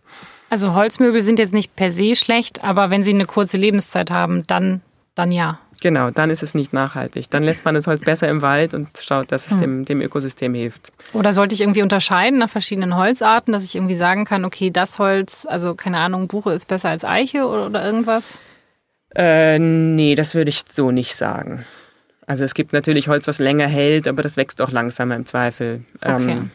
Also 0.50 0.74
Holzmöbel 0.74 1.22
sind 1.22 1.38
jetzt 1.38 1.54
nicht 1.54 1.76
per 1.76 1.92
se 1.92 2.16
schlecht, 2.16 2.64
aber 2.64 2.90
wenn 2.90 3.04
sie 3.04 3.14
eine 3.14 3.24
kurze 3.24 3.56
Lebenszeit 3.56 4.10
haben, 4.10 4.44
dann, 4.48 4.80
dann 5.14 5.30
ja. 5.30 5.60
Genau, 5.80 6.10
dann 6.10 6.28
ist 6.28 6.42
es 6.42 6.54
nicht 6.54 6.72
nachhaltig. 6.72 7.30
Dann 7.30 7.44
lässt 7.44 7.64
man 7.64 7.74
das 7.74 7.86
Holz 7.86 8.02
besser 8.02 8.28
im 8.28 8.42
Wald 8.42 8.74
und 8.74 8.88
schaut, 9.00 9.32
dass 9.32 9.46
es 9.46 9.52
hm. 9.52 9.60
dem, 9.60 9.84
dem 9.84 10.00
Ökosystem 10.02 10.52
hilft. 10.52 10.92
Oder 11.14 11.32
sollte 11.32 11.54
ich 11.54 11.60
irgendwie 11.60 11.82
unterscheiden 11.82 12.38
nach 12.40 12.50
verschiedenen 12.50 12.96
Holzarten, 12.96 13.52
dass 13.52 13.64
ich 13.64 13.76
irgendwie 13.76 13.94
sagen 13.94 14.24
kann, 14.24 14.44
okay, 14.44 14.70
das 14.70 14.98
Holz, 14.98 15.46
also 15.48 15.74
keine 15.74 15.98
Ahnung, 15.98 16.26
Buche 16.26 16.52
ist 16.52 16.66
besser 16.66 16.90
als 16.90 17.04
Eiche 17.04 17.46
oder, 17.46 17.66
oder 17.66 17.86
irgendwas? 17.86 18.42
Äh, 19.14 19.58
nee, 19.58 20.16
das 20.16 20.34
würde 20.34 20.50
ich 20.50 20.64
so 20.68 20.90
nicht 20.90 21.14
sagen. 21.14 21.64
Also 22.26 22.44
es 22.44 22.54
gibt 22.54 22.72
natürlich 22.72 23.08
Holz, 23.08 23.26
was 23.28 23.38
länger 23.38 23.68
hält, 23.68 24.06
aber 24.06 24.22
das 24.22 24.36
wächst 24.36 24.60
auch 24.60 24.70
langsamer 24.70 25.16
im 25.16 25.26
Zweifel. 25.26 25.84
Okay. 26.00 26.32
Ähm, 26.32 26.50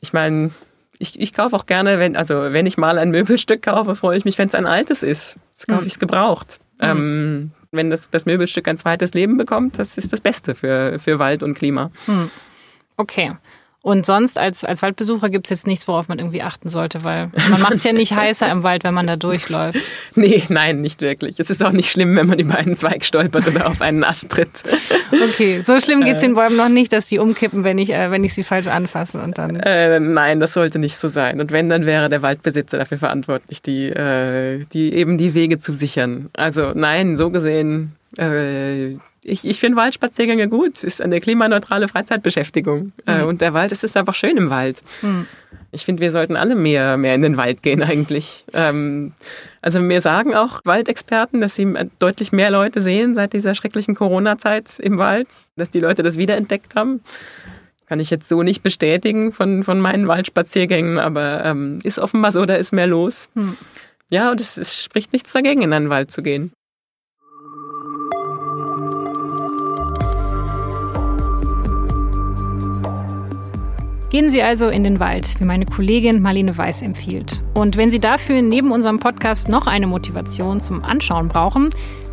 ich 0.00 0.12
meine, 0.12 0.50
ich, 0.98 1.18
ich 1.18 1.32
kaufe 1.32 1.54
auch 1.56 1.66
gerne, 1.66 1.98
wenn, 1.98 2.16
also 2.16 2.52
wenn 2.52 2.66
ich 2.66 2.76
mal 2.76 2.98
ein 2.98 3.10
Möbelstück 3.10 3.62
kaufe, 3.62 3.94
freue 3.94 4.18
ich 4.18 4.24
mich, 4.24 4.38
wenn 4.38 4.48
es 4.48 4.54
ein 4.54 4.66
altes 4.66 5.02
ist. 5.02 5.38
Das 5.56 5.66
kaufe 5.66 5.80
hm. 5.80 5.86
ich 5.86 5.92
es 5.94 5.98
gebraucht. 5.98 6.60
Mhm. 6.80 6.86
Ähm, 6.86 7.50
wenn 7.70 7.90
das, 7.90 8.10
das 8.10 8.26
Möbelstück 8.26 8.66
ein 8.68 8.76
zweites 8.76 9.14
Leben 9.14 9.36
bekommt, 9.36 9.78
das 9.78 9.98
ist 9.98 10.12
das 10.12 10.20
Beste 10.20 10.54
für, 10.54 10.98
für 10.98 11.18
Wald 11.18 11.42
und 11.42 11.54
Klima. 11.54 11.90
Hm. 12.06 12.30
Okay. 12.96 13.32
Und 13.80 14.04
sonst 14.04 14.38
als, 14.38 14.64
als 14.64 14.82
Waldbesucher 14.82 15.30
gibt 15.30 15.46
es 15.46 15.50
jetzt 15.50 15.66
nichts, 15.66 15.86
worauf 15.86 16.08
man 16.08 16.18
irgendwie 16.18 16.42
achten 16.42 16.68
sollte, 16.68 17.04
weil 17.04 17.30
man 17.48 17.60
macht 17.60 17.76
es 17.76 17.84
ja 17.84 17.92
nicht 17.92 18.12
heißer 18.16 18.50
im 18.50 18.64
Wald, 18.64 18.82
wenn 18.82 18.92
man 18.92 19.06
da 19.06 19.16
durchläuft. 19.16 19.78
Nee, 20.16 20.42
nein, 20.48 20.80
nicht 20.80 21.00
wirklich. 21.00 21.38
Es 21.38 21.48
ist 21.48 21.64
auch 21.64 21.70
nicht 21.70 21.88
schlimm, 21.88 22.16
wenn 22.16 22.26
man 22.26 22.40
über 22.40 22.56
einen 22.56 22.74
Zweig 22.74 23.04
stolpert 23.04 23.46
oder 23.46 23.68
auf 23.68 23.80
einen 23.80 24.04
Ast 24.04 24.30
tritt. 24.30 24.50
Okay, 25.10 25.62
so 25.62 25.80
schlimm 25.80 26.04
geht 26.04 26.16
es 26.16 26.20
den 26.20 26.34
Bäumen 26.34 26.56
noch 26.56 26.68
nicht, 26.68 26.92
dass 26.92 27.06
die 27.06 27.18
umkippen, 27.18 27.64
wenn 27.64 27.78
ich, 27.78 27.90
äh, 27.90 28.10
wenn 28.10 28.24
ich 28.24 28.34
sie 28.34 28.42
falsch 28.42 28.66
anfasse 28.66 29.18
und 29.22 29.38
dann. 29.38 29.56
Äh, 29.56 30.00
nein, 30.00 30.38
das 30.38 30.52
sollte 30.52 30.78
nicht 30.78 30.96
so 30.96 31.08
sein. 31.08 31.40
Und 31.40 31.50
wenn, 31.50 31.70
dann 31.70 31.86
wäre 31.86 32.10
der 32.10 32.20
Waldbesitzer 32.20 32.76
dafür 32.76 32.98
verantwortlich, 32.98 33.62
die, 33.62 33.86
äh, 33.88 34.66
die 34.72 34.92
eben 34.92 35.16
die 35.16 35.32
Wege 35.32 35.58
zu 35.58 35.72
sichern. 35.72 36.28
Also 36.34 36.72
nein, 36.74 37.16
so 37.16 37.30
gesehen 37.30 37.96
äh, 38.18 38.96
ich, 39.28 39.44
ich 39.44 39.60
finde 39.60 39.76
Waldspaziergänge 39.76 40.48
gut. 40.48 40.82
Ist 40.82 41.02
eine 41.02 41.20
klimaneutrale 41.20 41.88
Freizeitbeschäftigung. 41.88 42.92
Äh, 43.06 43.22
mhm. 43.22 43.28
und 43.28 43.40
der 43.40 43.54
Wald, 43.54 43.72
es 43.72 43.84
ist 43.84 43.96
einfach 43.96 44.14
schön 44.14 44.36
im 44.36 44.50
Wald. 44.50 44.82
Mhm. 45.02 45.26
Ich 45.70 45.84
finde, 45.84 46.02
wir 46.02 46.10
sollten 46.10 46.36
alle 46.36 46.54
mehr, 46.54 46.96
mehr 46.96 47.14
in 47.14 47.22
den 47.22 47.36
Wald 47.36 47.62
gehen 47.62 47.82
eigentlich. 47.82 48.44
Ähm, 48.54 49.12
also 49.60 49.80
mir 49.80 50.00
sagen 50.00 50.34
auch 50.34 50.60
Waldexperten, 50.64 51.40
dass 51.40 51.54
sie 51.54 51.72
deutlich 51.98 52.32
mehr 52.32 52.50
Leute 52.50 52.80
sehen 52.80 53.14
seit 53.14 53.32
dieser 53.32 53.54
schrecklichen 53.54 53.94
Corona-Zeit 53.94 54.78
im 54.78 54.98
Wald, 54.98 55.28
dass 55.56 55.70
die 55.70 55.80
Leute 55.80 56.02
das 56.02 56.16
wiederentdeckt 56.16 56.74
haben. 56.74 57.02
Kann 57.86 58.00
ich 58.00 58.10
jetzt 58.10 58.28
so 58.28 58.42
nicht 58.42 58.62
bestätigen 58.62 59.32
von, 59.32 59.62
von 59.62 59.80
meinen 59.80 60.08
Waldspaziergängen, 60.08 60.98
aber 60.98 61.44
ähm, 61.44 61.80
ist 61.82 61.98
offenbar 61.98 62.32
so, 62.32 62.44
da 62.44 62.54
ist 62.54 62.72
mehr 62.72 62.86
los. 62.86 63.28
Mhm. 63.34 63.56
Ja, 64.10 64.30
und 64.30 64.40
es, 64.40 64.56
es 64.56 64.82
spricht 64.82 65.12
nichts 65.12 65.32
dagegen, 65.32 65.62
in 65.62 65.72
einen 65.72 65.90
Wald 65.90 66.10
zu 66.10 66.22
gehen. 66.22 66.52
Gehen 74.10 74.30
Sie 74.30 74.42
also 74.42 74.68
in 74.68 74.84
den 74.84 75.00
Wald, 75.00 75.38
wie 75.38 75.44
meine 75.44 75.66
Kollegin 75.66 76.22
Marlene 76.22 76.56
Weiß 76.56 76.80
empfiehlt. 76.80 77.42
Und 77.52 77.76
wenn 77.76 77.90
Sie 77.90 78.00
dafür 78.00 78.40
neben 78.40 78.72
unserem 78.72 78.98
Podcast 78.98 79.50
noch 79.50 79.66
eine 79.66 79.86
Motivation 79.86 80.60
zum 80.60 80.82
Anschauen 80.82 81.28
brauchen, 81.28 81.68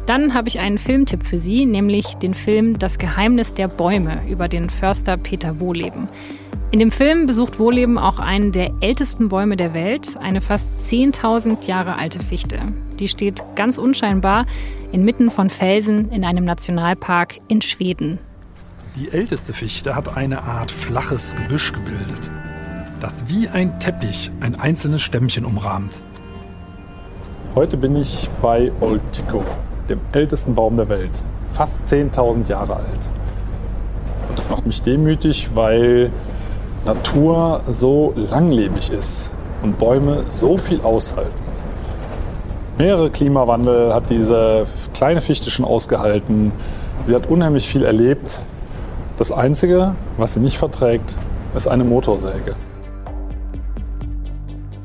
dann 0.05 0.33
habe 0.33 0.49
ich 0.49 0.59
einen 0.59 0.77
Filmtipp 0.77 1.23
für 1.23 1.39
Sie, 1.39 1.65
nämlich 1.65 2.15
den 2.15 2.33
Film 2.33 2.77
Das 2.77 2.97
Geheimnis 2.97 3.53
der 3.53 3.69
Bäume 3.69 4.21
über 4.29 4.49
den 4.49 4.69
Förster 4.69 5.15
Peter 5.15 5.61
Wohleben. 5.61 6.09
In 6.71 6.79
dem 6.79 6.91
Film 6.91 7.27
besucht 7.27 7.59
Wohleben 7.59 7.97
auch 7.97 8.19
einen 8.19 8.51
der 8.51 8.71
ältesten 8.81 9.29
Bäume 9.29 9.55
der 9.55 9.73
Welt, 9.73 10.17
eine 10.21 10.41
fast 10.41 10.67
10.000 10.79 11.65
Jahre 11.65 11.97
alte 11.97 12.19
Fichte. 12.19 12.59
Die 12.99 13.07
steht 13.07 13.41
ganz 13.55 13.77
unscheinbar 13.77 14.45
inmitten 14.91 15.31
von 15.31 15.49
Felsen 15.49 16.11
in 16.11 16.25
einem 16.25 16.43
Nationalpark 16.43 17.39
in 17.47 17.61
Schweden. 17.61 18.19
Die 18.97 19.11
älteste 19.11 19.51
Fichte 19.51 19.93
hat 19.93 20.15
eine 20.15 20.43
Art 20.43 20.71
flaches 20.71 21.35
Gebüsch 21.35 21.73
gebildet, 21.73 22.31
das 23.01 23.25
wie 23.27 23.49
ein 23.49 23.77
Teppich 23.77 24.31
ein 24.39 24.57
einzelnes 24.57 25.01
Stämmchen 25.01 25.43
umrahmt. 25.43 25.91
Heute 27.55 27.75
bin 27.75 27.97
ich 27.97 28.29
bei 28.41 28.71
Old 28.79 29.01
Tico, 29.11 29.43
dem 29.89 29.99
ältesten 30.13 30.55
Baum 30.55 30.77
der 30.77 30.87
Welt, 30.87 31.11
fast 31.51 31.91
10.000 31.91 32.47
Jahre 32.47 32.77
alt. 32.77 33.09
Und 34.29 34.39
das 34.39 34.49
macht 34.49 34.65
mich 34.65 34.81
demütig, 34.81 35.49
weil 35.53 36.09
Natur 36.85 37.63
so 37.67 38.13
langlebig 38.15 38.91
ist 38.91 39.31
und 39.61 39.77
Bäume 39.77 40.23
so 40.27 40.57
viel 40.57 40.79
aushalten. 40.79 41.43
Mehrere 42.77 43.09
Klimawandel 43.09 43.93
hat 43.93 44.09
diese 44.09 44.65
kleine 44.93 45.19
Fichte 45.19 45.49
schon 45.49 45.65
ausgehalten. 45.65 46.53
Sie 47.03 47.13
hat 47.13 47.27
unheimlich 47.29 47.67
viel 47.67 47.83
erlebt 47.83 48.39
das 49.17 49.31
Einzige, 49.31 49.95
was 50.17 50.33
sie 50.33 50.39
nicht 50.39 50.57
verträgt, 50.57 51.15
ist 51.55 51.67
eine 51.67 51.83
Motorsäge. 51.83 52.55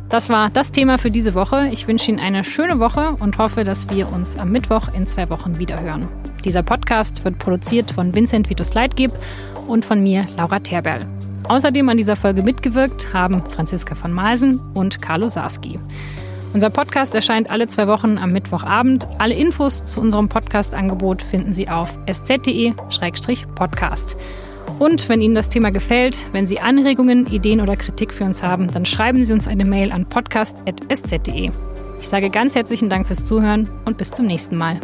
Das 0.09 0.29
war 0.29 0.51
das 0.51 0.73
Thema 0.73 0.99
für 0.99 1.11
diese 1.11 1.35
Woche. 1.35 1.69
Ich 1.71 1.87
wünsche 1.87 2.11
Ihnen 2.11 2.19
eine 2.19 2.43
schöne 2.43 2.81
Woche 2.81 3.15
und 3.21 3.39
hoffe, 3.39 3.63
dass 3.63 3.91
wir 3.91 4.13
uns 4.13 4.37
am 4.37 4.51
Mittwoch 4.51 4.89
in 4.93 5.07
zwei 5.07 5.31
Wochen 5.31 5.59
wiederhören. 5.59 6.09
Dieser 6.45 6.63
Podcast 6.63 7.25
wird 7.25 7.39
produziert 7.39 7.93
von 7.93 8.15
Vincent 8.15 8.51
Vitus 8.51 8.75
Leitgeb 8.75 9.13
und 9.69 9.85
von 9.85 10.03
mir, 10.03 10.27
Laura 10.37 10.59
Terberl. 10.59 11.07
Außerdem 11.49 11.89
an 11.89 11.97
dieser 11.97 12.17
Folge 12.17 12.43
mitgewirkt 12.43 13.13
haben 13.15 13.43
Franziska 13.51 13.95
von 13.95 14.13
Malsen 14.13 14.61
und 14.75 15.01
Carlo 15.01 15.29
Sarski. 15.29 15.79
Unser 16.53 16.71
Podcast 16.71 17.15
erscheint 17.15 17.49
alle 17.49 17.69
zwei 17.69 17.87
Wochen 17.87 18.19
am 18.19 18.31
Mittwochabend. 18.31 19.07
Alle 19.19 19.35
Infos 19.35 19.85
zu 19.85 20.01
unserem 20.01 20.29
Podcast-Angebot 20.29 21.23
finden 21.23 21.53
Sie 21.53 21.69
auf 21.69 21.97
sz.de-podcast. 22.07 24.17
Und 24.81 25.09
wenn 25.09 25.21
Ihnen 25.21 25.37
das 25.37 25.49
Thema 25.49 25.71
gefällt, 25.71 26.27
wenn 26.33 26.49
Sie 26.49 26.59
Anregungen, 26.59 27.27
Ideen 27.27 27.61
oder 27.61 27.77
Kritik 27.77 28.13
für 28.13 28.25
uns 28.25 28.43
haben, 28.43 28.67
dann 28.69 28.85
schreiben 28.85 29.25
Sie 29.25 29.33
uns 29.33 29.47
eine 29.47 29.65
Mail 29.65 29.93
an 29.93 30.07
podcast.sz.de. 30.07 31.51
Ich 32.01 32.09
sage 32.09 32.31
ganz 32.31 32.57
herzlichen 32.57 32.89
Dank 32.89 33.07
fürs 33.07 33.25
Zuhören 33.25 33.69
und 33.85 33.99
bis 33.99 34.11
zum 34.11 34.27
nächsten 34.27 34.57
Mal. 34.57 34.81